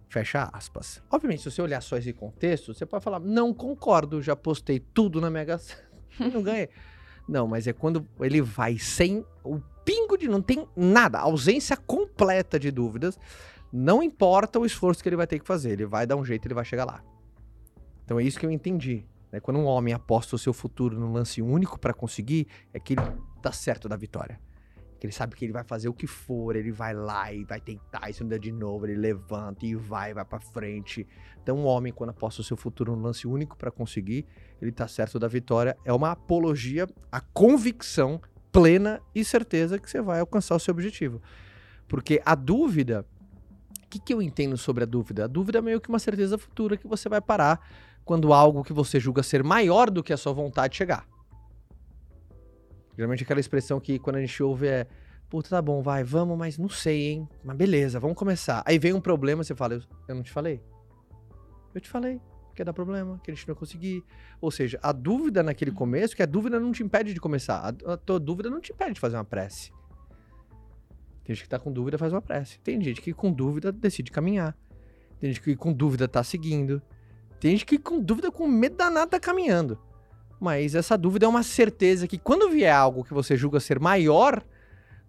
Fecha 0.09 0.49
aspas. 0.53 1.03
Obviamente, 1.11 1.43
se 1.43 1.51
você 1.51 1.61
olhar 1.61 1.81
só 1.83 1.97
esse 1.97 2.13
contexto, 2.13 2.73
você 2.73 2.87
pode 2.87 3.03
falar: 3.03 3.19
não 3.21 3.53
concordo, 3.53 4.23
já 4.23 4.37
postei 4.37 4.79
tudo 4.79 5.21
na 5.21 5.29
Mega 5.31 5.59
Sena 5.59 5.83
e 6.21 6.29
não 6.33 6.43
ganhei. 6.43 6.69
Não, 7.29 7.47
mas 7.47 7.67
é 7.67 7.73
quando 7.73 8.07
ele 8.21 8.41
vai 8.41 8.79
sem 8.79 9.25
o 9.43 9.61
pingo 9.85 10.17
de. 10.17 10.29
Não 10.29 10.41
tem 10.41 10.67
nada, 10.77 11.19
ausência 11.19 11.77
completa 11.77 12.59
de 12.59 12.71
dúvidas. 12.71 13.19
Não 13.73 14.03
importa 14.03 14.59
o 14.59 14.67
esforço 14.67 15.03
que 15.03 15.09
ele 15.09 15.17
vai 15.17 15.27
ter 15.27 15.39
que 15.39 15.47
fazer, 15.47 15.73
ele 15.73 15.87
vai 15.87 16.07
dar 16.07 16.17
um 16.17 16.25
jeito, 16.25 16.47
ele 16.47 16.55
vai 16.55 16.65
chegar 16.65 16.85
lá. 16.85 17.03
Então 18.05 18.19
é 18.19 18.23
isso 18.23 18.39
que 18.39 18.47
eu 18.47 18.51
entendi. 18.51 19.05
né? 19.33 19.41
Quando 19.41 19.59
um 19.59 19.65
homem 19.65 19.93
aposta 19.93 20.37
o 20.37 20.39
seu 20.39 20.53
futuro 20.53 20.99
num 20.99 21.13
lance 21.13 21.43
único 21.43 21.79
pra 21.79 21.93
conseguir, 21.93 22.47
é 22.73 22.79
que 22.79 22.95
ele 22.95 23.03
tá 23.43 23.51
certo 23.51 23.89
da 23.89 23.97
vitória. 23.97 24.41
Ele 25.07 25.13
sabe 25.13 25.37
que 25.37 25.45
ele 25.45 25.53
vai 25.53 25.63
fazer 25.63 25.89
o 25.89 25.95
que 25.95 26.07
for, 26.07 26.57
ele 26.57 26.73
vai 26.73 26.93
lá 26.93 27.33
e 27.33 27.45
vai 27.45 27.61
tentar, 27.61 28.11
e 28.11 28.13
se 28.13 28.23
não 28.23 28.29
der 28.29 28.41
de 28.41 28.51
novo, 28.51 28.87
ele 28.87 28.97
levanta 28.97 29.65
e 29.65 29.75
vai, 29.75 30.13
vai 30.13 30.25
pra 30.25 30.41
frente. 30.41 31.07
Então, 31.41 31.59
um 31.59 31.65
homem, 31.65 31.93
quando 31.93 32.11
aposta 32.11 32.41
o 32.41 32.45
seu 32.45 32.57
futuro 32.57 32.95
num 32.97 33.03
lance 33.03 33.27
único 33.27 33.57
pra 33.57 33.71
conseguir, 33.71 34.27
ele 34.61 34.73
tá 34.73 34.89
certo 34.89 35.19
da 35.19 35.29
vitória. 35.29 35.77
É 35.85 35.93
uma 35.93 36.11
apologia 36.11 36.89
à 37.11 37.21
convicção 37.21 38.21
plena 38.51 39.01
e 39.15 39.25
certeza 39.25 39.79
que 39.79 39.89
você 39.89 40.01
vai 40.01 40.19
alcançar 40.19 40.57
o 40.57 40.59
seu 40.59 40.73
objetivo. 40.73 41.23
Porque 41.87 42.21
a 42.25 42.35
dúvida. 42.35 43.07
O 43.85 43.89
que, 43.89 44.01
que 44.01 44.13
eu 44.13 44.21
entendo 44.21 44.57
sobre 44.57 44.83
a 44.83 44.87
dúvida? 44.87 45.25
A 45.25 45.29
dúvida 45.29 45.59
é 45.59 45.63
meio 45.63 45.81
que 45.81 45.89
uma 45.89 46.01
certeza 46.01 46.37
futura 46.37 46.77
que 46.77 46.89
você 46.89 47.09
vai 47.09 47.21
parar 47.21 47.61
quando 48.05 48.33
algo 48.33 48.65
que 48.65 48.73
você 48.73 48.99
julga 48.99 49.23
ser 49.23 49.45
maior 49.45 49.89
do 49.91 50.03
que 50.03 50.13
a 50.13 50.17
sua 50.17 50.33
vontade 50.33 50.77
chegar. 50.77 51.07
Geralmente 52.97 53.23
aquela 53.23 53.41
expressão 53.41 53.79
que 53.79 53.99
quando 53.99 54.17
a 54.17 54.21
gente 54.21 54.43
ouve 54.43 54.67
é 54.67 54.87
Puta, 55.29 55.51
tá 55.51 55.61
bom, 55.61 55.83
vai, 55.83 56.05
vamos, 56.05 56.39
mas 56.39 56.57
não 56.57 56.69
sei, 56.69 57.09
hein? 57.09 57.29
Mas 57.43 57.57
beleza, 57.57 57.99
vamos 57.99 58.17
começar. 58.17 58.63
Aí 58.65 58.79
vem 58.79 58.93
um 58.93 59.01
problema, 59.01 59.43
você 59.43 59.57
fala, 59.57 59.75
eu, 59.75 59.83
eu 60.07 60.15
não 60.15 60.23
te 60.23 60.31
falei. 60.31 60.63
Eu 61.75 61.81
te 61.81 61.89
falei 61.89 62.21
que 62.55 62.63
ia 62.63 62.65
dar 62.65 62.73
problema, 62.73 63.21
que 63.23 63.31
a 63.31 63.35
gente 63.35 63.47
não 63.47 63.53
ia 63.53 63.59
conseguir. 63.59 64.05
Ou 64.41 64.51
seja, 64.51 64.79
a 64.83 64.93
dúvida 64.93 65.43
naquele 65.43 65.73
começo, 65.73 66.17
que 66.17 66.23
a 66.23 66.27
dúvida 66.27 66.59
não 66.59 66.73
te 66.73 66.83
impede 66.83 67.13
de 67.13 67.21
começar. 67.21 67.59
A, 67.59 67.93
a 67.93 67.97
tua 67.97 68.19
dúvida 68.19 68.49
não 68.49 68.61
te 68.61 68.73
impede 68.73 68.95
de 68.95 69.01
fazer 69.01 69.17
uma 69.17 69.25
prece. 69.25 69.73
Tem 71.25 71.35
gente 71.35 71.43
que 71.43 71.49
tá 71.49 71.59
com 71.59 71.73
dúvida, 71.73 71.99
faz 71.99 72.13
uma 72.13 72.23
prece. 72.23 72.59
Tem 72.61 72.81
gente 72.81 73.03
que 73.03 73.13
com 73.13 73.33
dúvida 73.33 73.73
decide 73.73 74.13
caminhar. 74.13 74.57
Tem 75.19 75.31
gente 75.31 75.43
que 75.43 75.57
com 75.57 75.73
dúvida 75.73 76.07
tá 76.07 76.23
seguindo. 76.23 76.81
Tem 77.41 77.51
gente 77.51 77.67
que 77.67 77.79
com 77.79 78.01
dúvida, 78.01 78.31
com 78.31 78.47
medo 78.47 78.77
danado, 78.77 79.11
tá 79.11 79.21
caminhando. 79.21 79.79
Mas 80.41 80.75
essa 80.75 80.97
dúvida 80.97 81.27
é 81.27 81.29
uma 81.29 81.43
certeza 81.43 82.07
que 82.07 82.19
quando 82.19 82.51
vier 82.51 82.75
algo 82.75 83.05
que 83.05 83.15
você 83.15 83.37
julga 83.37 83.59
ser 83.61 83.81
maior 83.81 84.43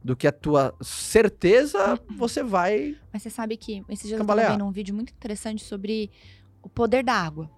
do 0.04 0.16
que 0.16 0.28
a 0.28 0.32
tua 0.32 0.74
certeza, 0.82 2.00
você 2.16 2.42
vai. 2.42 2.96
Mas 3.12 3.24
você 3.24 3.30
sabe 3.30 3.58
que 3.58 3.84
esses 3.90 4.08
dias 4.08 4.14
eu 4.14 4.20
Cambalear. 4.20 4.48
tava 4.48 4.58
vendo 4.58 4.68
um 4.68 4.72
vídeo 4.72 4.96
muito 4.96 5.12
interessante 5.12 5.64
sobre 5.64 6.10
o 6.62 6.70
poder 6.70 7.04
da 7.04 7.14
água. 7.14 7.50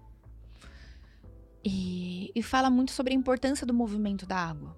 E, 1.63 2.31
e 2.33 2.41
fala 2.41 2.69
muito 2.69 2.91
sobre 2.91 3.13
a 3.13 3.15
importância 3.15 3.67
do 3.67 3.73
movimento 3.73 4.25
da 4.25 4.37
água. 4.37 4.75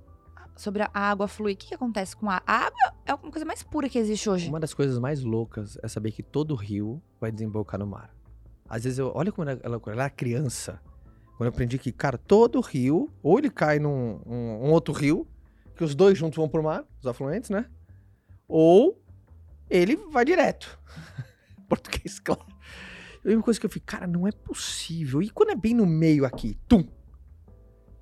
Sobre 0.58 0.84
a 0.84 0.90
água 0.94 1.28
fluir. 1.28 1.56
O 1.56 1.58
que, 1.58 1.68
que 1.68 1.76
acontece 1.76 2.16
com 2.16 2.30
a, 2.30 2.42
a 2.46 2.66
água? 2.66 2.94
É 3.06 3.12
a 3.12 3.18
coisa 3.18 3.46
mais 3.46 3.64
pura 3.64 3.88
que 3.88 3.98
existe 3.98 4.30
hoje. 4.30 4.50
Uma 4.50 4.60
das 4.60 4.74
coisas 4.74 5.00
mais 5.00 5.24
loucas 5.24 5.78
é 5.82 5.88
saber 5.88 6.12
que 6.12 6.22
todo 6.22 6.54
rio 6.56 7.02
vai 7.20 7.32
desembocar 7.32 7.80
no 7.80 7.88
mar. 7.88 8.14
Às 8.68 8.84
vezes 8.84 9.00
eu. 9.00 9.12
Olha 9.16 9.32
como 9.32 9.50
ela, 9.50 9.60
ela, 9.64 9.82
ela 9.86 10.04
era 10.04 10.10
criança. 10.10 10.82
Quando 11.42 11.48
eu 11.48 11.54
aprendi 11.54 11.80
que, 11.80 11.92
cara, 11.92 12.20
todo 12.20 12.62
rio, 12.62 13.10
ou 13.24 13.40
ele 13.40 13.50
cai 13.50 13.80
num 13.80 14.22
um, 14.28 14.68
um 14.68 14.72
outro 14.72 14.94
rio, 14.94 15.28
que 15.76 15.84
os 15.84 15.96
dois 15.96 16.16
juntos 16.16 16.38
vão 16.38 16.48
pro 16.48 16.62
mar, 16.62 16.86
os 17.00 17.08
afluentes, 17.08 17.50
né? 17.50 17.66
Ou 18.48 19.04
ele 19.68 19.96
vai 19.96 20.24
direto. 20.24 20.80
Português, 21.68 22.20
claro. 22.20 22.46
E 23.26 23.30
a 23.30 23.32
única 23.32 23.42
coisa 23.42 23.60
que 23.60 23.66
eu 23.66 23.72
fiquei, 23.72 23.98
cara, 23.98 24.06
não 24.06 24.28
é 24.28 24.32
possível. 24.32 25.20
E 25.20 25.32
quando 25.32 25.50
é 25.50 25.56
bem 25.56 25.74
no 25.74 25.88
meio 25.88 26.26
aqui, 26.26 26.56
tum! 26.68 26.88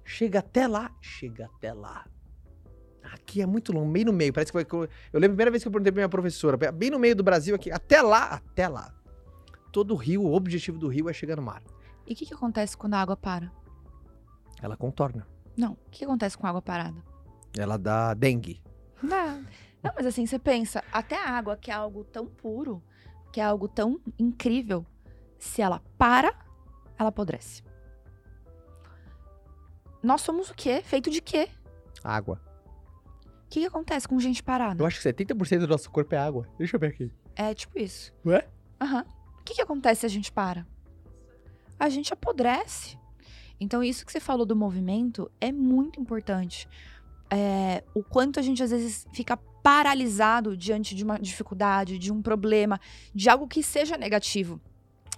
Chega 0.04 0.40
até 0.40 0.68
lá, 0.68 0.94
chega 1.00 1.46
até 1.46 1.72
lá. 1.72 2.06
Aqui 3.14 3.42
é 3.42 3.46
muito 3.46 3.72
longo, 3.72 3.90
bem 3.90 4.04
no 4.04 4.12
meio. 4.12 4.34
Parece 4.34 4.52
que 4.52 4.66
foi. 4.70 4.90
Eu 5.14 5.18
lembro 5.18 5.28
a 5.28 5.36
primeira 5.36 5.52
vez 5.52 5.64
que 5.64 5.70
eu 5.70 5.72
perguntei 5.72 5.94
pra 5.94 6.02
minha 6.02 6.10
professora, 6.10 6.58
bem 6.74 6.90
no 6.90 7.00
meio 7.00 7.16
do 7.16 7.24
Brasil 7.24 7.56
aqui, 7.56 7.72
até 7.72 8.02
lá, 8.02 8.26
até 8.34 8.68
lá. 8.68 8.94
Todo 9.72 9.96
rio, 9.96 10.24
o 10.24 10.34
objetivo 10.34 10.78
do 10.78 10.90
rio 10.90 11.08
é 11.08 11.14
chegar 11.14 11.38
no 11.38 11.42
mar. 11.42 11.64
E 12.10 12.14
o 12.14 12.16
que, 12.16 12.26
que 12.26 12.34
acontece 12.34 12.76
quando 12.76 12.96
a 12.96 13.02
água 13.02 13.16
para? 13.16 13.52
Ela 14.60 14.76
contorna. 14.76 15.28
Não. 15.56 15.74
O 15.74 15.90
que, 15.92 16.00
que 16.00 16.06
acontece 16.06 16.36
com 16.36 16.48
a 16.48 16.50
água 16.50 16.62
parada? 16.62 17.02
Ela 17.56 17.78
dá 17.78 18.16
dengue. 18.16 18.62
Não. 19.02 19.46
Não, 19.84 19.94
mas 19.96 20.08
assim, 20.08 20.26
você 20.26 20.40
pensa, 20.40 20.84
até 20.92 21.16
a 21.16 21.30
água, 21.30 21.56
que 21.56 21.70
é 21.70 21.74
algo 21.74 22.04
tão 22.04 22.26
puro, 22.26 22.84
que 23.32 23.40
é 23.40 23.44
algo 23.44 23.68
tão 23.68 24.02
incrível, 24.18 24.86
se 25.38 25.62
ela 25.62 25.82
para, 25.98 26.34
ela 26.98 27.10
apodrece. 27.10 27.64
Nós 30.02 30.22
somos 30.22 30.50
o 30.50 30.56
quê? 30.56 30.82
Feito 30.84 31.10
de 31.10 31.22
quê? 31.22 31.48
Água. 32.04 32.42
O 33.46 33.50
que, 33.50 33.62
que 33.62 33.66
acontece 33.66 34.08
com 34.08 34.20
gente 34.20 34.44
parada? 34.44 34.82
Eu 34.82 34.86
acho 34.86 35.00
que 35.02 35.08
70% 35.08 35.60
do 35.60 35.68
nosso 35.68 35.90
corpo 35.90 36.14
é 36.16 36.18
água. 36.18 36.48
Deixa 36.58 36.76
eu 36.76 36.80
ver 36.80 36.88
aqui. 36.88 37.12
É 37.36 37.54
tipo 37.54 37.80
isso. 37.80 38.14
Ué? 38.26 38.48
Aham. 38.82 39.06
O 39.40 39.44
que, 39.44 39.56
que 39.56 39.62
acontece 39.62 40.02
se 40.02 40.06
a 40.06 40.10
gente 40.10 40.32
para? 40.32 40.68
A 41.80 41.90
gente 41.90 42.14
apodrece. 42.14 42.98
Então, 43.60 43.84
isso 43.84 44.06
que 44.06 44.12
você 44.12 44.20
falou 44.20 44.46
do 44.46 44.56
movimento 44.56 45.30
é 45.40 45.52
muito 45.52 46.00
importante. 46.00 46.68
É, 47.32 47.84
o 47.94 48.04
quanto 48.04 48.40
a 48.40 48.44
gente 48.44 48.62
às 48.64 48.72
vezes 48.72 49.06
fica 49.14 49.38
paralisado 49.38 50.56
diante 50.58 50.96
de 50.96 51.04
uma 51.04 51.20
dificuldade, 51.20 51.98
de 52.00 52.12
um 52.12 52.22
problema, 52.22 52.80
de 53.14 53.30
algo 53.30 53.48
que 53.48 53.62
seja 53.62 53.98
negativo. 53.98 54.60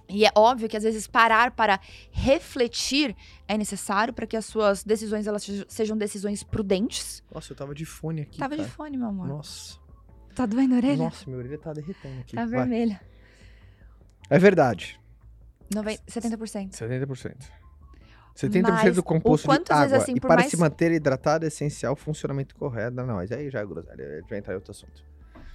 E 0.08 0.26
é 0.26 0.30
óbvio 0.34 0.68
que 0.68 0.76
às 0.76 0.82
vezes 0.82 1.06
parar 1.06 1.52
para 1.52 1.80
refletir 2.10 3.16
é 3.48 3.56
necessário 3.56 4.12
para 4.12 4.26
que 4.26 4.36
as 4.36 4.44
suas 4.44 4.84
decisões 4.84 5.26
elas 5.26 5.48
sejam- 5.68 5.96
decisões 5.96 6.42
prudentes. 6.42 7.22
Nossa, 7.32 7.52
eu 7.52 7.56
tava 7.56 7.74
de 7.74 7.84
fone 7.86 8.22
aqui. 8.22 8.38
Tava 8.38 8.56
de 8.56 8.62
cara. 8.62 8.74
fone, 8.74 8.96
meu 8.98 9.08
amor. 9.08 9.28
Nossa. 9.28 9.78
Tá 10.34 10.44
doendo 10.44 10.74
a 10.74 10.78
orelha? 10.78 10.96
Nossa, 11.04 11.24
minha 11.26 11.38
orelha 11.38 11.58
tá 11.58 11.72
derretendo 11.72 12.20
aqui. 12.20 12.34
tá 12.34 12.44
Vai. 12.44 12.60
vermelha. 12.60 13.00
É 14.28 14.38
verdade. 14.38 15.00
Noven- 15.74 15.98
70%. 16.06 16.72
70%. 16.74 17.36
70% 18.34 18.62
Mas 18.70 18.96
do 18.96 19.02
composto 19.02 19.46
de 19.46 19.52
água. 19.72 19.86
vezes, 19.86 20.02
assim, 20.02 20.14
e 20.16 20.20
para 20.20 20.36
mais- 20.36 20.50
se 20.50 20.56
manter 20.56 20.90
hidratado 20.92 21.44
é 21.44 21.48
essencial 21.48 21.92
o 21.92 21.96
funcionamento 21.96 22.54
correto. 22.54 22.96
Não, 22.96 23.06
mas 23.16 23.30
aí 23.30 23.50
já 23.50 23.60
é 23.60 23.66
groselha. 23.66 24.24
Vai 24.28 24.38
entrar 24.38 24.54
em 24.54 24.56
outro 24.56 24.70
assunto. 24.70 25.04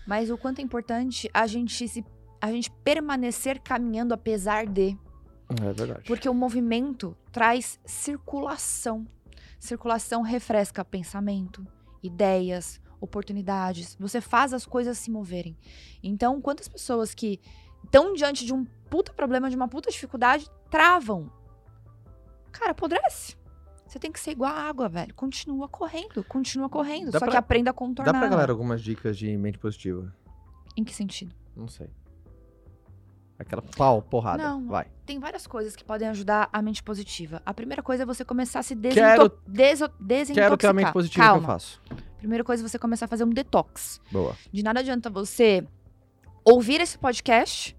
Mas 0.08 0.30
o 0.30 0.38
quanto 0.38 0.60
é 0.60 0.62
importante 0.62 1.30
a 1.34 1.48
gente 1.48 1.88
se 1.88 2.06
a 2.40 2.52
gente 2.52 2.70
permanecer 2.84 3.60
caminhando 3.60 4.14
apesar 4.14 4.68
de, 4.68 4.96
É 5.50 5.74
verdade. 5.74 6.04
porque 6.06 6.30
o 6.30 6.34
movimento 6.36 7.18
traz 7.32 7.80
circulação. 7.84 9.08
Circulação 9.60 10.22
refresca 10.22 10.86
pensamento, 10.86 11.66
ideias, 12.04 12.80
oportunidades. 13.02 13.96
Você 14.00 14.22
faz 14.22 14.54
as 14.54 14.68
coisas 14.68 15.00
se 15.00 15.10
moverem. 15.10 15.58
Então, 16.04 16.40
quantas 16.40 16.68
pessoas 16.68 17.16
que 17.16 17.40
estão 17.88 18.14
diante 18.14 18.46
de 18.46 18.54
um 18.54 18.66
puta 18.90 19.12
problema, 19.14 19.50
de 19.50 19.56
uma 19.56 19.68
puta 19.68 19.90
dificuldade, 19.90 20.48
travam. 20.70 21.32
Cara, 22.52 22.72
apodrece. 22.72 23.36
Você 23.86 23.98
tem 24.00 24.12
que 24.12 24.20
ser 24.20 24.32
igual 24.32 24.52
a 24.54 24.62
água, 24.64 24.90
velho. 24.90 25.14
Continua 25.16 25.68
correndo, 25.70 26.24
continua 26.26 26.70
correndo. 26.70 27.12
Dá 27.12 27.20
só 27.20 27.26
pra- 27.26 27.32
que 27.32 27.38
aprenda 27.38 27.72
a 27.72 27.74
contornar. 27.74 28.12
Dá 28.12 28.20
pra 28.20 28.28
galera 28.28 28.52
algumas 28.52 28.82
dicas 28.82 29.18
de 29.18 29.36
mente 29.38 29.58
positiva? 29.58 30.14
Em 30.76 30.84
que 30.84 30.94
sentido? 30.94 31.34
Não 31.56 31.68
sei. 31.68 31.90
Aquela 33.40 33.62
pau, 33.62 34.02
porrada. 34.02 34.42
Não. 34.44 34.68
Vai. 34.68 34.88
Tem 35.06 35.20
várias 35.20 35.46
coisas 35.46 35.76
que 35.76 35.84
podem 35.84 36.08
ajudar 36.10 36.50
a 36.52 36.60
mente 36.62 36.82
positiva. 36.82 37.42
A 37.46 37.54
primeira 37.54 37.84
coisa 37.84 38.02
é 38.04 38.06
você 38.06 38.26
começar 38.26 38.60
a 38.60 38.64
se 38.64 38.76
Quero- 38.76 39.30
desinto 39.30 39.42
deso- 39.48 39.90
desintoxicar. 40.00 40.44
Quero 40.46 40.58
ter 40.58 40.68
a 40.68 40.74
mente 40.74 40.92
positiva 40.92 41.24
Calma. 41.26 41.40
que 41.40 41.44
eu 41.46 41.48
faço. 41.54 41.82
Primeira 42.18 42.44
coisa 42.44 42.64
é 42.64 42.68
você 42.68 42.80
começar 42.80 43.06
a 43.06 43.08
fazer 43.08 43.24
um 43.24 43.30
detox. 43.30 44.02
Boa. 44.12 44.36
De 44.52 44.64
nada 44.64 44.80
adianta 44.80 45.08
você 45.10 45.66
ouvir 46.44 46.82
esse 46.82 46.98
podcast, 46.98 47.77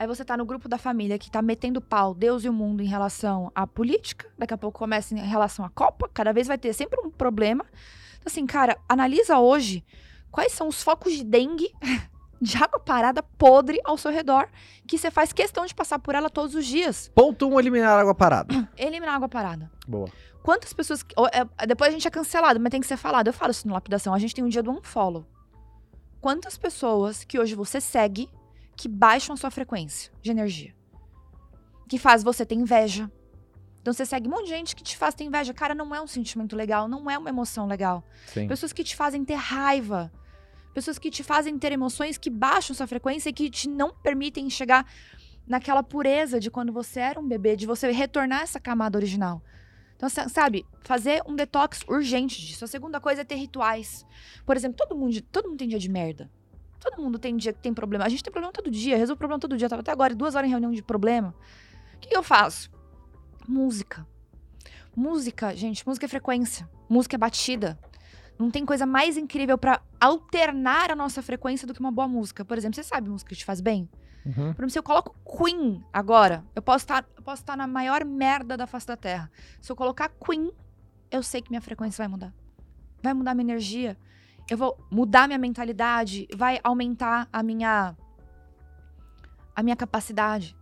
aí 0.00 0.06
você 0.06 0.24
tá 0.24 0.34
no 0.34 0.46
grupo 0.46 0.66
da 0.66 0.78
família 0.78 1.18
que 1.18 1.30
tá 1.30 1.42
metendo 1.42 1.78
pau, 1.78 2.14
Deus 2.14 2.42
e 2.42 2.48
o 2.48 2.52
mundo, 2.54 2.82
em 2.82 2.86
relação 2.86 3.52
à 3.54 3.66
política. 3.66 4.26
Daqui 4.38 4.54
a 4.54 4.56
pouco 4.56 4.78
começa 4.78 5.14
em 5.14 5.18
relação 5.18 5.62
à 5.62 5.68
Copa. 5.68 6.08
Cada 6.08 6.32
vez 6.32 6.46
vai 6.46 6.56
ter 6.56 6.72
sempre 6.72 6.98
um 7.04 7.10
problema. 7.10 7.66
Então, 8.14 8.24
assim, 8.26 8.46
cara, 8.46 8.78
analisa 8.88 9.38
hoje 9.38 9.84
quais 10.30 10.52
são 10.52 10.68
os 10.68 10.82
focos 10.82 11.12
de 11.12 11.22
dengue, 11.22 11.70
de 12.40 12.56
água 12.56 12.80
parada 12.80 13.22
podre 13.22 13.78
ao 13.84 13.98
seu 13.98 14.10
redor, 14.10 14.48
que 14.86 14.96
você 14.96 15.10
faz 15.10 15.34
questão 15.34 15.66
de 15.66 15.74
passar 15.74 15.98
por 15.98 16.14
ela 16.14 16.30
todos 16.30 16.54
os 16.54 16.64
dias. 16.64 17.12
Ponto 17.14 17.46
1, 17.46 17.52
um, 17.52 17.60
eliminar 17.60 17.98
água 17.98 18.14
parada. 18.14 18.68
Eliminar 18.78 19.12
a 19.12 19.16
água 19.16 19.28
parada. 19.28 19.70
Boa. 19.86 20.08
Quantas 20.42 20.72
pessoas. 20.72 21.04
é, 21.30 21.66
depois 21.66 21.90
a 21.90 21.92
gente 21.92 22.08
é 22.08 22.10
cancelado, 22.10 22.58
mas 22.58 22.70
tem 22.70 22.80
que 22.80 22.86
ser 22.86 22.96
falado. 22.96 23.26
Eu 23.26 23.34
falo 23.34 23.50
isso 23.50 23.68
no 23.68 23.74
lapidação. 23.74 24.14
A 24.14 24.18
gente 24.18 24.34
tem 24.34 24.42
um 24.42 24.48
dia 24.48 24.62
do 24.62 24.70
unfollow. 24.70 25.26
Quantas 26.22 26.56
pessoas 26.56 27.22
que 27.22 27.38
hoje 27.38 27.54
você 27.54 27.82
segue 27.82 28.30
que 28.80 28.88
baixam 28.88 29.34
a 29.34 29.36
sua 29.36 29.50
frequência 29.50 30.10
de 30.22 30.30
energia? 30.30 30.74
Que 31.86 31.98
faz 31.98 32.22
você 32.22 32.46
ter 32.46 32.54
inveja. 32.54 33.10
Então 33.82 33.92
você 33.92 34.06
segue 34.06 34.26
um 34.26 34.30
monte 34.30 34.44
de 34.44 34.50
gente 34.50 34.74
que 34.74 34.82
te 34.82 34.96
faz 34.96 35.14
ter 35.14 35.24
inveja. 35.24 35.52
Cara, 35.52 35.74
não 35.74 35.94
é 35.94 36.00
um 36.00 36.06
sentimento 36.06 36.56
legal, 36.56 36.88
não 36.88 37.10
é 37.10 37.18
uma 37.18 37.28
emoção 37.28 37.66
legal. 37.66 38.02
Sim. 38.26 38.48
Pessoas 38.48 38.72
que 38.72 38.82
te 38.82 38.96
fazem 38.96 39.22
ter 39.24 39.34
raiva. 39.34 40.10
Pessoas 40.72 40.98
que 40.98 41.10
te 41.10 41.22
fazem 41.22 41.58
ter 41.58 41.72
emoções 41.72 42.16
que 42.16 42.30
baixam 42.30 42.74
sua 42.74 42.86
frequência 42.86 43.28
e 43.28 43.32
que 43.34 43.50
te 43.50 43.68
não 43.68 43.90
permitem 43.92 44.48
chegar 44.48 44.86
naquela 45.46 45.82
pureza 45.82 46.40
de 46.40 46.50
quando 46.50 46.72
você 46.72 47.00
era 47.00 47.20
um 47.20 47.26
bebê, 47.26 47.56
de 47.56 47.66
você 47.66 47.90
retornar 47.90 48.42
essa 48.42 48.60
camada 48.60 48.96
original. 48.96 49.42
Então, 49.96 50.08
sa- 50.08 50.28
sabe, 50.28 50.64
fazer 50.82 51.22
um 51.26 51.34
detox 51.36 51.82
urgente 51.86 52.40
disso. 52.40 52.64
A 52.64 52.68
segunda 52.68 52.98
coisa 53.00 53.20
é 53.20 53.24
ter 53.24 53.34
rituais. 53.34 54.06
Por 54.46 54.56
exemplo, 54.56 54.76
todo 54.78 54.96
mundo, 54.96 55.20
todo 55.22 55.48
mundo 55.48 55.58
tem 55.58 55.68
dia 55.68 55.78
de 55.78 55.90
merda. 55.90 56.30
Todo 56.80 57.02
mundo 57.02 57.18
tem 57.18 57.36
dia 57.36 57.52
que 57.52 57.60
tem 57.60 57.74
problema. 57.74 58.04
A 58.04 58.08
gente 58.08 58.24
tem 58.24 58.32
problema 58.32 58.52
todo 58.52 58.70
dia, 58.70 58.96
resolve 58.96 59.18
problema 59.18 59.38
todo 59.38 59.56
dia. 59.56 59.66
Eu 59.66 59.70
tava 59.70 59.80
até 59.80 59.92
agora, 59.92 60.14
duas 60.14 60.34
horas 60.34 60.48
em 60.48 60.50
reunião 60.50 60.72
de 60.72 60.82
problema. 60.82 61.34
O 61.94 61.98
que, 62.00 62.16
eu 62.16 62.22
faço? 62.22 62.70
Música. 63.46 64.06
Música, 64.96 65.54
gente, 65.54 65.86
música 65.86 66.06
é 66.06 66.08
frequência. 66.08 66.68
Música 66.88 67.16
é 67.16 67.18
batida. 67.18 67.78
Não 68.38 68.50
tem 68.50 68.64
coisa 68.64 68.86
mais 68.86 69.18
incrível 69.18 69.58
pra 69.58 69.82
alternar 70.00 70.90
a 70.90 70.96
nossa 70.96 71.20
frequência 71.22 71.66
do 71.66 71.74
que 71.74 71.80
uma 71.80 71.92
boa 71.92 72.08
música. 72.08 72.42
Por 72.42 72.56
exemplo, 72.56 72.76
você 72.76 72.82
sabe 72.82 73.10
música 73.10 73.28
que 73.28 73.36
te 73.36 73.44
faz 73.44 73.60
bem? 73.60 73.88
Uhum. 74.24 74.34
Por 74.34 74.62
exemplo, 74.62 74.70
se 74.70 74.78
eu 74.78 74.82
coloco 74.82 75.14
Queen 75.24 75.84
agora, 75.92 76.44
eu 76.54 76.62
posso 76.62 76.84
estar 76.84 77.06
eu 77.16 77.22
posso 77.22 77.42
estar 77.42 77.56
na 77.56 77.66
maior 77.66 78.04
merda 78.04 78.56
da 78.56 78.66
face 78.66 78.86
da 78.86 78.96
Terra. 78.96 79.30
Se 79.60 79.70
eu 79.70 79.76
colocar 79.76 80.08
Queen, 80.08 80.50
eu 81.10 81.22
sei 81.22 81.42
que 81.42 81.50
minha 81.50 81.60
frequência 81.60 82.02
vai 82.02 82.08
mudar. 82.08 82.32
Vai 83.02 83.12
mudar 83.12 83.34
minha 83.34 83.44
energia. 83.44 83.96
Eu 84.50 84.56
vou 84.58 84.76
mudar 84.90 85.28
minha 85.28 85.38
mentalidade, 85.38 86.26
vai 86.34 86.58
aumentar 86.64 87.28
a 87.32 87.40
minha 87.40 87.96
a 89.54 89.62
minha 89.62 89.76
capacidade. 89.76 90.56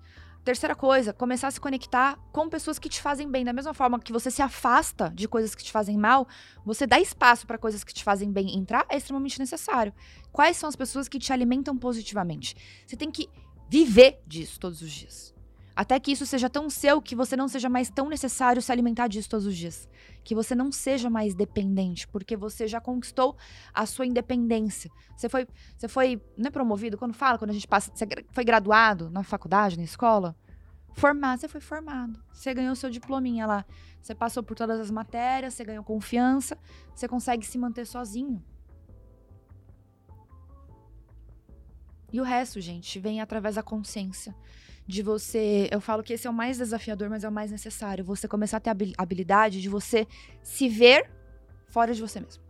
Terceira 0.45 0.74
coisa, 0.74 1.12
começar 1.12 1.49
a 1.49 1.51
se 1.51 1.61
conectar 1.61 2.18
com 2.30 2.49
pessoas 2.49 2.78
que 2.78 2.89
te 2.89 3.01
fazem 3.01 3.30
bem. 3.30 3.45
Da 3.45 3.53
mesma 3.53 3.72
forma 3.72 3.99
que 3.99 4.12
você 4.12 4.30
se 4.30 4.43
afasta 4.43 5.11
de 5.14 5.26
coisas 5.26 5.55
que 5.55 5.64
te 5.64 5.72
fazem 5.72 5.97
mal, 5.97 6.28
você 6.64 6.86
dá 6.86 7.01
espaço 7.01 7.47
para 7.47 7.57
coisas 7.57 7.82
que 7.82 7.95
te 7.95 8.05
fazem 8.05 8.30
bem 8.30 8.59
entrar 8.59 8.84
é 8.91 8.97
extremamente 8.99 9.39
necessário. 9.39 9.95
Quais 10.30 10.59
são 10.59 10.68
as 10.68 10.76
pessoas 10.76 11.09
que 11.09 11.18
te 11.18 11.32
alimentam 11.32 11.76
positivamente? 11.76 12.57
Você 12.86 12.97
tem 12.97 13.11
que 13.11 13.28
viver 13.70 14.20
disso 14.26 14.61
todos 14.61 14.82
os 14.82 14.91
dias. 14.91 15.38
Até 15.79 16.01
que 16.01 16.11
isso 16.11 16.26
seja 16.26 16.51
tão 16.51 16.68
seu 16.68 17.01
que 17.01 17.14
você 17.14 17.37
não 17.37 17.47
seja 17.47 17.68
mais 17.68 17.89
tão 17.89 18.09
necessário 18.09 18.61
se 18.61 18.72
alimentar 18.72 19.07
disso 19.07 19.31
todos 19.31 19.47
os 19.47 19.57
dias. 19.57 19.89
Que 20.24 20.35
você 20.35 20.53
não 20.53 20.72
seja 20.72 21.09
mais 21.09 21.37
dependente, 21.37 22.09
porque 22.09 22.37
você 22.37 22.66
já 22.66 22.81
conquistou 22.81 23.37
a 23.72 23.87
sua 23.87 24.05
independência. 24.05 24.91
Você 25.16 25.29
foi, 25.29 25.47
você 25.76 25.87
foi, 25.87 26.20
não 26.37 26.49
é 26.49 26.51
promovido? 26.51 26.99
Quando 26.99 27.14
fala, 27.14 27.39
quando 27.39 27.51
a 27.51 27.53
gente 27.53 27.68
passa, 27.68 27.93
você 27.95 28.09
foi 28.33 28.43
graduado 28.43 29.09
na 29.09 29.22
faculdade, 29.22 29.76
na 29.76 29.85
escola? 29.85 30.35
Formado, 30.95 31.39
você 31.39 31.47
foi 31.47 31.61
formado. 31.61 32.20
Você 32.33 32.53
ganhou 32.53 32.74
seu 32.74 32.91
diplominha 32.91 33.47
lá. 33.47 33.64
Você 34.03 34.16
passou 34.16 34.43
por 34.43 34.57
todas 34.57 34.81
as 34.81 34.91
matérias, 34.91 35.55
você 35.55 35.64
ganhou 35.64 35.85
confiança, 35.85 36.59
você 36.93 37.07
consegue 37.07 37.47
se 37.47 37.57
manter 37.57 37.87
sozinho. 37.87 38.45
E 42.12 42.20
o 42.20 42.24
resto, 42.24 42.61
gente, 42.61 42.99
vem 42.99 43.20
através 43.20 43.55
da 43.55 43.62
consciência. 43.62 44.35
De 44.89 45.03
você. 45.03 45.68
Eu 45.70 45.80
falo 45.80 46.03
que 46.03 46.14
esse 46.14 46.26
é 46.26 46.30
o 46.30 46.32
mais 46.32 46.57
desafiador, 46.57 47.11
mas 47.11 47.22
é 47.22 47.28
o 47.28 47.32
mais 47.32 47.51
necessário. 47.51 48.05
Você 48.07 48.26
começar 48.26 48.57
a 48.57 48.61
ter 48.61 48.70
a 48.70 48.72
habil- 48.72 48.95
habilidade 48.97 49.61
de 49.61 49.68
você 49.68 50.07
se 50.43 50.66
ver 50.68 51.11
fora 51.66 51.93
de 51.93 52.01
você 52.01 52.18
mesmo. 52.18 52.43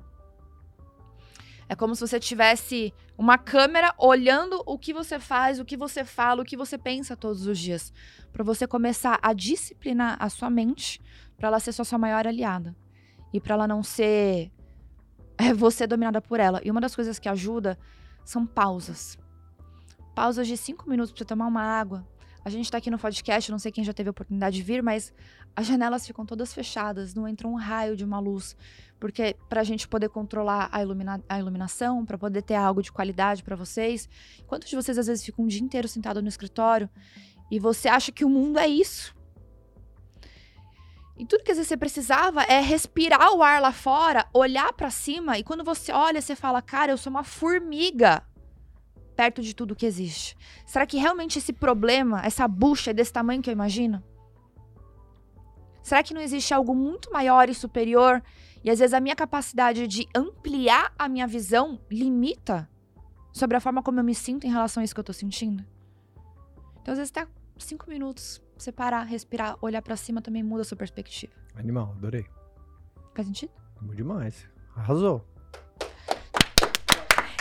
É 1.69 1.75
como 1.75 1.95
se 1.95 2.01
você 2.01 2.19
tivesse 2.19 2.95
uma 3.19 3.37
câmera 3.37 3.93
olhando 3.99 4.63
o 4.65 4.79
que 4.79 4.95
você 4.95 5.19
faz, 5.19 5.59
o 5.59 5.65
que 5.65 5.77
você 5.77 6.05
fala, 6.05 6.41
o 6.41 6.45
que 6.45 6.57
você 6.57 6.79
pensa 6.79 7.17
todos 7.17 7.45
os 7.47 7.59
dias. 7.59 7.93
Pra 8.33 8.45
você 8.45 8.67
começar 8.67 9.19
a 9.21 9.33
disciplinar 9.33 10.17
a 10.21 10.31
sua 10.31 10.49
mente 10.49 11.01
pra 11.37 11.49
ela 11.49 11.61
ser 11.61 11.73
sua, 11.73 11.85
sua 11.85 11.99
maior 11.99 12.27
aliada. 12.27 12.75
E 13.35 13.41
pra 13.41 13.55
ela 13.55 13.67
não 13.67 13.83
ser 13.83 14.51
é, 15.37 15.53
você 15.53 15.87
dominada 15.89 16.23
por 16.23 16.39
ela. 16.39 16.61
E 16.65 16.71
uma 16.71 16.81
das 16.81 16.95
coisas 16.95 17.19
que 17.19 17.29
ajuda 17.29 17.77
são 18.25 18.47
pausas 18.47 19.19
pausas 20.15 20.49
de 20.49 20.57
cinco 20.57 20.91
minutos 20.91 21.13
pra 21.13 21.19
você 21.21 21.25
tomar 21.25 21.47
uma 21.47 21.63
água. 21.63 22.05
A 22.49 22.51
gente 22.51 22.71
tá 22.71 22.79
aqui 22.79 22.91
no 22.91 22.99
podcast, 22.99 23.51
não 23.51 23.59
sei 23.59 23.71
quem 23.71 23.85
já 23.85 23.93
teve 23.93 24.09
a 24.09 24.11
oportunidade 24.11 24.57
de 24.57 24.63
vir, 24.63 24.83
mas 24.83 25.13
as 25.55 25.67
janelas 25.67 26.07
ficam 26.07 26.25
todas 26.25 26.51
fechadas, 26.51 27.13
não 27.13 27.29
entra 27.29 27.47
um 27.47 27.57
raio 27.57 27.95
de 27.95 28.07
uma 28.07 28.19
luz. 28.19 28.57
Porque 28.99 29.37
pra 29.51 29.63
gente 29.63 29.87
poder 29.87 30.09
controlar 30.09 30.71
a, 30.73 30.81
ilumina 30.81 31.23
a 31.29 31.39
iluminação, 31.39 32.07
pra 32.07 32.17
poder 32.17 32.41
ter 32.41 32.55
algo 32.55 32.83
de 32.83 32.91
qualidade 32.91 33.43
pra 33.43 33.55
vocês. 33.55 34.09
Quantos 34.47 34.71
de 34.71 34.77
vocês 34.77 34.97
às 34.97 35.09
vezes 35.09 35.27
ficam 35.27 35.45
um 35.45 35.47
dia 35.47 35.61
inteiro 35.61 35.87
sentado 35.87 36.23
no 36.23 36.29
escritório 36.29 36.89
e 37.51 37.59
você 37.59 37.87
acha 37.87 38.11
que 38.11 38.25
o 38.25 38.31
mundo 38.31 38.59
é 38.59 38.67
isso? 38.67 39.15
E 41.19 41.27
tudo 41.27 41.45
que 41.45 41.51
às 41.51 41.59
vezes 41.59 41.69
você 41.69 41.77
precisava 41.77 42.45
é 42.45 42.61
respirar 42.61 43.31
o 43.35 43.43
ar 43.43 43.61
lá 43.61 43.73
fora, 43.73 44.27
olhar 44.33 44.73
pra 44.73 44.89
cima 44.89 45.37
e 45.37 45.45
quando 45.45 45.63
você 45.63 45.93
olha, 45.93 46.23
você 46.23 46.35
fala: 46.35 46.63
"Cara, 46.63 46.93
eu 46.93 46.97
sou 46.97 47.11
uma 47.11 47.25
formiga 47.25 48.25
perto 49.19 49.43
de 49.43 49.53
tudo 49.53 49.75
que 49.75 49.85
existe. 49.85 50.37
Será 50.65 50.87
que 50.87 50.97
realmente 50.97 51.41
esse 51.41 51.53
problema, 51.53 52.25
essa 52.25 52.47
bucha 52.47 52.93
é 52.93 52.95
desse 52.95 53.13
tamanho 53.13 53.43
que 53.43 53.51
eu 53.51 53.53
imagino? 53.53 54.01
Será 55.83 56.05
que 56.05 56.15
não 56.15 56.21
existe 56.21 56.55
algo 56.55 56.73
muito 56.73 57.13
maior 57.13 57.49
e 57.49 57.55
superior? 57.55 58.23
E 58.63 58.71
às 58.71 58.79
vezes 58.79 58.95
a 58.95 59.01
minha 59.01 59.17
capacidade 59.17 59.89
de 59.89 60.07
ampliar 60.15 60.95
a 60.97 61.09
minha 61.09 61.27
visão 61.27 61.81
limita 61.91 62.71
sobre 63.33 63.57
a 63.57 63.61
forma 63.61 63.83
como 63.83 63.99
eu 63.99 64.05
me 64.05 64.15
sinto 64.15 64.47
em 64.47 64.51
relação 64.51 64.81
a 64.81 64.85
isso 64.85 64.95
que 64.95 65.01
eu 65.01 65.05
tô 65.05 65.13
sentindo? 65.13 65.65
Então, 66.81 66.93
às 66.93 66.99
vezes, 66.99 67.11
até 67.11 67.29
cinco 67.59 67.91
minutos, 67.91 68.41
você 68.57 68.71
parar, 68.71 69.03
respirar, 69.03 69.59
olhar 69.61 69.83
pra 69.83 69.97
cima 69.97 70.23
também 70.23 70.45
muda 70.45 70.63
a 70.63 70.65
sua 70.65 70.77
perspectiva. 70.77 71.33
Animal, 71.57 71.93
adorei. 71.97 72.25
Faz 73.17 73.27
sentido? 73.27 73.51
Muito 73.81 73.97
demais. 73.97 74.49
Arrasou. 74.77 75.27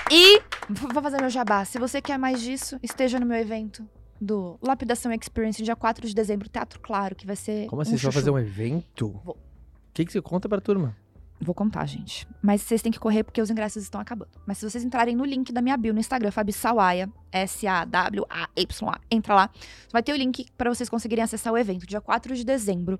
E 0.10 0.42
vou 0.70 1.02
fazer 1.02 1.20
meu 1.20 1.30
jabá. 1.30 1.64
Se 1.66 1.80
você 1.80 2.02
quer 2.02 2.18
mais 2.18 2.42
disso, 2.42 2.78
esteja 2.82 3.20
no 3.20 3.26
meu 3.26 3.38
evento 3.38 3.88
do 4.20 4.58
Lapidação 4.62 5.12
Experience, 5.12 5.62
dia 5.64 5.76
4 5.76 6.08
de 6.08 6.14
dezembro, 6.14 6.50
Teatro 6.50 6.80
Claro, 6.80 7.16
que 7.16 7.26
vai 7.26 7.36
ser. 7.36 7.68
Como 7.68 7.82
assim? 7.82 7.96
um 7.96 7.98
você 7.98 8.06
vai 8.06 8.14
fazer 8.14 8.32
um 8.32 8.40
evento? 8.40 9.10
Vou. 9.24 9.36
O 9.36 9.94
que, 9.94 10.06
que 10.06 10.12
você 10.12 10.22
conta 10.22 10.48
pra 10.48 10.62
turma? 10.62 10.96
Vou 11.40 11.54
contar, 11.54 11.86
gente. 11.86 12.28
Mas 12.42 12.62
vocês 12.62 12.82
têm 12.82 12.92
que 12.92 13.00
correr 13.00 13.24
porque 13.24 13.40
os 13.40 13.50
ingressos 13.50 13.84
estão 13.84 14.02
acabando. 14.02 14.32
Mas 14.46 14.58
se 14.58 14.68
vocês 14.68 14.84
entrarem 14.84 15.16
no 15.16 15.24
link 15.24 15.54
da 15.54 15.62
minha 15.62 15.78
bio 15.78 15.94
no 15.94 16.00
Instagram, 16.00 16.32
Fabi 16.32 16.52
Sawaia, 16.52 17.12
S-A-W-A-Y-A, 17.32 19.00
entra 19.12 19.36
lá. 19.36 19.50
Vai 19.92 20.02
ter 20.02 20.14
o 20.14 20.16
link 20.16 20.48
para 20.58 20.74
vocês 20.74 20.90
conseguirem 20.90 21.24
acessar 21.24 21.54
o 21.54 21.58
evento, 21.58 21.86
dia 21.86 22.02
4 22.02 22.36
de 22.36 22.44
dezembro. 22.44 23.00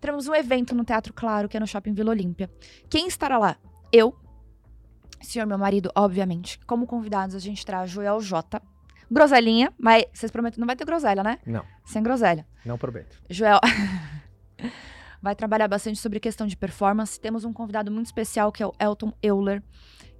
Teremos 0.00 0.26
um 0.26 0.34
evento 0.34 0.74
no 0.74 0.84
Teatro 0.84 1.12
Claro, 1.12 1.48
que 1.48 1.56
é 1.56 1.60
no 1.60 1.66
Shopping 1.66 1.94
Vila 1.94 2.10
Olímpia. 2.10 2.50
Quem 2.90 3.06
estará 3.06 3.38
lá? 3.38 3.56
Eu, 3.92 4.14
senhor 5.20 5.46
meu 5.46 5.58
marido, 5.58 5.90
obviamente. 5.94 6.58
Como 6.66 6.86
convidados, 6.86 7.34
a 7.34 7.38
gente 7.38 7.64
traz 7.64 7.90
Joel 7.90 8.20
J. 8.20 8.60
Groselinha, 9.10 9.72
mas 9.78 10.04
vocês 10.12 10.32
prometem, 10.32 10.58
não 10.58 10.66
vai 10.66 10.74
ter 10.76 10.84
groselha, 10.84 11.22
né? 11.22 11.38
Não. 11.46 11.64
Sem 11.84 12.02
groselha. 12.02 12.46
Não 12.64 12.76
prometo. 12.76 13.16
Joel 13.30 13.60
vai 15.22 15.34
trabalhar 15.34 15.68
bastante 15.68 15.98
sobre 15.98 16.18
questão 16.18 16.46
de 16.46 16.56
performance. 16.56 17.18
Temos 17.20 17.44
um 17.44 17.52
convidado 17.52 17.90
muito 17.90 18.06
especial 18.06 18.50
que 18.50 18.62
é 18.62 18.66
o 18.66 18.72
Elton 18.80 19.12
Euler, 19.22 19.62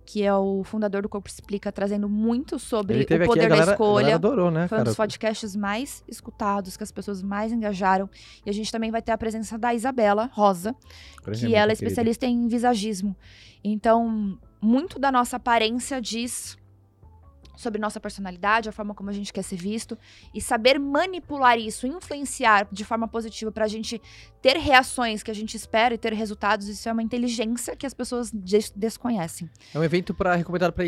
que 0.05 0.23
é 0.23 0.33
o 0.33 0.63
fundador 0.63 1.03
do 1.03 1.09
Corpo 1.09 1.29
Explica, 1.29 1.73
trazendo 1.73 2.09
muito 2.09 2.61
sobre 2.61 3.03
o 3.03 3.27
poder 3.27 3.49
galera, 3.49 3.67
da 3.67 3.73
escolha. 3.73 4.15
adorou, 4.15 4.53
né, 4.53 4.69
Foi 4.69 4.81
um 4.81 4.85
dos 4.85 4.95
podcasts 4.95 5.57
mais 5.57 6.05
escutados, 6.07 6.77
que 6.77 6.83
as 6.85 6.93
pessoas 6.93 7.23
mais 7.23 7.53
engajaram. 7.53 8.09
E 8.45 8.51
a 8.51 8.53
gente 8.53 8.71
também 8.71 8.93
vai 8.93 9.03
ter 9.03 9.11
a 9.11 9.19
presença 9.19 9.59
da 9.59 9.75
Isabela 9.75 10.31
Rosa, 10.33 10.77
que 11.25 11.55
ela 11.55 11.73
é 11.73 11.73
querida. 11.73 11.73
especialista 11.73 12.25
em 12.25 12.47
visagismo. 12.47 13.17
Então, 13.65 14.39
muito 14.61 14.99
da 14.99 15.11
nossa 15.13 15.37
aparência 15.37 16.01
diz 16.01 16.57
sobre 17.57 17.81
nossa 17.81 17.99
personalidade, 17.99 18.69
a 18.69 18.73
forma 18.73 18.95
como 18.95 19.11
a 19.11 19.13
gente 19.13 19.33
quer 19.33 19.43
ser 19.43 19.57
visto 19.57 19.97
e 20.35 20.41
saber 20.41 20.79
manipular 20.79 21.59
isso, 21.59 21.87
influenciar 21.87 22.69
de 22.71 22.85
forma 22.85 23.09
positiva 23.09 23.51
pra 23.51 23.67
gente 23.67 24.01
ter 24.43 24.57
reações 24.59 25.23
que 25.23 25.31
a 25.31 25.35
gente 25.35 25.57
espera 25.57 25.95
e 25.95 25.99
ter 25.99 26.13
resultados, 26.13 26.69
isso 26.69 26.89
é 26.89 26.93
uma 26.93 27.03
inteligência 27.03 27.75
que 27.75 27.87
as 27.87 27.95
pessoas 27.95 28.31
des- 28.31 28.71
desconhecem. 28.77 29.51
É 29.75 29.79
um 29.79 29.83
evento 29.83 30.13
para 30.15 30.35
recomendado 30.35 30.73
para 30.73 30.85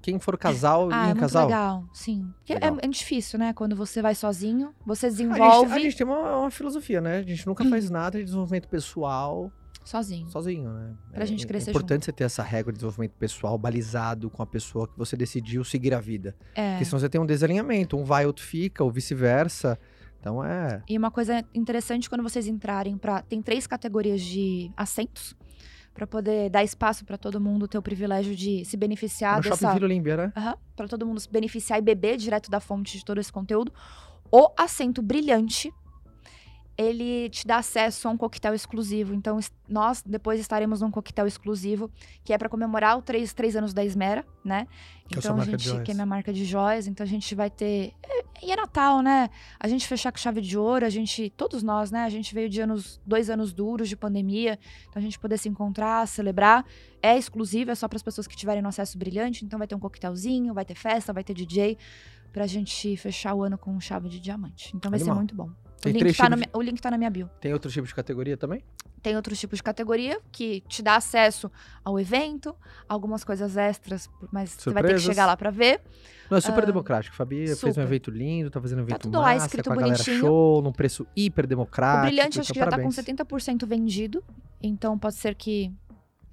quem 0.00 0.18
for 0.18 0.38
casal 0.38 0.88
ah, 0.92 1.08
e 1.08 1.10
é 1.10 1.14
casal. 1.14 1.46
legal, 1.46 1.84
sim. 1.92 2.32
É, 2.48 2.54
Legal. 2.54 2.78
é 2.80 2.86
difícil, 2.86 3.38
né? 3.38 3.52
Quando 3.52 3.74
você 3.74 4.00
vai 4.00 4.14
sozinho, 4.14 4.72
você 4.86 5.06
A 5.06 5.10
gente, 5.10 5.18
desenvolve 5.18 5.72
a 5.72 5.78
gente 5.80 5.96
tem 5.96 6.06
uma, 6.06 6.38
uma 6.38 6.50
filosofia, 6.50 7.00
né? 7.00 7.18
A 7.18 7.22
gente 7.22 7.46
nunca 7.46 7.64
faz 7.64 7.90
nada 7.90 8.18
de 8.18 8.24
desenvolvimento 8.24 8.68
pessoal 8.68 9.50
sozinho. 9.84 10.28
sozinho, 10.28 10.72
né? 10.72 10.94
Pra 11.12 11.22
é, 11.22 11.26
gente 11.26 11.44
é 11.44 11.46
crescer 11.46 11.70
importante 11.70 12.06
você 12.06 12.12
ter 12.12 12.24
essa 12.24 12.42
regra 12.42 12.72
de 12.72 12.78
desenvolvimento 12.78 13.12
pessoal 13.12 13.56
balizado 13.58 14.30
com 14.30 14.42
a 14.42 14.46
pessoa 14.46 14.88
que 14.88 14.96
você 14.96 15.16
decidiu 15.16 15.62
seguir 15.62 15.94
a 15.94 16.00
vida. 16.00 16.34
É. 16.54 16.70
Porque 16.70 16.84
senão 16.86 16.98
você 16.98 17.08
tem 17.08 17.20
um 17.20 17.26
desalinhamento, 17.26 17.96
um 17.96 18.04
vai, 18.04 18.26
outro 18.26 18.44
fica, 18.44 18.82
ou 18.82 18.90
vice-versa. 18.90 19.78
Então 20.18 20.42
é. 20.42 20.82
E 20.88 20.96
uma 20.96 21.10
coisa 21.10 21.44
interessante 21.54 22.08
quando 22.08 22.22
vocês 22.22 22.46
entrarem 22.46 22.96
para 22.96 23.20
tem 23.22 23.42
três 23.42 23.66
categorias 23.66 24.22
de 24.22 24.72
assentos 24.76 25.36
para 25.92 26.06
poder 26.06 26.50
dar 26.50 26.64
espaço 26.64 27.04
para 27.04 27.16
todo 27.16 27.40
mundo 27.40 27.68
ter 27.68 27.78
o 27.78 27.82
privilégio 27.82 28.34
de 28.34 28.64
se 28.64 28.76
beneficiar 28.76 29.36
no 29.36 29.42
Shopping 29.44 29.60
dessa 29.60 29.74
Vila 29.74 29.86
Olímpia, 29.86 30.16
né? 30.16 30.32
para 30.74 30.88
todo 30.88 31.06
mundo 31.06 31.20
se 31.20 31.30
beneficiar 31.30 31.78
e 31.78 31.82
beber 31.82 32.16
direto 32.16 32.50
da 32.50 32.58
fonte 32.58 32.98
de 32.98 33.04
todo 33.04 33.20
esse 33.20 33.30
conteúdo. 33.30 33.72
O 34.30 34.50
assento 34.58 35.00
brilhante 35.00 35.72
ele 36.76 37.28
te 37.30 37.46
dá 37.46 37.58
acesso 37.58 38.08
a 38.08 38.10
um 38.10 38.16
coquetel 38.16 38.54
exclusivo. 38.54 39.14
Então, 39.14 39.38
nós 39.68 40.02
depois 40.04 40.40
estaremos 40.40 40.80
num 40.80 40.90
coquetel 40.90 41.26
exclusivo, 41.26 41.90
que 42.24 42.32
é 42.32 42.38
para 42.38 42.48
comemorar 42.48 42.98
os 42.98 43.04
três, 43.04 43.32
três 43.32 43.54
anos 43.56 43.72
da 43.72 43.84
Esmera, 43.84 44.24
né? 44.44 44.66
Que 45.08 45.14
é 45.14 45.18
a 45.18 45.20
então, 45.20 45.40
gente, 45.42 45.82
que 45.82 45.90
é 45.90 45.94
minha 45.94 46.06
marca 46.06 46.32
de 46.32 46.44
joias. 46.44 46.86
Então, 46.86 47.04
a 47.04 47.08
gente 47.08 47.34
vai 47.34 47.50
ter. 47.50 47.92
é- 48.02 48.24
E 48.42 48.50
é 48.52 48.56
Natal, 48.56 49.00
né? 49.00 49.30
A 49.60 49.68
gente 49.68 49.86
fechar 49.86 50.10
com 50.10 50.18
chave 50.18 50.40
de 50.40 50.58
ouro, 50.58 50.84
a 50.84 50.90
gente. 50.90 51.30
Todos 51.36 51.62
nós, 51.62 51.90
né? 51.90 52.04
A 52.04 52.08
gente 52.10 52.34
veio 52.34 52.48
de 52.50 52.60
anos, 52.60 53.00
dois 53.06 53.30
anos 53.30 53.52
duros 53.52 53.88
de 53.88 53.96
pandemia. 53.96 54.58
Então, 54.88 55.00
a 55.00 55.04
gente 55.04 55.18
poder 55.18 55.38
se 55.38 55.48
encontrar, 55.48 56.06
celebrar. 56.08 56.64
é 57.02 57.18
exclusivo, 57.18 57.70
é 57.70 57.74
só 57.74 57.86
para 57.86 57.96
as 57.98 58.02
pessoas 58.02 58.26
que 58.26 58.34
tiverem 58.34 58.62
no 58.62 58.68
acesso 58.70 58.96
brilhante. 58.96 59.44
Então 59.44 59.58
vai 59.58 59.68
ter 59.68 59.74
um 59.74 59.78
coquetelzinho, 59.78 60.54
vai 60.54 60.64
ter 60.64 60.74
festa, 60.74 61.12
vai 61.12 61.22
ter 61.22 61.34
DJ, 61.34 61.76
pra 62.34 62.46
gente 62.46 62.94
fechar 62.96 63.32
o 63.34 63.42
ano 63.44 63.56
com 63.56 63.80
chave 63.80 64.08
de 64.10 64.18
diamante. 64.20 64.72
Então 64.76 64.90
vai 64.90 64.98
Animal. 64.98 65.14
ser 65.14 65.18
muito 65.18 65.34
bom. 65.34 65.50
O 65.86 65.88
link, 65.88 66.14
tá 66.16 66.28
no 66.30 66.36
mi- 66.36 66.48
o 66.52 66.60
link 66.62 66.80
tá 66.80 66.90
na 66.90 66.98
minha 66.98 67.10
bio. 67.10 67.30
Tem 67.40 67.52
outro 67.52 67.70
tipo 67.70 67.86
de 67.86 67.94
categoria 67.94 68.36
também? 68.36 68.62
Tem 69.02 69.14
outros 69.16 69.38
tipos 69.38 69.58
de 69.58 69.62
categoria 69.62 70.18
que 70.32 70.62
te 70.66 70.82
dá 70.82 70.96
acesso 70.96 71.50
ao 71.84 72.00
evento, 72.00 72.56
algumas 72.88 73.22
coisas 73.22 73.54
extras, 73.56 74.08
mas 74.32 74.50
você 74.50 74.70
vai 74.70 74.82
ter 74.82 74.94
que 74.94 75.00
Surpresas. 75.00 75.02
chegar 75.04 75.26
lá 75.26 75.36
pra 75.36 75.50
ver. 75.50 75.82
Não, 76.30 76.38
é 76.38 76.40
super 76.40 76.62
Ah, 76.62 76.66
democrático. 76.66 77.14
Fabi 77.14 77.46
fez 77.48 77.62
um 77.64 77.68
super. 77.68 77.82
evento 77.82 78.10
lindo, 78.10 78.50
tá 78.50 78.60
fazendo 78.62 78.78
um 78.78 78.82
evento 78.82 79.02
tudo 79.02 79.18
lá 79.18 79.34
massa, 79.34 79.44
escrito 79.46 79.66
com 79.66 79.72
a 79.72 79.76
galera 79.76 79.94
bonitinho. 79.98 80.20
show, 80.20 80.62
num 80.62 80.72
preço 80.72 81.06
hiper 81.14 81.44
o 81.44 81.48
democrático. 81.48 82.06
brilhante 82.06 82.40
acho 82.40 82.50
então 82.50 82.54
que 82.54 82.58
já 82.60 82.64
parabéns. 82.64 82.96
tá 82.96 83.02
com 83.02 83.12
70% 83.26 83.66
vendido, 83.66 84.24
então 84.62 84.98
pode 84.98 85.16
ser 85.16 85.34
que 85.34 85.70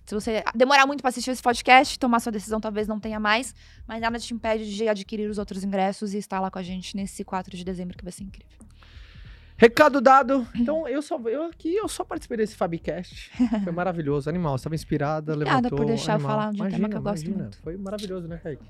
se 0.05 0.13
você 0.15 0.43
demorar 0.55 0.85
muito 0.85 1.01
pra 1.01 1.09
assistir 1.09 1.31
esse 1.31 1.41
podcast, 1.41 1.97
tomar 1.97 2.19
sua 2.19 2.31
decisão 2.31 2.59
talvez 2.59 2.87
não 2.87 2.99
tenha 2.99 3.19
mais, 3.19 3.53
mas 3.87 4.01
nada 4.01 4.19
te 4.19 4.33
impede 4.33 4.73
de 4.75 4.87
adquirir 4.87 5.29
os 5.29 5.37
outros 5.37 5.63
ingressos 5.63 6.13
e 6.13 6.17
estar 6.17 6.39
lá 6.39 6.49
com 6.51 6.59
a 6.59 6.63
gente 6.63 6.95
nesse 6.95 7.23
4 7.23 7.55
de 7.55 7.63
dezembro 7.63 7.97
que 7.97 8.03
vai 8.03 8.11
ser 8.11 8.23
incrível. 8.23 8.57
Recado 9.57 10.01
dado. 10.01 10.47
Então, 10.55 10.87
eu 10.87 11.03
só 11.03 11.19
eu 11.29 11.43
aqui 11.43 11.75
eu 11.75 11.87
só 11.87 12.03
participei 12.03 12.37
desse 12.37 12.55
Fabicast. 12.55 13.29
Foi 13.63 13.71
maravilhoso, 13.71 14.27
animal. 14.27 14.55
Estava 14.55 14.73
inspirada, 14.73 15.33
Obrigada 15.33 15.57
levantou. 15.57 15.77
por 15.77 15.85
deixar 15.85 16.13
eu 16.13 16.15
animal. 16.15 16.31
falar 16.31 16.51
de 16.51 16.55
um 16.55 16.57
tema 16.57 16.67
Imagina, 16.69 16.89
que 16.89 16.95
eu 16.95 17.01
gosto 17.01 17.23
imagina. 17.25 17.43
muito. 17.43 17.57
Foi 17.59 17.77
maravilhoso, 17.77 18.27
né, 18.27 18.37
Kaique? 18.41 18.65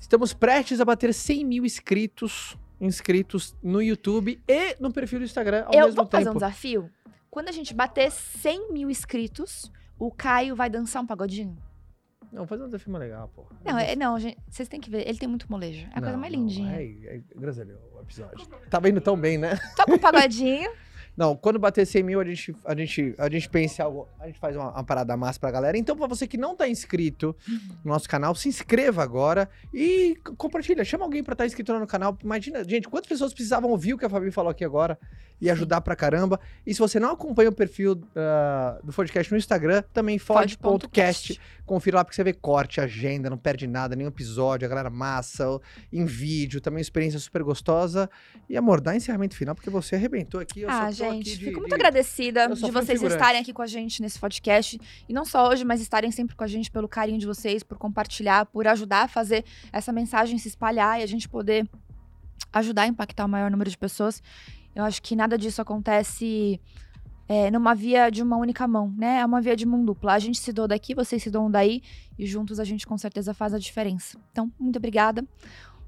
Estamos 0.00 0.32
prestes 0.32 0.80
a 0.80 0.86
bater 0.86 1.12
100 1.12 1.44
mil 1.44 1.66
inscritos, 1.66 2.56
inscritos 2.80 3.54
no 3.62 3.82
YouTube 3.82 4.40
e 4.48 4.76
no 4.80 4.90
perfil 4.90 5.18
do 5.18 5.26
Instagram 5.26 5.64
ao 5.66 5.74
eu 5.74 5.84
mesmo 5.84 5.96
vou 5.96 6.06
fazer 6.06 6.22
um 6.22 6.32
tempo. 6.32 6.38
desafio. 6.38 6.90
Quando 7.30 7.48
a 7.50 7.52
gente 7.52 7.74
bater 7.74 8.10
100 8.10 8.72
mil 8.72 8.88
inscritos, 8.90 9.70
o 10.00 10.10
Caio 10.10 10.56
vai 10.56 10.70
dançar 10.70 11.02
um 11.02 11.06
pagodinho. 11.06 11.56
Não, 12.32 12.46
fazer 12.46 12.62
um 12.62 12.66
desafio 12.66 12.90
mais 12.90 13.04
legal, 13.04 13.28
pô. 13.34 13.44
Não, 13.64 13.78
é, 13.78 13.94
não, 13.94 14.18
gente, 14.18 14.38
vocês 14.48 14.68
têm 14.68 14.80
que 14.80 14.88
ver. 14.88 15.06
Ele 15.06 15.18
tem 15.18 15.28
muito 15.28 15.50
molejo. 15.50 15.86
É 15.86 15.90
a 15.90 16.00
coisa 16.00 16.12
Não, 16.12 16.18
mais 16.18 16.32
não, 16.32 16.40
lindinha. 16.40 16.72
É, 16.72 16.84
é, 16.84 17.20
groselha 17.36 17.76
o 17.94 18.00
episódio. 18.00 18.46
Tava 18.70 18.88
indo 18.88 19.00
tão 19.00 19.16
bem, 19.16 19.36
né? 19.36 19.58
Toca 19.76 19.92
um 19.92 19.98
pagodinho. 19.98 20.70
Não, 21.16 21.36
quando 21.36 21.58
bater 21.58 21.86
100 21.86 22.02
mil, 22.02 22.20
a 22.20 22.24
gente, 22.24 22.56
a 22.64 22.74
gente, 22.74 23.14
a 23.18 23.28
gente 23.28 23.50
pensa 23.50 23.82
em 23.82 23.84
algo, 23.84 24.08
a 24.18 24.26
gente 24.26 24.38
faz 24.38 24.56
uma, 24.56 24.70
uma 24.70 24.84
parada 24.84 25.14
massa 25.16 25.38
pra 25.38 25.50
galera. 25.50 25.76
Então, 25.76 25.94
pra 25.94 26.06
você 26.06 26.26
que 26.26 26.38
não 26.38 26.56
tá 26.56 26.66
inscrito 26.66 27.36
no 27.84 27.92
nosso 27.92 28.08
canal, 28.08 28.34
se 28.34 28.48
inscreva 28.48 29.02
agora 29.02 29.50
e 29.74 30.16
compartilha. 30.38 30.82
Chama 30.84 31.04
alguém 31.04 31.22
pra 31.22 31.32
estar 31.32 31.44
inscrito 31.44 31.72
lá 31.72 31.80
no 31.80 31.86
canal. 31.86 32.16
Imagina, 32.22 32.64
gente, 32.64 32.88
quantas 32.88 33.08
pessoas 33.08 33.34
precisavam 33.34 33.70
ouvir 33.70 33.92
o 33.92 33.98
que 33.98 34.06
a 34.06 34.08
Fabi 34.08 34.30
falou 34.30 34.50
aqui 34.50 34.64
agora 34.64 34.98
e 35.40 35.50
ajudar 35.50 35.80
pra 35.80 35.96
caramba. 35.96 36.38
E 36.66 36.74
se 36.74 36.80
você 36.80 37.00
não 37.00 37.12
acompanha 37.12 37.48
o 37.48 37.52
perfil 37.52 38.00
ah, 38.14 38.78
do 38.84 38.92
podcast 38.92 39.32
no 39.32 39.38
Instagram, 39.38 39.82
também 39.92 40.18
fod.cast. 40.18 41.40
Confira 41.64 41.98
lá 41.98 42.04
porque 42.04 42.16
você 42.16 42.24
vê 42.24 42.32
corte, 42.32 42.80
agenda, 42.80 43.30
não 43.30 43.38
perde 43.38 43.66
nada, 43.66 43.94
nenhum 43.94 44.08
episódio, 44.08 44.66
a 44.66 44.68
galera 44.68 44.90
massa, 44.90 45.46
em 45.92 46.04
vídeo, 46.04 46.60
também 46.60 46.80
experiência 46.80 47.18
super 47.20 47.42
gostosa. 47.44 48.10
E 48.48 48.56
amor, 48.56 48.80
dá 48.80 48.94
encerramento 48.94 49.36
final, 49.36 49.54
porque 49.54 49.70
você 49.70 49.94
arrebentou 49.94 50.40
aqui. 50.40 50.62
Eu 50.62 50.70
ah, 50.70 50.90
gente, 50.90 51.30
aqui 51.30 51.38
de- 51.38 51.44
fico 51.44 51.60
muito 51.60 51.68
de- 51.68 51.74
agradecida 51.76 52.48
de 52.48 52.70
vocês 52.70 53.00
estarem 53.02 53.40
aqui 53.40 53.52
com 53.52 53.62
a 53.62 53.66
gente 53.68 54.02
nesse 54.02 54.18
podcast. 54.18 54.80
E 55.08 55.12
não 55.12 55.24
só 55.24 55.48
hoje, 55.48 55.64
mas 55.64 55.80
estarem 55.80 56.10
sempre 56.10 56.34
com 56.34 56.42
a 56.42 56.48
gente 56.48 56.70
pelo 56.70 56.88
carinho 56.88 57.18
de 57.18 57.26
vocês, 57.26 57.62
por 57.62 57.78
compartilhar, 57.78 58.46
por 58.46 58.66
ajudar 58.66 59.04
a 59.04 59.08
fazer 59.08 59.44
essa 59.72 59.92
mensagem 59.92 60.38
se 60.38 60.48
espalhar 60.48 60.98
e 61.00 61.04
a 61.04 61.06
gente 61.06 61.28
poder 61.28 61.68
ajudar 62.52 62.82
a 62.82 62.86
impactar 62.88 63.24
o 63.24 63.28
maior 63.28 63.50
número 63.50 63.70
de 63.70 63.78
pessoas. 63.78 64.20
Eu 64.74 64.84
acho 64.84 65.02
que 65.02 65.14
nada 65.16 65.36
disso 65.36 65.60
acontece 65.60 66.60
é, 67.28 67.50
numa 67.50 67.74
via 67.74 68.10
de 68.10 68.22
uma 68.22 68.36
única 68.36 68.66
mão, 68.66 68.92
né? 68.96 69.20
É 69.20 69.26
uma 69.26 69.40
via 69.40 69.56
de 69.56 69.66
mão 69.66 69.84
dupla. 69.84 70.12
A 70.14 70.18
gente 70.18 70.38
se 70.38 70.52
doa 70.52 70.68
daqui, 70.68 70.94
vocês 70.94 71.22
se 71.22 71.30
doam 71.30 71.50
daí, 71.50 71.82
e 72.18 72.26
juntos 72.26 72.58
a 72.60 72.64
gente 72.64 72.86
com 72.86 72.96
certeza 72.98 73.32
faz 73.34 73.52
a 73.54 73.58
diferença. 73.58 74.18
Então, 74.32 74.50
muito 74.58 74.76
obrigada. 74.76 75.24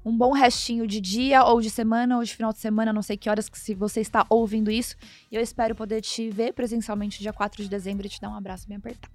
Um 0.05 0.15
bom 0.17 0.33
restinho 0.33 0.85
de 0.85 0.99
dia, 0.99 1.45
ou 1.45 1.61
de 1.61 1.69
semana, 1.69 2.17
ou 2.17 2.23
de 2.25 2.35
final 2.35 2.51
de 2.51 2.59
semana, 2.59 2.91
não 2.91 3.01
sei 3.01 3.15
que 3.15 3.29
horas 3.29 3.47
que 3.47 3.57
se 3.57 3.73
você 3.73 4.01
está 4.01 4.25
ouvindo 4.29 4.69
isso. 4.69 4.95
E 5.31 5.35
eu 5.35 5.41
espero 5.41 5.73
poder 5.75 6.01
te 6.01 6.29
ver 6.29 6.51
presencialmente 6.53 7.21
dia 7.21 7.31
4 7.31 7.63
de 7.63 7.69
dezembro 7.69 8.05
e 8.05 8.09
te 8.09 8.19
dar 8.19 8.29
um 8.29 8.35
abraço 8.35 8.67
bem 8.67 8.75
apertado. 8.77 9.13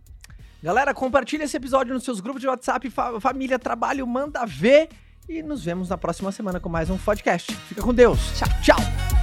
Galera, 0.63 0.93
compartilha 0.95 1.45
esse 1.45 1.57
episódio 1.57 1.93
nos 1.93 2.05
seus 2.05 2.21
grupos 2.21 2.41
de 2.41 2.49
WhatsApp, 2.49 2.89
fa- 2.91 3.21
família, 3.21 3.59
trabalho, 3.59 4.07
manda 4.07 4.45
ver. 4.47 4.89
E 5.29 5.43
nos 5.43 5.63
vemos 5.63 5.91
na 5.91 5.99
próxima 5.99 6.33
semana 6.33 6.59
com 6.59 6.71
mais 6.71 6.89
um 6.89 6.97
podcast. 6.97 7.55
Fica 7.55 7.83
com 7.83 7.93
Deus. 7.93 8.19
Tchau. 8.39 8.49
Tchau. 8.63 9.18